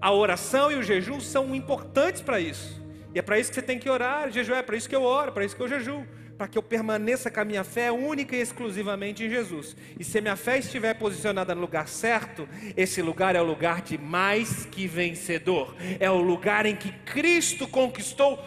A 0.00 0.12
oração 0.12 0.70
e 0.72 0.74
o 0.74 0.82
jejum 0.82 1.20
são 1.20 1.54
importantes 1.54 2.20
para 2.20 2.40
isso. 2.40 2.84
E 3.14 3.18
é 3.20 3.22
para 3.22 3.38
isso 3.38 3.50
que 3.50 3.54
você 3.54 3.62
tem 3.62 3.78
que 3.78 3.88
orar, 3.88 4.30
jejum 4.30 4.54
é 4.54 4.62
para 4.62 4.76
isso 4.76 4.88
que 4.88 4.96
eu 4.96 5.02
oro, 5.02 5.32
para 5.32 5.44
isso 5.44 5.56
que 5.56 5.62
eu 5.62 5.68
jejuo, 5.68 6.04
para 6.36 6.48
que 6.48 6.58
eu 6.58 6.62
permaneça 6.62 7.30
com 7.30 7.40
a 7.40 7.44
minha 7.44 7.64
fé 7.64 7.90
única 7.90 8.36
e 8.36 8.40
exclusivamente 8.40 9.24
em 9.24 9.30
Jesus. 9.30 9.76
E 9.98 10.04
se 10.04 10.18
a 10.18 10.20
minha 10.20 10.36
fé 10.36 10.58
estiver 10.58 10.94
posicionada 10.94 11.54
no 11.54 11.60
lugar 11.60 11.88
certo, 11.88 12.48
esse 12.76 13.00
lugar 13.00 13.34
é 13.36 13.40
o 13.40 13.44
lugar 13.44 13.80
de 13.82 13.96
mais 13.96 14.66
que 14.66 14.86
vencedor. 14.86 15.74
É 15.98 16.10
o 16.10 16.20
lugar 16.20 16.66
em 16.66 16.76
que 16.76 16.92
Cristo 17.04 17.66
conquistou 17.66 18.38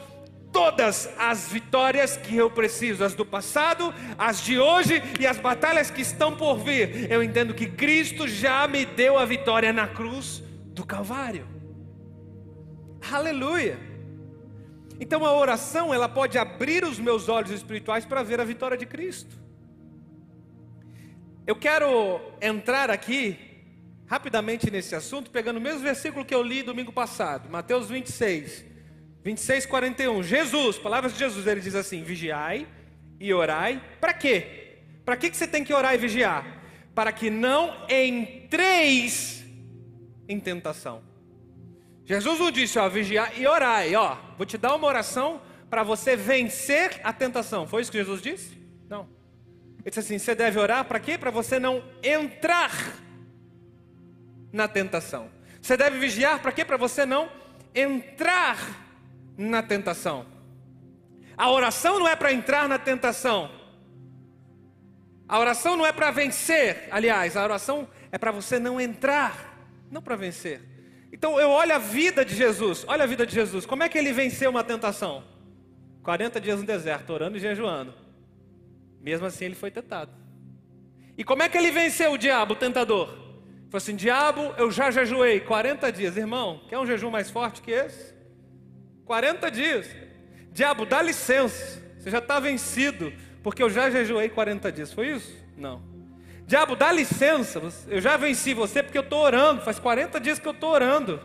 todas 0.51 1.09
as 1.17 1.49
vitórias 1.49 2.17
que 2.17 2.35
eu 2.35 2.49
preciso, 2.49 3.03
as 3.03 3.13
do 3.13 3.25
passado, 3.25 3.93
as 4.17 4.41
de 4.41 4.59
hoje 4.59 5.01
e 5.19 5.25
as 5.25 5.37
batalhas 5.37 5.89
que 5.89 6.01
estão 6.01 6.35
por 6.35 6.57
vir. 6.57 7.09
Eu 7.11 7.23
entendo 7.23 7.53
que 7.53 7.65
Cristo 7.65 8.27
já 8.27 8.67
me 8.67 8.85
deu 8.85 9.17
a 9.17 9.25
vitória 9.25 9.71
na 9.71 9.87
cruz 9.87 10.43
do 10.65 10.85
Calvário. 10.85 11.47
Aleluia. 13.11 13.79
Então 14.99 15.25
a 15.25 15.33
oração, 15.33 15.93
ela 15.93 16.07
pode 16.07 16.37
abrir 16.37 16.83
os 16.83 16.99
meus 16.99 17.27
olhos 17.27 17.51
espirituais 17.51 18.05
para 18.05 18.21
ver 18.21 18.39
a 18.39 18.43
vitória 18.43 18.77
de 18.77 18.85
Cristo. 18.85 19.35
Eu 21.47 21.55
quero 21.55 22.21
entrar 22.39 22.91
aqui 22.91 23.37
rapidamente 24.05 24.69
nesse 24.69 24.93
assunto, 24.93 25.31
pegando 25.31 25.57
o 25.57 25.61
mesmo 25.61 25.79
versículo 25.79 26.23
que 26.23 26.35
eu 26.35 26.43
li 26.43 26.61
domingo 26.61 26.91
passado, 26.91 27.49
Mateus 27.49 27.89
26 27.89 28.70
26, 29.23 29.65
41. 29.65 30.23
Jesus, 30.23 30.77
palavras 30.77 31.13
de 31.13 31.19
Jesus, 31.19 31.45
ele 31.47 31.61
diz 31.61 31.75
assim: 31.75 32.03
vigiai 32.03 32.67
e 33.19 33.33
orai. 33.33 33.81
Para 33.99 34.13
quê? 34.13 34.79
Para 35.05 35.15
que 35.15 35.31
você 35.33 35.47
tem 35.47 35.63
que 35.63 35.73
orar 35.73 35.93
e 35.93 35.97
vigiar? 35.97 36.61
Para 36.93 37.11
que 37.11 37.29
não 37.29 37.87
entreis 37.89 39.45
em 40.27 40.39
tentação. 40.39 41.03
Jesus 42.05 42.39
não 42.39 42.51
disse, 42.51 42.77
ó, 42.77 42.89
vigiar 42.89 43.39
e 43.39 43.47
orai, 43.47 43.95
ó. 43.95 44.17
Vou 44.37 44.45
te 44.45 44.57
dar 44.57 44.75
uma 44.75 44.87
oração 44.87 45.41
para 45.69 45.83
você 45.83 46.15
vencer 46.15 46.99
a 47.03 47.13
tentação. 47.13 47.67
Foi 47.67 47.81
isso 47.81 47.91
que 47.91 47.97
Jesus 47.97 48.21
disse? 48.21 48.57
Não. 48.89 49.07
Ele 49.79 49.89
disse 49.89 49.99
assim: 49.99 50.17
você 50.17 50.35
deve 50.35 50.59
orar 50.59 50.83
para 50.85 50.99
quê? 50.99 51.17
Para 51.17 51.31
você 51.31 51.59
não 51.59 51.83
entrar 52.03 52.71
na 54.51 54.67
tentação. 54.67 55.29
Você 55.61 55.77
deve 55.77 55.99
vigiar 55.99 56.41
para 56.41 56.51
quê? 56.51 56.65
Para 56.65 56.77
você 56.77 57.05
não 57.05 57.29
entrar 57.73 58.80
na 59.49 59.63
tentação. 59.63 60.25
A 61.37 61.49
oração 61.49 61.99
não 61.99 62.07
é 62.07 62.15
para 62.15 62.31
entrar 62.31 62.69
na 62.69 62.77
tentação. 62.77 63.49
A 65.27 65.39
oração 65.39 65.75
não 65.75 65.85
é 65.85 65.91
para 65.91 66.11
vencer. 66.11 66.87
Aliás, 66.91 67.35
a 67.35 67.43
oração 67.43 67.87
é 68.11 68.17
para 68.17 68.31
você 68.31 68.59
não 68.59 68.79
entrar, 68.79 69.57
não 69.89 70.01
para 70.01 70.15
vencer. 70.15 70.61
Então 71.11 71.39
eu 71.39 71.49
olho 71.49 71.73
a 71.73 71.77
vida 71.77 72.23
de 72.23 72.35
Jesus. 72.35 72.85
Olha 72.87 73.03
a 73.03 73.07
vida 73.07 73.25
de 73.25 73.33
Jesus. 73.33 73.65
Como 73.65 73.83
é 73.83 73.89
que 73.89 73.97
ele 73.97 74.13
venceu 74.13 74.51
uma 74.51 74.63
tentação? 74.63 75.23
40 76.03 76.39
dias 76.39 76.59
no 76.59 76.65
deserto, 76.65 77.11
orando 77.11 77.37
e 77.37 77.39
jejuando. 77.39 77.93
Mesmo 79.01 79.25
assim 79.25 79.45
ele 79.45 79.55
foi 79.55 79.71
tentado. 79.71 80.11
E 81.17 81.23
como 81.23 81.43
é 81.43 81.49
que 81.49 81.57
ele 81.57 81.71
venceu 81.71 82.13
o 82.13 82.17
diabo, 82.17 82.53
o 82.53 82.55
tentador? 82.57 83.07
Falou 83.07 83.77
assim: 83.77 83.95
Diabo, 83.95 84.53
eu 84.57 84.69
já 84.71 84.91
jejuei 84.91 85.39
40 85.39 85.91
dias. 85.91 86.17
Irmão, 86.17 86.61
quer 86.67 86.77
um 86.77 86.85
jejum 86.85 87.09
mais 87.09 87.29
forte 87.29 87.61
que 87.61 87.71
esse? 87.71 88.10
40 89.05 89.51
dias. 89.51 89.87
Diabo, 90.51 90.85
dá 90.85 91.01
licença. 91.01 91.81
Você 91.97 92.09
já 92.09 92.17
está 92.17 92.39
vencido, 92.39 93.13
porque 93.43 93.61
eu 93.61 93.69
já 93.69 93.89
jejuei 93.89 94.29
40 94.29 94.71
dias. 94.71 94.91
Foi 94.91 95.09
isso? 95.09 95.35
Não. 95.57 95.81
Diabo, 96.45 96.75
dá 96.75 96.91
licença. 96.91 97.61
Eu 97.87 98.01
já 98.01 98.17
venci 98.17 98.53
você 98.53 98.83
porque 98.83 98.97
eu 98.97 99.03
estou 99.03 99.19
orando. 99.19 99.61
Faz 99.61 99.79
40 99.79 100.19
dias 100.19 100.39
que 100.39 100.47
eu 100.47 100.51
estou 100.51 100.71
orando. 100.71 101.21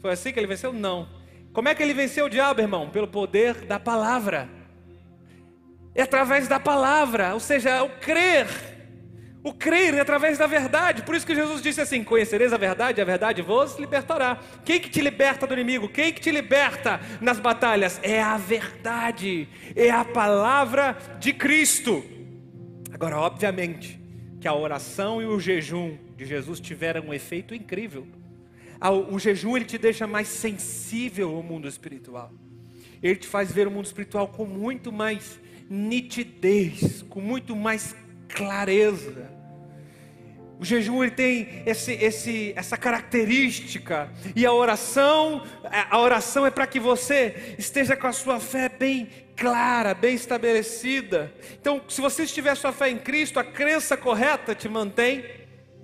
Foi 0.00 0.12
assim 0.12 0.32
que 0.32 0.38
ele 0.38 0.46
venceu? 0.46 0.72
Não. 0.72 1.08
Como 1.52 1.68
é 1.68 1.74
que 1.74 1.82
ele 1.82 1.94
venceu 1.94 2.26
o 2.26 2.30
diabo, 2.30 2.60
irmão? 2.60 2.90
Pelo 2.90 3.08
poder 3.08 3.64
da 3.66 3.78
palavra. 3.78 4.48
É 5.94 6.02
através 6.02 6.46
da 6.46 6.60
palavra, 6.60 7.32
ou 7.32 7.40
seja, 7.40 7.70
é 7.70 7.82
o 7.82 7.88
crer 7.88 8.75
o 9.46 9.52
crer 9.52 9.94
é 9.94 10.00
através 10.00 10.36
da 10.38 10.46
verdade. 10.48 11.02
Por 11.02 11.14
isso 11.14 11.24
que 11.24 11.32
Jesus 11.32 11.62
disse 11.62 11.80
assim: 11.80 12.02
Conhecereis 12.02 12.52
a 12.52 12.56
verdade, 12.56 13.00
a 13.00 13.04
verdade 13.04 13.42
vos 13.42 13.78
libertará. 13.78 14.40
Quem 14.64 14.80
que 14.80 14.90
te 14.90 15.00
liberta 15.00 15.46
do 15.46 15.54
inimigo? 15.54 15.88
Quem 15.88 16.12
que 16.12 16.20
te 16.20 16.32
liberta 16.32 17.00
nas 17.20 17.38
batalhas? 17.38 18.00
É 18.02 18.20
a 18.20 18.36
verdade, 18.36 19.48
é 19.76 19.88
a 19.88 20.04
palavra 20.04 20.98
de 21.20 21.32
Cristo. 21.32 22.04
Agora, 22.92 23.18
obviamente, 23.18 24.00
que 24.40 24.48
a 24.48 24.54
oração 24.54 25.22
e 25.22 25.26
o 25.26 25.38
jejum 25.38 25.96
de 26.16 26.26
Jesus 26.26 26.58
tiveram 26.58 27.02
um 27.02 27.14
efeito 27.14 27.54
incrível. 27.54 28.04
O 29.12 29.16
jejum 29.16 29.56
ele 29.56 29.64
te 29.64 29.78
deixa 29.78 30.08
mais 30.08 30.26
sensível 30.26 31.36
ao 31.36 31.42
mundo 31.44 31.68
espiritual. 31.68 32.32
Ele 33.00 33.14
te 33.14 33.28
faz 33.28 33.52
ver 33.52 33.68
o 33.68 33.70
mundo 33.70 33.86
espiritual 33.86 34.26
com 34.26 34.44
muito 34.44 34.90
mais 34.90 35.38
nitidez, 35.70 37.02
com 37.08 37.20
muito 37.20 37.54
mais 37.54 37.94
clareza. 38.28 39.36
O 40.58 40.64
jejum 40.64 41.02
ele 41.02 41.10
tem 41.10 41.62
esse, 41.66 41.92
esse, 41.92 42.54
essa 42.56 42.78
característica 42.78 44.10
e 44.34 44.46
a 44.46 44.52
oração, 44.52 45.42
a 45.90 45.98
oração 45.98 46.46
é 46.46 46.50
para 46.50 46.66
que 46.66 46.80
você 46.80 47.56
esteja 47.58 47.94
com 47.94 48.06
a 48.06 48.12
sua 48.12 48.40
fé 48.40 48.68
bem 48.68 49.08
clara, 49.36 49.92
bem 49.92 50.14
estabelecida. 50.14 51.32
Então, 51.60 51.82
se 51.86 52.00
você 52.00 52.22
estiver 52.22 52.54
sua 52.56 52.72
fé 52.72 52.88
em 52.88 52.96
Cristo, 52.96 53.38
a 53.38 53.44
crença 53.44 53.96
correta 53.98 54.54
te 54.54 54.66
mantém 54.66 55.24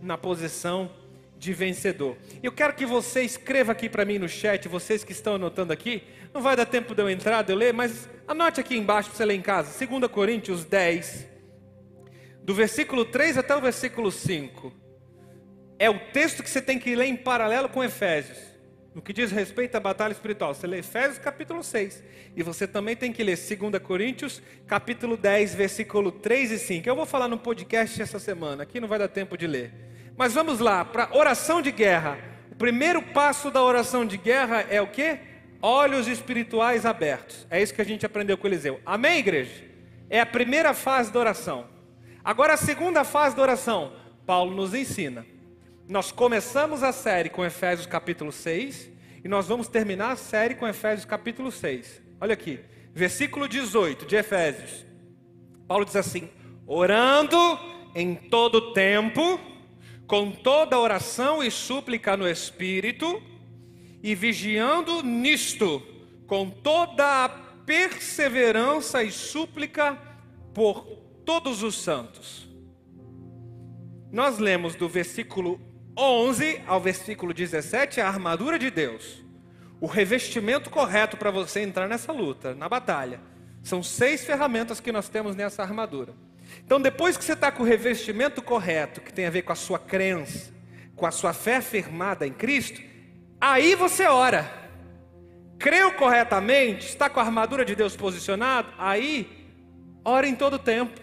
na 0.01 0.17
posição 0.17 0.91
de 1.39 1.53
vencedor. 1.53 2.17
Eu 2.43 2.53
quero 2.53 2.73
que 2.73 2.87
você 2.87 3.23
escreva 3.23 3.73
aqui 3.73 3.89
para 3.89 4.05
mim 4.05 4.19
no 4.19 4.29
chat, 4.29 4.69
vocês 4.69 5.05
que 5.05 5.13
estão 5.13 5.35
anotando 5.35 5.73
aqui. 5.73 6.03
Não 6.33 6.41
vai 6.41 6.57
dar 6.57 6.65
tempo 6.65 6.95
de 6.95 7.03
eu 7.03 7.11
entrar, 7.11 7.43
de 7.43 7.53
eu 7.53 7.57
ler, 7.57 7.75
mas 7.75 8.09
anote 8.27 8.59
aqui 8.59 8.77
embaixo 8.77 9.11
para 9.11 9.19
você 9.19 9.25
ler 9.27 9.35
em 9.35 9.43
casa. 9.43 9.87
2 9.87 10.11
Coríntios 10.11 10.65
10, 10.65 11.27
do 12.43 12.55
versículo 12.55 13.05
3 13.05 13.39
até 13.39 13.55
o 13.55 13.61
versículo 13.61 14.11
5, 14.11 14.73
é 15.79 15.89
o 15.89 15.99
texto 15.99 16.43
que 16.43 16.51
você 16.51 16.61
tem 16.61 16.79
que 16.79 16.95
ler 16.95 17.07
em 17.07 17.17
paralelo 17.17 17.69
com 17.69 17.83
Efésios. 17.83 18.39
No 18.95 19.01
que 19.01 19.13
diz 19.13 19.31
respeito 19.31 19.75
à 19.75 19.81
batalha 19.81 20.13
espiritual, 20.13 20.55
você 20.55 20.67
lê 20.67 20.79
Efésios 20.81 21.19
capítulo 21.19 21.63
6. 21.63 22.03
E 22.37 22.43
você 22.43 22.67
também 22.67 22.95
tem 22.95 23.13
que 23.13 23.25
ler 23.25 23.39
2 23.39 23.83
Coríntios, 23.83 24.43
capítulo 24.67 25.17
10, 25.17 25.55
versículo 25.55 26.13
3 26.13 26.53
e 26.53 26.59
5. 26.59 26.89
Eu 26.89 26.97
vou 26.97 27.07
falar 27.07 27.27
no 27.27 27.39
podcast 27.39 28.03
essa 28.03 28.19
semana, 28.19 28.65
aqui 28.65 28.81
não 28.81 28.89
vai 28.89 28.99
dar 28.99 29.09
tempo 29.09 29.37
de 29.37 29.47
ler. 29.47 29.73
Mas 30.17 30.35
vamos 30.35 30.59
lá, 30.59 30.85
para 30.85 31.17
oração 31.17 31.63
de 31.63 31.73
guerra. 31.73 32.19
O 32.51 32.55
primeiro 32.55 33.01
passo 33.01 33.51
da 33.51 33.63
oração 33.63 34.05
de 34.05 34.19
guerra 34.19 34.67
é 34.69 34.81
o 34.83 34.89
que? 34.89 35.19
Olhos 35.63 36.07
espirituais 36.07 36.85
abertos. 36.85 37.47
É 37.49 37.63
isso 37.63 37.73
que 37.73 37.81
a 37.81 37.85
gente 37.85 38.05
aprendeu 38.05 38.37
com 38.37 38.47
Eliseu. 38.47 38.79
Amém, 38.85 39.21
igreja? 39.21 39.65
É 40.11 40.21
a 40.21 40.27
primeira 40.27 40.75
fase 40.75 41.11
da 41.11 41.19
oração. 41.19 41.72
Agora, 42.25 42.55
a 42.55 42.57
segunda 42.57 43.05
fase 43.05 43.35
da 43.35 43.43
oração, 43.43 43.93
Paulo 44.25 44.55
nos 44.55 44.75
ensina. 44.75 45.27
Nós 45.89 46.13
começamos 46.13 46.83
a 46.83 46.93
série 46.93 47.29
com 47.29 47.45
Efésios 47.45 47.87
capítulo 47.87 48.31
6 48.31 48.91
e 49.25 49.29
nós 49.29 49.49
vamos 49.49 49.69
terminar 49.69 50.13
a 50.13 50.17
série 50.17 50.55
com 50.55 50.67
Efésios 50.67 51.05
capítulo 51.05 51.51
6. 51.51 52.01
Olha 52.21 52.35
aqui, 52.35 52.61
Versículo 52.95 53.49
18 53.49 54.05
de 54.05 54.17
Efésios. 54.17 54.85
Paulo 55.67 55.85
diz 55.85 55.97
assim: 55.97 56.29
orando 56.67 57.37
em 57.95 58.15
todo 58.15 58.73
tempo, 58.73 59.41
com 60.07 60.31
toda 60.31 60.79
oração 60.79 61.43
e 61.43 61.51
súplica 61.51 62.17
no 62.17 62.29
Espírito, 62.29 63.23
e 64.03 64.15
vigiando 64.15 65.03
nisto, 65.03 65.83
com 66.27 66.51
toda 66.51 67.25
a 67.25 67.29
perseverança 67.65 69.03
e 69.03 69.11
súplica 69.11 69.97
por 70.53 71.02
todos 71.25 71.63
os 71.63 71.81
santos. 71.83 72.49
Nós 74.11 74.39
lemos 74.39 74.75
do 74.75 74.89
versículo 74.89 75.61
11 75.97 76.63
ao 76.67 76.81
versículo 76.81 77.35
17 77.35 78.01
a 78.01 78.09
armadura 78.09 78.59
de 78.59 78.71
Deus. 78.71 79.23
O 79.81 79.87
revestimento 79.87 80.71
correto 80.71 81.17
para 81.17 81.31
você 81.31 81.61
entrar 81.61 81.89
nessa 81.89 82.13
luta, 82.13 82.55
na 82.55 82.69
batalha. 82.69 83.21
São 83.63 83.83
seis 83.83 84.25
ferramentas 84.25 84.81
que 84.81 84.93
nós 84.93 85.09
temos 85.09 85.37
nessa 85.37 85.63
armadura. 85.63 86.15
Então, 86.65 86.81
depois 86.81 87.17
que 87.17 87.25
você 87.25 87.33
está 87.33 87.51
com 87.51 87.63
o 87.63 87.67
revestimento 87.67 88.43
correto, 88.43 89.01
que 89.01 89.13
tem 89.13 89.27
a 89.27 89.31
ver 89.31 89.43
com 89.43 89.53
a 89.53 89.57
sua 89.57 89.79
crença, 89.79 90.53
com 90.95 91.07
a 91.07 91.11
sua 91.11 91.33
fé 91.33 91.61
firmada 91.61 92.27
em 92.27 92.33
Cristo, 92.33 92.81
aí 93.41 93.75
você 93.75 94.07
ora. 94.07 94.51
Creu 95.59 95.93
corretamente, 95.93 96.87
está 96.87 97.09
com 97.09 97.21
a 97.21 97.23
armadura 97.23 97.65
de 97.65 97.75
Deus 97.75 97.97
posicionado, 97.97 98.69
aí 98.77 99.49
ora 100.05 100.27
em 100.27 100.35
todo 100.35 100.59
tempo, 100.59 101.01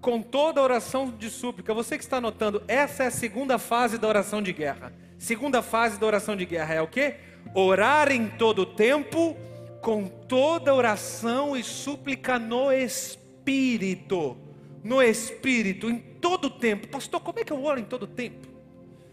com 0.00 0.22
toda 0.22 0.62
oração 0.62 1.10
de 1.10 1.30
súplica. 1.30 1.74
Você 1.74 1.96
que 1.96 2.04
está 2.04 2.18
anotando, 2.18 2.62
essa 2.66 3.04
é 3.04 3.06
a 3.06 3.10
segunda 3.10 3.58
fase 3.58 3.98
da 3.98 4.08
oração 4.08 4.42
de 4.42 4.52
guerra. 4.52 4.92
Segunda 5.18 5.62
fase 5.62 5.98
da 5.98 6.06
oração 6.06 6.36
de 6.36 6.46
guerra 6.46 6.74
é 6.74 6.80
o 6.80 6.88
que? 6.88 7.14
Orar 7.54 8.10
em 8.10 8.28
todo 8.28 8.64
tempo, 8.64 9.36
com 9.82 10.06
toda 10.06 10.74
oração 10.74 11.56
e 11.56 11.62
súplica 11.62 12.38
no 12.38 12.72
Espírito 12.72 14.36
no 14.82 15.02
Espírito 15.02 15.90
em 15.90 15.98
todo 15.98 16.50
tempo. 16.50 16.88
Pastor, 16.88 17.20
como 17.20 17.38
é 17.38 17.44
que 17.44 17.52
eu 17.52 17.62
oro 17.62 17.80
em 17.80 17.84
todo 17.84 18.06
tempo? 18.06 18.48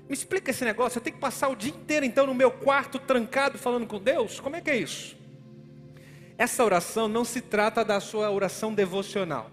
Me 0.07 0.13
explica 0.13 0.51
esse 0.51 0.63
negócio. 0.63 0.97
Eu 0.97 1.03
tenho 1.03 1.15
que 1.15 1.21
passar 1.21 1.49
o 1.49 1.55
dia 1.55 1.71
inteiro 1.71 2.05
então 2.05 2.25
no 2.25 2.33
meu 2.33 2.49
quarto 2.49 2.97
trancado 2.97 3.57
falando 3.57 3.85
com 3.85 3.99
Deus? 3.99 4.39
Como 4.39 4.55
é 4.55 4.61
que 4.61 4.69
é 4.69 4.77
isso? 4.77 5.17
Essa 6.37 6.63
oração 6.63 7.07
não 7.07 7.25
se 7.25 7.41
trata 7.41 7.83
da 7.83 7.99
sua 7.99 8.31
oração 8.31 8.73
devocional. 8.73 9.51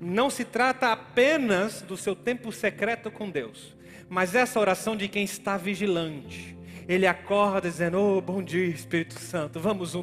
Não 0.00 0.30
se 0.30 0.44
trata 0.44 0.92
apenas 0.92 1.82
do 1.82 1.96
seu 1.96 2.14
tempo 2.14 2.52
secreto 2.52 3.10
com 3.10 3.30
Deus. 3.30 3.76
Mas 4.08 4.34
essa 4.34 4.60
oração 4.60 4.96
de 4.96 5.08
quem 5.08 5.24
está 5.24 5.56
vigilante 5.56 6.57
ele 6.88 7.06
acorda 7.06 7.68
dizendo: 7.68 8.00
Oh, 8.00 8.20
bom 8.20 8.42
dia, 8.42 8.64
Espírito 8.64 9.20
Santo, 9.20 9.60
vamos 9.60 9.94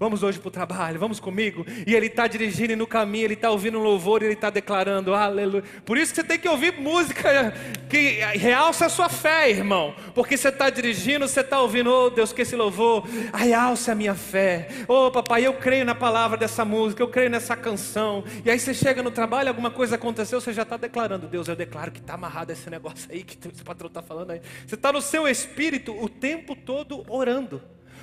vamos 0.00 0.22
hoje 0.22 0.38
para 0.38 0.48
o 0.48 0.50
trabalho, 0.50 0.98
vamos 0.98 1.20
comigo. 1.20 1.66
E 1.86 1.94
ele 1.94 2.06
está 2.06 2.26
dirigindo 2.26 2.74
no 2.74 2.86
caminho, 2.86 3.24
ele 3.24 3.34
está 3.34 3.50
ouvindo 3.50 3.78
um 3.78 3.82
louvor 3.82 4.22
ele 4.22 4.32
está 4.32 4.48
declarando: 4.48 5.14
Aleluia. 5.14 5.62
Por 5.84 5.98
isso 5.98 6.14
que 6.14 6.20
você 6.20 6.26
tem 6.26 6.38
que 6.38 6.48
ouvir 6.48 6.80
música 6.80 7.52
que 7.88 8.20
realça 8.38 8.86
a 8.86 8.88
sua 8.88 9.10
fé, 9.10 9.50
irmão. 9.50 9.94
Porque 10.14 10.36
você 10.36 10.48
está 10.48 10.70
dirigindo, 10.70 11.28
você 11.28 11.40
está 11.40 11.60
ouvindo: 11.60 11.90
Oh, 11.90 12.08
Deus, 12.08 12.32
que 12.32 12.40
esse 12.40 12.56
louvor 12.56 13.06
realce 13.34 13.90
a 13.90 13.94
minha 13.94 14.14
fé. 14.14 14.68
Oh, 14.88 15.10
papai, 15.10 15.46
eu 15.46 15.52
creio 15.54 15.84
na 15.84 15.94
palavra 15.94 16.38
dessa 16.38 16.64
música, 16.64 17.02
eu 17.02 17.08
creio 17.08 17.28
nessa 17.28 17.54
canção. 17.54 18.24
E 18.42 18.50
aí 18.50 18.58
você 18.58 18.72
chega 18.72 19.02
no 19.02 19.10
trabalho, 19.10 19.48
alguma 19.48 19.70
coisa 19.70 19.96
aconteceu, 19.96 20.40
você 20.40 20.52
já 20.54 20.62
está 20.62 20.78
declarando: 20.78 21.26
Deus, 21.26 21.46
eu 21.46 21.56
declaro 21.56 21.90
que 21.90 22.00
está 22.00 22.14
amarrado 22.14 22.52
esse 22.52 22.70
negócio 22.70 23.10
aí 23.12 23.22
que 23.22 23.36
o 23.46 23.64
patrão 23.64 23.88
está 23.88 24.00
falando 24.00 24.30
aí. 24.30 24.40
Você 24.66 24.76
está 24.76 24.90
no 24.90 25.02
seu 25.02 25.28
espírito, 25.28 25.92
o 25.92 26.08
tempo 26.22 26.54
todo 26.54 27.04
orando, 27.08 27.60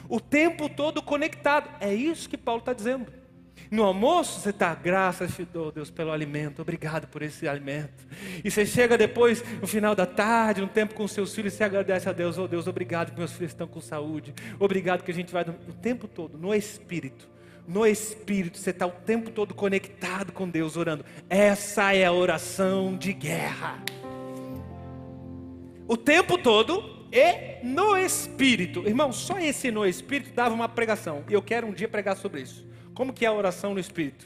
o 0.10 0.20
tempo 0.20 0.68
todo 0.68 1.02
conectado. 1.02 1.70
É 1.80 1.94
isso 1.94 2.30
que 2.30 2.38
Paulo 2.38 2.60
está 2.60 2.74
dizendo. 2.74 3.08
No 3.72 3.84
almoço 3.84 4.42
você 4.42 4.50
está, 4.50 4.76
graças 4.76 5.36
te 5.36 5.46
dou, 5.46 5.72
Deus, 5.72 5.90
pelo 5.90 6.12
alimento, 6.12 6.62
obrigado 6.62 7.08
por 7.08 7.22
esse 7.22 7.48
alimento. 7.48 8.06
E 8.44 8.52
você 8.52 8.66
chega 8.66 8.98
depois, 8.98 9.42
no 9.62 9.68
final 9.68 9.96
da 9.96 10.06
tarde, 10.06 10.60
no 10.60 10.68
tempo 10.68 10.96
com 10.96 11.08
seus 11.08 11.34
filhos, 11.34 11.54
você 11.54 11.64
agradece 11.64 12.10
a 12.10 12.12
Deus, 12.12 12.38
oh 12.38 12.48
Deus, 12.48 12.68
obrigado 12.68 13.12
que 13.12 13.18
meus 13.18 13.32
filhos 13.32 13.52
estão 13.52 13.68
com 13.68 13.80
saúde, 13.80 14.34
obrigado 14.60 15.04
que 15.04 15.12
a 15.12 15.14
gente 15.14 15.32
vai 15.32 15.44
o 15.44 15.74
tempo 15.74 16.08
todo, 16.08 16.38
no 16.38 16.54
Espírito. 16.54 17.30
No 17.68 17.86
Espírito, 17.86 18.58
você 18.58 18.72
está 18.72 18.88
o 18.88 18.92
tempo 18.92 19.30
todo 19.30 19.54
conectado 19.54 20.32
com 20.32 20.50
Deus, 20.50 20.76
orando. 20.76 21.06
Essa 21.30 21.94
é 21.94 22.04
a 22.04 22.12
oração 22.12 22.98
de 22.98 23.14
guerra. 23.14 23.82
O 25.88 25.96
tempo 25.96 26.38
todo 26.38 26.99
e 27.12 27.64
no 27.64 27.98
Espírito. 27.98 28.88
Irmão, 28.88 29.12
só 29.12 29.40
esse 29.40 29.72
no 29.72 29.86
Espírito 29.86 30.32
dava 30.34 30.54
uma 30.54 30.70
pregação. 30.70 31.24
E 31.30 31.34
eu 31.34 31.42
quero 31.42 31.68
um 31.68 31.74
dia 31.74 31.88
pregar 31.88 32.16
sobre 32.16 32.42
isso. 32.42 32.66
Como 32.94 33.14
que 33.14 33.26
é 33.26 33.28
a 33.28 33.34
oração 33.34 33.74
no 33.74 33.80
Espírito? 33.80 34.26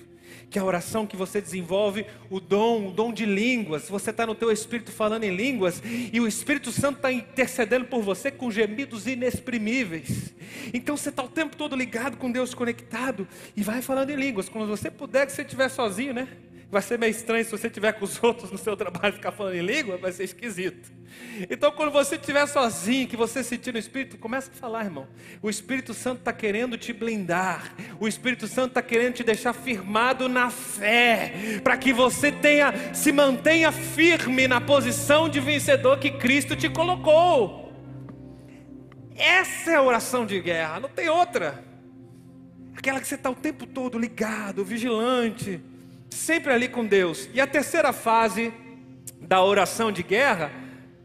Que 0.49 0.59
é 0.59 0.61
a 0.61 0.65
oração 0.65 1.07
que 1.07 1.15
você 1.15 1.41
desenvolve 1.41 2.05
o 2.29 2.39
dom, 2.39 2.87
o 2.87 2.91
dom 2.91 3.13
de 3.13 3.25
línguas. 3.25 3.89
Você 3.89 4.09
está 4.09 4.25
no 4.25 4.35
teu 4.35 4.51
Espírito 4.51 4.91
falando 4.91 5.23
em 5.23 5.35
línguas 5.35 5.81
e 6.11 6.19
o 6.19 6.27
Espírito 6.27 6.71
Santo 6.71 6.97
está 6.97 7.11
intercedendo 7.11 7.85
por 7.85 8.01
você 8.01 8.31
com 8.31 8.51
gemidos 8.51 9.07
inexprimíveis. 9.07 10.33
Então 10.73 10.97
você 10.97 11.09
está 11.09 11.23
o 11.23 11.29
tempo 11.29 11.55
todo 11.55 11.75
ligado 11.75 12.17
com 12.17 12.31
Deus, 12.31 12.53
conectado 12.53 13.27
e 13.55 13.63
vai 13.63 13.81
falando 13.81 14.09
em 14.09 14.15
línguas. 14.15 14.49
Quando 14.49 14.67
você 14.67 14.91
puder, 14.91 15.25
que 15.25 15.31
você 15.31 15.41
estiver 15.41 15.69
sozinho, 15.69 16.13
né? 16.13 16.27
Vai 16.73 16.81
ser 16.81 16.97
meio 16.97 17.11
estranho 17.11 17.45
se 17.45 17.51
você 17.51 17.67
estiver 17.67 17.91
com 17.93 18.03
os 18.03 18.17
outros 18.23 18.51
no 18.51 18.57
seu 18.57 18.75
trabalho 18.75 19.13
ficar 19.13 19.31
falando 19.31 19.53
em 19.53 19.61
língua, 19.61 19.95
vai 19.95 20.11
ser 20.11 20.23
esquisito. 20.23 20.91
Então, 21.47 21.71
quando 21.71 21.91
você 21.91 22.15
estiver 22.15 22.47
sozinho, 22.47 23.07
que 23.07 23.15
você 23.15 23.43
sentir 23.43 23.71
no 23.71 23.77
Espírito, 23.77 24.17
começa 24.17 24.49
a 24.49 24.55
falar, 24.55 24.83
irmão. 24.83 25.07
O 25.39 25.51
Espírito 25.51 25.93
Santo 25.93 26.19
está 26.19 26.33
querendo 26.33 26.75
te 26.75 26.91
blindar. 26.91 27.75
O 27.99 28.07
Espírito 28.07 28.47
Santo 28.47 28.69
está 28.69 28.81
querendo 28.81 29.13
te 29.13 29.23
deixar 29.23 29.53
firmado 29.53 30.27
na 30.27 30.49
fé, 30.49 31.59
para 31.63 31.77
que 31.77 31.93
você 31.93 32.31
tenha, 32.31 32.91
se 32.91 33.11
mantenha 33.11 33.71
firme 33.71 34.47
na 34.47 34.59
posição 34.59 35.29
de 35.29 35.39
vencedor 35.39 35.99
que 35.99 36.09
Cristo 36.09 36.55
te 36.55 36.67
colocou. 36.69 37.71
Essa 39.15 39.73
é 39.73 39.75
a 39.75 39.83
oração 39.83 40.25
de 40.25 40.41
guerra, 40.41 40.79
não 40.79 40.89
tem 40.89 41.07
outra. 41.07 41.63
Aquela 42.75 42.99
que 42.99 43.07
você 43.07 43.13
está 43.13 43.29
o 43.29 43.35
tempo 43.35 43.67
todo 43.67 43.99
ligado, 43.99 44.65
vigilante 44.65 45.61
sempre 46.13 46.53
ali 46.53 46.67
com 46.67 46.85
Deus. 46.85 47.27
E 47.33 47.41
a 47.41 47.47
terceira 47.47 47.91
fase 47.91 48.53
da 49.21 49.43
oração 49.43 49.91
de 49.91 50.03
guerra, 50.03 50.51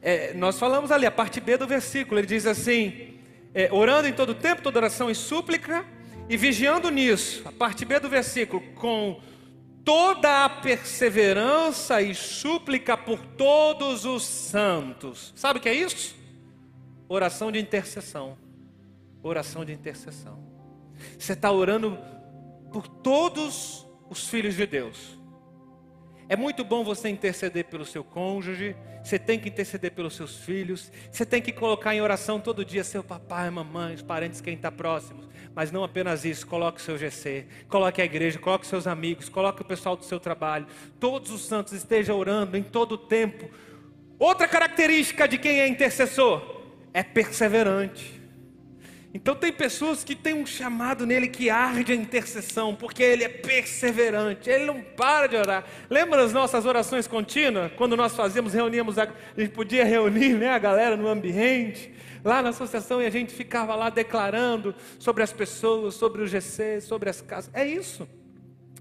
é, 0.00 0.32
nós 0.34 0.58
falamos 0.58 0.90
ali, 0.90 1.06
a 1.06 1.10
parte 1.10 1.40
B 1.40 1.56
do 1.56 1.66
versículo, 1.66 2.20
ele 2.20 2.26
diz 2.26 2.46
assim: 2.46 3.18
é, 3.54 3.72
orando 3.72 4.06
em 4.06 4.12
todo 4.12 4.34
tempo, 4.34 4.62
toda 4.62 4.78
oração 4.78 5.10
e 5.10 5.14
súplica, 5.14 5.84
e 6.28 6.36
vigiando 6.36 6.90
nisso, 6.90 7.42
a 7.46 7.52
parte 7.52 7.84
B 7.84 7.98
do 7.98 8.08
versículo, 8.08 8.62
com 8.74 9.20
toda 9.84 10.44
a 10.44 10.48
perseverança 10.48 12.02
e 12.02 12.14
súplica 12.14 12.96
por 12.96 13.18
todos 13.18 14.04
os 14.04 14.22
santos. 14.22 15.32
Sabe 15.34 15.58
o 15.58 15.62
que 15.62 15.68
é 15.68 15.74
isso? 15.74 16.14
Oração 17.08 17.50
de 17.50 17.58
intercessão. 17.58 18.36
Oração 19.22 19.64
de 19.64 19.72
intercessão. 19.72 20.38
Você 21.18 21.32
está 21.32 21.50
orando 21.50 21.98
por 22.70 22.86
todos 22.86 23.46
os 23.82 23.87
filhos 24.14 24.54
de 24.54 24.66
Deus. 24.66 25.18
É 26.28 26.36
muito 26.36 26.62
bom 26.62 26.84
você 26.84 27.08
interceder 27.08 27.64
pelo 27.64 27.86
seu 27.86 28.04
cônjuge, 28.04 28.76
você 29.02 29.18
tem 29.18 29.38
que 29.38 29.48
interceder 29.48 29.92
pelos 29.92 30.14
seus 30.14 30.36
filhos, 30.36 30.92
você 31.10 31.24
tem 31.24 31.40
que 31.40 31.52
colocar 31.52 31.94
em 31.94 32.02
oração 32.02 32.38
todo 32.38 32.64
dia 32.64 32.84
seu 32.84 33.02
papai, 33.02 33.48
mamãe, 33.48 33.94
os 33.94 34.02
parentes, 34.02 34.40
quem 34.40 34.54
está 34.54 34.70
próximo. 34.70 35.26
Mas 35.54 35.72
não 35.72 35.82
apenas 35.82 36.26
isso, 36.26 36.46
coloque 36.46 36.80
o 36.80 36.84
seu 36.84 36.98
GC, 36.98 37.46
coloque 37.66 38.02
a 38.02 38.04
igreja, 38.04 38.38
coloque 38.38 38.66
seus 38.66 38.86
amigos, 38.86 39.30
coloque 39.30 39.62
o 39.62 39.64
pessoal 39.64 39.96
do 39.96 40.04
seu 40.04 40.20
trabalho. 40.20 40.66
Todos 41.00 41.30
os 41.30 41.46
santos 41.46 41.72
estejam 41.72 42.18
orando 42.18 42.58
em 42.58 42.62
todo 42.62 42.92
o 42.92 42.98
tempo. 42.98 43.48
Outra 44.18 44.46
característica 44.46 45.26
de 45.26 45.38
quem 45.38 45.60
é 45.60 45.66
intercessor 45.66 46.62
é 46.92 47.02
perseverante. 47.02 48.17
Então 49.12 49.34
tem 49.34 49.50
pessoas 49.50 50.04
que 50.04 50.14
têm 50.14 50.34
um 50.34 50.44
chamado 50.44 51.06
nele 51.06 51.28
que 51.28 51.48
arde 51.48 51.92
a 51.92 51.94
intercessão, 51.94 52.74
porque 52.74 53.02
ele 53.02 53.24
é 53.24 53.28
perseverante, 53.28 54.50
ele 54.50 54.66
não 54.66 54.82
para 54.82 55.26
de 55.26 55.36
orar. 55.36 55.64
Lembra 55.88 56.22
das 56.22 56.32
nossas 56.32 56.66
orações 56.66 57.06
contínuas? 57.06 57.72
Quando 57.72 57.96
nós 57.96 58.14
fazíamos, 58.14 58.52
reuníamos, 58.52 58.98
a, 58.98 59.04
a 59.04 59.40
gente 59.40 59.52
podia 59.52 59.84
reunir 59.84 60.34
né, 60.34 60.50
a 60.50 60.58
galera 60.58 60.94
no 60.94 61.08
ambiente, 61.08 61.90
lá 62.22 62.42
na 62.42 62.50
associação, 62.50 63.00
e 63.00 63.06
a 63.06 63.10
gente 63.10 63.32
ficava 63.32 63.74
lá 63.74 63.88
declarando 63.88 64.74
sobre 64.98 65.22
as 65.22 65.32
pessoas, 65.32 65.94
sobre 65.94 66.22
o 66.22 66.26
GC, 66.26 66.82
sobre 66.82 67.08
as 67.08 67.22
casas. 67.22 67.50
É 67.54 67.66
isso. 67.66 68.06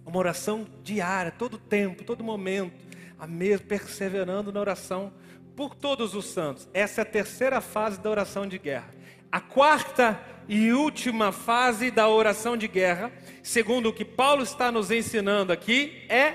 Uma 0.06 0.20
oração 0.20 0.68
diária, 0.84 1.32
todo 1.32 1.58
tempo, 1.58 2.04
todo 2.04 2.22
momento, 2.22 2.74
a 3.18 3.26
mesmo, 3.26 3.66
perseverando 3.66 4.52
na 4.52 4.60
oração 4.60 5.14
por 5.56 5.74
todos 5.74 6.14
os 6.14 6.26
santos. 6.26 6.68
Essa 6.74 7.02
é 7.02 7.04
a 7.04 7.06
terceira 7.06 7.62
fase 7.62 8.00
da 8.00 8.10
oração 8.10 8.46
de 8.46 8.60
guerra. 8.60 8.97
A 9.32 9.40
quarta 9.40 10.20
e 10.48 10.72
última 10.72 11.32
fase 11.32 11.92
da 11.92 12.08
oração 12.08 12.56
de 12.56 12.68
guerra, 12.68 13.12
segundo 13.44 13.90
o 13.90 13.94
que 13.94 14.06
Paulo 14.06 14.44
está 14.44 14.72
nos 14.72 14.92
ensinando 14.92 15.52
aqui, 15.52 16.06
é 16.10 16.34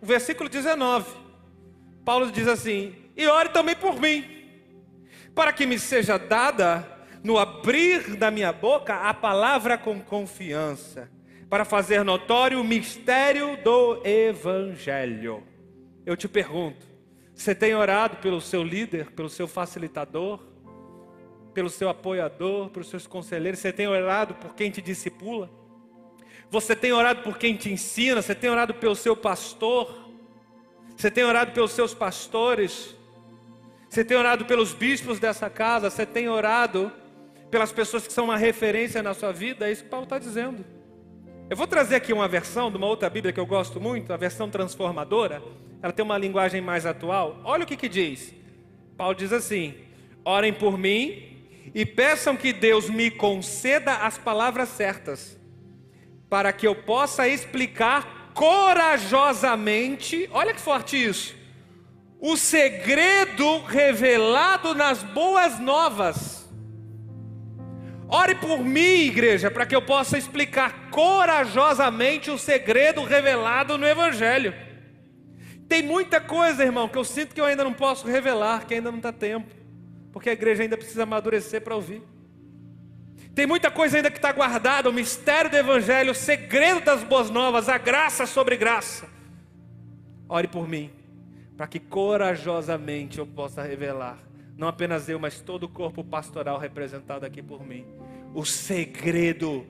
o 0.00 0.06
versículo 0.06 0.48
19. 0.48 1.10
Paulo 2.04 2.30
diz 2.30 2.46
assim: 2.46 2.94
E 3.16 3.26
ore 3.26 3.48
também 3.48 3.74
por 3.74 4.00
mim, 4.00 4.24
para 5.34 5.52
que 5.52 5.66
me 5.66 5.78
seja 5.78 6.16
dada 6.18 6.86
no 7.22 7.36
abrir 7.36 8.16
da 8.16 8.30
minha 8.30 8.52
boca 8.52 8.94
a 8.94 9.12
palavra 9.12 9.76
com 9.76 10.00
confiança, 10.00 11.10
para 11.50 11.64
fazer 11.64 12.04
notório 12.04 12.60
o 12.60 12.64
mistério 12.64 13.56
do 13.62 14.00
Evangelho. 14.06 15.42
Eu 16.06 16.16
te 16.16 16.28
pergunto: 16.28 16.86
você 17.34 17.54
tem 17.54 17.74
orado 17.74 18.16
pelo 18.18 18.40
seu 18.40 18.62
líder, 18.62 19.10
pelo 19.12 19.28
seu 19.28 19.48
facilitador, 19.48 20.40
pelo 21.58 21.68
seu 21.68 21.88
apoiador, 21.88 22.70
pelos 22.70 22.88
seus 22.88 23.04
conselheiros? 23.04 23.58
Você 23.58 23.72
tem 23.72 23.88
orado 23.88 24.32
por 24.34 24.54
quem 24.54 24.70
te 24.70 24.80
discipula? 24.80 25.50
Você 26.48 26.76
tem 26.76 26.92
orado 26.92 27.22
por 27.22 27.36
quem 27.36 27.56
te 27.56 27.68
ensina? 27.68 28.22
Você 28.22 28.32
tem 28.32 28.48
orado 28.48 28.74
pelo 28.74 28.94
seu 28.94 29.16
pastor? 29.16 30.08
Você 30.96 31.10
tem 31.10 31.24
orado 31.24 31.50
pelos 31.50 31.72
seus 31.72 31.92
pastores? 31.92 32.94
Você 33.90 34.04
tem 34.04 34.16
orado 34.16 34.44
pelos 34.44 34.72
bispos 34.72 35.18
dessa 35.18 35.50
casa? 35.50 35.90
Você 35.90 36.06
tem 36.06 36.28
orado 36.28 36.92
pelas 37.50 37.72
pessoas 37.72 38.06
que 38.06 38.12
são 38.12 38.26
uma 38.26 38.36
referência 38.36 39.02
na 39.02 39.12
sua 39.12 39.32
vida? 39.32 39.68
É 39.68 39.72
isso 39.72 39.82
que 39.82 39.90
Paulo 39.90 40.04
está 40.04 40.16
dizendo. 40.16 40.64
Eu 41.50 41.56
vou 41.56 41.66
trazer 41.66 41.96
aqui 41.96 42.12
uma 42.12 42.28
versão 42.28 42.70
de 42.70 42.76
uma 42.76 42.86
outra 42.86 43.10
Bíblia 43.10 43.32
que 43.32 43.40
eu 43.40 43.46
gosto 43.46 43.80
muito, 43.80 44.12
a 44.12 44.16
versão 44.16 44.48
transformadora. 44.48 45.42
Ela 45.82 45.92
tem 45.92 46.04
uma 46.04 46.18
linguagem 46.18 46.60
mais 46.60 46.86
atual. 46.86 47.40
Olha 47.42 47.64
o 47.64 47.66
que, 47.66 47.76
que 47.76 47.88
diz. 47.88 48.32
Paulo 48.96 49.16
diz 49.16 49.32
assim: 49.32 49.74
Orem 50.24 50.52
por 50.52 50.78
mim 50.78 51.27
e 51.74 51.86
peçam 51.86 52.36
que 52.36 52.52
Deus 52.52 52.88
me 52.90 53.10
conceda 53.10 53.94
as 53.96 54.16
palavras 54.18 54.68
certas, 54.68 55.38
para 56.28 56.52
que 56.52 56.66
eu 56.66 56.74
possa 56.74 57.26
explicar 57.28 58.32
corajosamente. 58.34 60.28
Olha 60.32 60.54
que 60.54 60.60
forte 60.60 61.02
isso. 61.02 61.36
O 62.20 62.36
segredo 62.36 63.62
revelado 63.64 64.74
nas 64.74 65.02
boas 65.02 65.58
novas 65.58 66.38
Ore 68.10 68.36
por 68.36 68.64
mim, 68.64 69.04
igreja, 69.04 69.50
para 69.50 69.66
que 69.66 69.76
eu 69.76 69.82
possa 69.82 70.16
explicar 70.16 70.88
corajosamente 70.90 72.30
o 72.30 72.38
segredo 72.38 73.04
revelado 73.04 73.76
no 73.76 73.86
Evangelho. 73.86 74.54
Tem 75.68 75.82
muita 75.82 76.18
coisa, 76.18 76.64
irmão, 76.64 76.88
que 76.88 76.96
eu 76.96 77.04
sinto 77.04 77.34
que 77.34 77.40
eu 77.40 77.44
ainda 77.44 77.62
não 77.62 77.74
posso 77.74 78.06
revelar, 78.06 78.64
que 78.64 78.72
ainda 78.72 78.90
não 78.90 78.96
está 78.96 79.12
tempo, 79.12 79.54
porque 80.12 80.30
a 80.30 80.32
igreja 80.32 80.62
ainda 80.62 80.76
precisa 80.76 81.02
amadurecer 81.02 81.60
para 81.60 81.74
ouvir. 81.74 82.02
Tem 83.34 83.46
muita 83.46 83.70
coisa 83.70 83.96
ainda 83.96 84.10
que 84.10 84.18
está 84.18 84.32
guardada, 84.32 84.88
o 84.90 84.92
mistério 84.92 85.50
do 85.50 85.56
Evangelho, 85.56 86.12
o 86.12 86.14
segredo 86.14 86.80
das 86.80 87.04
boas 87.04 87.30
novas, 87.30 87.68
a 87.68 87.78
graça 87.78 88.26
sobre 88.26 88.56
graça. 88.56 89.08
Ore 90.28 90.48
por 90.48 90.68
mim, 90.68 90.90
para 91.56 91.66
que 91.66 91.78
corajosamente 91.78 93.18
eu 93.18 93.26
possa 93.26 93.62
revelar 93.62 94.28
não 94.58 94.66
apenas 94.66 95.08
eu, 95.08 95.20
mas 95.20 95.40
todo 95.40 95.62
o 95.62 95.68
corpo 95.68 96.02
pastoral 96.02 96.58
representado 96.58 97.24
aqui 97.24 97.40
por 97.40 97.64
mim. 97.64 97.86
O 98.34 98.44
segredo 98.44 99.64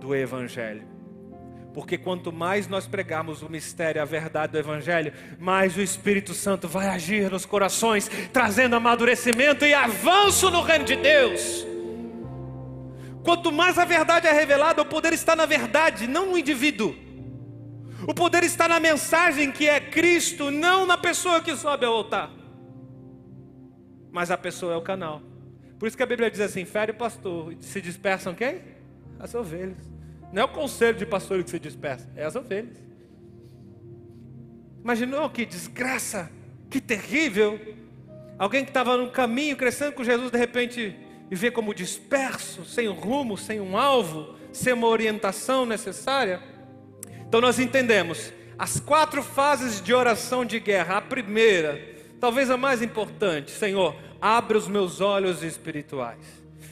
do 0.00 0.12
Evangelho. 0.12 0.97
Porque 1.78 1.96
quanto 1.96 2.32
mais 2.32 2.66
nós 2.66 2.88
pregarmos 2.88 3.40
o 3.40 3.48
mistério, 3.48 4.02
a 4.02 4.04
verdade 4.04 4.50
do 4.50 4.58
Evangelho, 4.58 5.12
mais 5.38 5.76
o 5.76 5.80
Espírito 5.80 6.34
Santo 6.34 6.66
vai 6.66 6.88
agir 6.88 7.30
nos 7.30 7.46
corações, 7.46 8.10
trazendo 8.32 8.74
amadurecimento 8.74 9.64
e 9.64 9.72
avanço 9.72 10.50
no 10.50 10.60
reino 10.60 10.84
de 10.84 10.96
Deus. 10.96 11.64
Quanto 13.22 13.52
mais 13.52 13.78
a 13.78 13.84
verdade 13.84 14.26
é 14.26 14.32
revelada, 14.32 14.82
o 14.82 14.86
poder 14.86 15.12
está 15.12 15.36
na 15.36 15.46
verdade, 15.46 16.08
não 16.08 16.32
no 16.32 16.36
indivíduo. 16.36 16.96
O 18.08 18.12
poder 18.12 18.42
está 18.42 18.66
na 18.66 18.80
mensagem 18.80 19.52
que 19.52 19.68
é 19.68 19.78
Cristo, 19.78 20.50
não 20.50 20.84
na 20.84 20.98
pessoa 20.98 21.40
que 21.40 21.54
sobe 21.54 21.86
ao 21.86 21.94
altar 21.94 22.28
mas 24.10 24.32
a 24.32 24.36
pessoa 24.36 24.72
é 24.72 24.76
o 24.76 24.82
canal. 24.82 25.22
Por 25.78 25.86
isso 25.86 25.96
que 25.96 26.02
a 26.02 26.06
Bíblia 26.06 26.28
diz 26.28 26.40
assim: 26.40 26.64
fere 26.64 26.90
o 26.90 26.94
pastor, 26.96 27.54
se 27.60 27.80
dispersam 27.80 28.34
quem? 28.34 28.62
As 29.20 29.32
ovelhas. 29.32 29.97
Não 30.32 30.42
é 30.42 30.44
o 30.44 30.48
conselho 30.48 30.96
de 30.96 31.06
pastor 31.06 31.42
que 31.42 31.50
se 31.50 31.58
dispersa, 31.58 32.08
é 32.14 32.24
as 32.24 32.36
ovelhas. 32.36 32.76
Imaginou 34.82 35.28
que 35.30 35.44
desgraça, 35.44 36.30
que 36.70 36.80
terrível. 36.80 37.58
Alguém 38.38 38.64
que 38.64 38.70
estava 38.70 38.96
no 38.96 39.10
caminho, 39.10 39.56
crescendo 39.56 39.92
com 39.92 40.04
Jesus, 40.04 40.30
de 40.30 40.38
repente 40.38 40.96
viver 41.28 41.50
como 41.50 41.74
disperso, 41.74 42.64
sem 42.64 42.88
um 42.88 42.94
rumo, 42.94 43.36
sem 43.36 43.60
um 43.60 43.76
alvo, 43.76 44.34
sem 44.52 44.72
uma 44.72 44.86
orientação 44.86 45.66
necessária. 45.66 46.40
Então 47.26 47.40
nós 47.40 47.58
entendemos 47.58 48.32
as 48.58 48.80
quatro 48.80 49.22
fases 49.22 49.80
de 49.80 49.92
oração 49.92 50.44
de 50.44 50.58
guerra. 50.58 50.98
A 50.98 51.02
primeira, 51.02 51.80
talvez 52.20 52.50
a 52.50 52.56
mais 52.56 52.82
importante, 52.82 53.50
Senhor, 53.50 53.94
abre 54.20 54.56
os 54.56 54.66
meus 54.66 55.00
olhos 55.00 55.42
espirituais. 55.42 56.18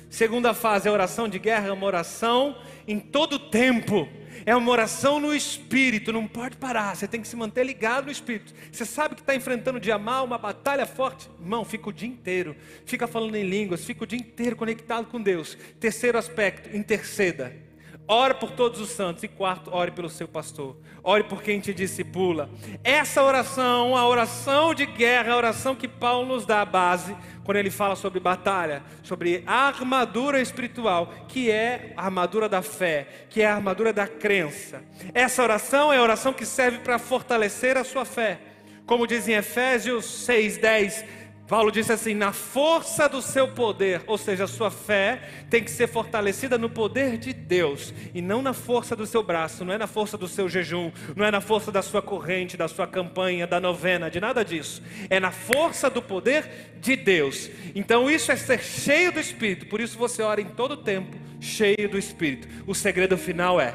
Segunda 0.09 0.55
fase, 0.55 0.89
a 0.89 0.93
oração 0.93 1.29
de 1.29 1.39
guerra 1.39 1.69
é 1.69 1.73
uma 1.73 1.87
oração 1.87 2.57
em 2.87 2.99
todo 2.99 3.39
tempo. 3.39 4.09
É 4.45 4.55
uma 4.55 4.71
oração 4.71 5.19
no 5.19 5.35
espírito, 5.35 6.13
não 6.13 6.27
pode 6.27 6.57
parar, 6.57 6.95
você 6.95 7.09
tem 7.09 7.21
que 7.21 7.27
se 7.27 7.35
manter 7.35 7.65
ligado 7.65 8.07
no 8.07 8.13
espírito. 8.13 8.55
Você 8.71 8.85
sabe 8.85 9.15
que 9.15 9.23
está 9.23 9.35
enfrentando 9.35 9.79
um 9.79 9.81
dia 9.81 9.99
mal, 9.99 10.25
uma 10.25 10.39
batalha 10.39 10.87
forte, 10.87 11.29
irmão, 11.41 11.65
fica 11.65 11.89
o 11.89 11.93
dia 11.93 12.09
inteiro, 12.09 12.55
fica 12.85 13.07
falando 13.07 13.35
em 13.35 13.49
línguas, 13.49 13.85
fica 13.85 14.05
o 14.05 14.07
dia 14.07 14.19
inteiro 14.19 14.55
conectado 14.55 15.07
com 15.07 15.21
Deus. 15.21 15.57
Terceiro 15.81 16.19
aspecto, 16.19 16.77
interceda. 16.77 17.66
Ore 18.09 18.35
por 18.35 18.53
todos 18.53 18.81
os 18.81 18.91
santos. 18.91 19.23
E 19.23 19.29
quarto, 19.29 19.75
ore 19.75 19.91
pelo 19.91 20.09
seu 20.09 20.29
pastor. 20.29 20.77
Ore 21.03 21.25
por 21.25 21.43
quem 21.43 21.61
te 21.61 21.75
discipula. 21.75 22.49
Essa 22.85 23.23
oração, 23.23 23.97
a 23.97 24.07
oração 24.07 24.75
de 24.75 24.87
guerra, 24.87 25.33
a 25.33 25.37
oração 25.37 25.75
que 25.75 25.89
Paulo 25.89 26.35
nos 26.35 26.47
dá 26.47 26.61
a 26.61 26.65
base, 26.65 27.17
quando 27.45 27.59
ele 27.59 27.71
fala 27.71 27.97
sobre 27.97 28.21
batalha, 28.21 28.83
sobre 29.03 29.43
a 29.47 29.69
armadura 29.69 30.41
espiritual, 30.41 31.13
que 31.29 31.51
é 31.51 31.93
a 31.97 32.05
armadura 32.05 32.49
da 32.49 32.63
fé, 32.63 33.27
que 33.31 33.43
é 33.43 33.47
a 33.47 33.55
armadura 33.55 33.93
da 33.93 34.07
crença. 34.07 34.83
Essa 35.15 35.43
oração 35.43 35.93
é 35.93 35.99
a 35.99 36.03
oração 36.03 36.33
que 36.33 36.47
serve 36.47 36.79
para 36.79 36.99
fortalecer 36.99 37.77
a 37.77 37.85
sua 37.85 38.05
fé. 38.05 38.39
Como 38.87 39.07
diz 39.07 39.27
em 39.27 39.33
Efésios 39.33 40.05
6,10, 40.29 41.05
Paulo 41.49 41.71
disse 41.71 41.93
assim: 41.93 42.15
na 42.15 42.33
força 42.33 43.09
do 43.09 43.23
seu 43.23 43.49
poder, 43.49 44.03
ou 44.07 44.19
seja, 44.19 44.45
a 44.45 44.49
sua 44.49 44.71
fé 44.71 45.21
tem 45.49 45.63
que 45.63 45.71
ser 45.71 45.87
fortalecida 45.87 46.59
no 46.59 46.69
poder 46.69 47.17
de 47.17 47.33
Deus 47.33 47.95
e 48.13 48.21
não 48.21 48.43
na 48.43 48.53
força 48.53 48.97
do 48.97 49.07
seu 49.07 49.23
braço, 49.23 49.65
não 49.65 49.73
é 49.73 49.79
na 49.79 49.87
força 49.87 50.19
do 50.19 50.27
seu 50.27 50.49
jejum, 50.49 50.91
não 51.15 51.25
é 51.25 51.31
na 51.31 51.41
força 51.41 51.71
da 51.71 51.83
sua 51.83 52.03
corrente, 52.03 52.57
da 52.57 52.67
sua 52.67 52.87
campanha, 52.87 53.47
da 53.47 53.61
novena, 53.61 54.11
de 54.11 54.21
nada 54.21 54.45
disso. 54.45 54.83
É 55.09 55.21
na 55.21 55.31
força 55.31 55.89
do 55.89 56.03
poder 56.03 56.75
de 56.81 56.97
Deus. 56.97 57.49
Então 57.75 58.11
isso 58.11 58.33
é 58.33 58.37
ser 58.37 58.61
cheio 58.61 59.13
do 59.13 59.21
Espírito, 59.21 59.67
por 59.67 59.81
isso 59.81 59.97
você 59.97 60.23
ora 60.23 60.41
em 60.41 60.47
todo 60.47 60.77
tempo, 60.77 61.17
cheio 61.41 61.89
do 61.89 61.97
Espírito. 61.97 62.49
O 62.67 62.75
segredo 62.75 63.17
final 63.17 63.61
é 63.61 63.73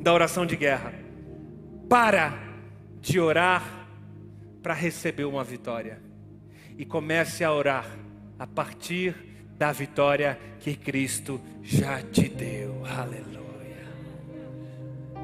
da 0.00 0.12
oração 0.12 0.46
de 0.46 0.56
guerra. 0.56 0.94
Para 1.88 2.38
de 3.00 3.20
orar 3.20 3.62
para 4.62 4.74
receber 4.74 5.24
uma 5.24 5.44
vitória 5.44 6.07
e 6.78 6.84
comece 6.84 7.42
a 7.42 7.52
orar 7.52 7.84
a 8.38 8.46
partir 8.46 9.14
da 9.58 9.72
vitória 9.72 10.38
que 10.60 10.76
Cristo 10.76 11.40
já 11.60 12.00
te 12.00 12.28
deu. 12.28 12.84
Aleluia. 12.86 13.38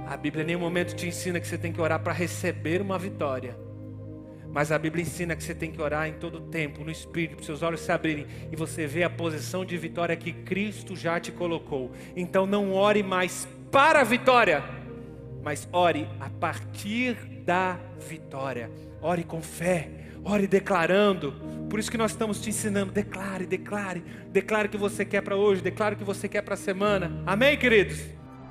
A 0.09 0.17
Bíblia 0.17 0.43
em 0.43 0.49
nenhum 0.49 0.61
momento 0.61 0.97
te 0.97 1.07
ensina 1.07 1.39
que 1.39 1.47
você 1.47 1.57
tem 1.57 1.73
que 1.73 1.81
orar 1.81 2.03
para 2.03 2.13
receber 2.13 2.83
uma 2.83 2.99
vitória. 2.99 3.57
Mas 4.53 4.73
a 4.73 4.79
Bíblia 4.79 5.03
ensina 5.03 5.35
que 5.37 5.43
você 5.43 5.55
tem 5.55 5.71
que 5.71 5.81
orar 5.81 6.09
em 6.09 6.15
todo 6.15 6.41
tempo, 6.41 6.85
no 6.85 6.91
Espírito, 6.91 7.37
para 7.37 7.45
seus 7.45 7.63
olhos 7.63 7.81
se 7.81 7.91
abrirem 7.91 8.27
e 8.51 8.57
você 8.57 8.87
vê 8.87 9.05
a 9.05 9.11
posição 9.11 9.65
de 9.65 9.77
vitória 9.77 10.17
que 10.17 10.33
Cristo 10.33 10.97
já 10.97 11.21
te 11.21 11.31
colocou. 11.31 11.93
Então 12.17 12.47
não 12.47 12.73
ore 12.73 13.03
mais 13.03 13.49
para 13.71 14.01
a 14.01 14.05
vitória, 14.05 14.63
mas 15.43 15.69
ore 15.73 16.09
a 16.21 16.29
partir 16.29 17.15
da 17.45 17.79
vitória. 17.99 18.71
Ore 19.01 19.23
com 19.25 19.41
fé 19.41 20.04
Ore 20.25 20.47
declarando. 20.47 21.33
Por 21.69 21.79
isso 21.79 21.91
que 21.91 21.99
nós 21.99 22.13
estamos 22.13 22.41
te 22.41 22.51
ensinando. 22.51 22.93
Declare, 22.93 23.47
declare. 23.47 24.03
Declare 24.31 24.69
o 24.69 24.71
que 24.71 24.77
você 24.77 25.05
quer 25.05 25.23
para 25.23 25.37
hoje. 25.37 25.61
Declare 25.61 25.95
o 25.95 25.99
que 25.99 26.05
você 26.05 26.29
quer 26.29 26.43
para 26.43 26.55
a 26.55 26.57
semana. 26.57 27.23
Amém, 27.27 27.59
queridos? 27.59 28.01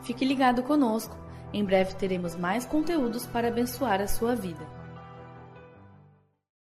Fique 0.03 0.24
ligado 0.24 0.61
conosco. 0.63 1.17
Em 1.51 1.63
breve 1.63 1.95
teremos 1.95 2.36
mais 2.36 2.65
conteúdos 2.65 3.26
para 3.26 3.47
abençoar 3.47 4.01
a 4.01 4.07
sua 4.07 4.36
vida. 4.36 4.82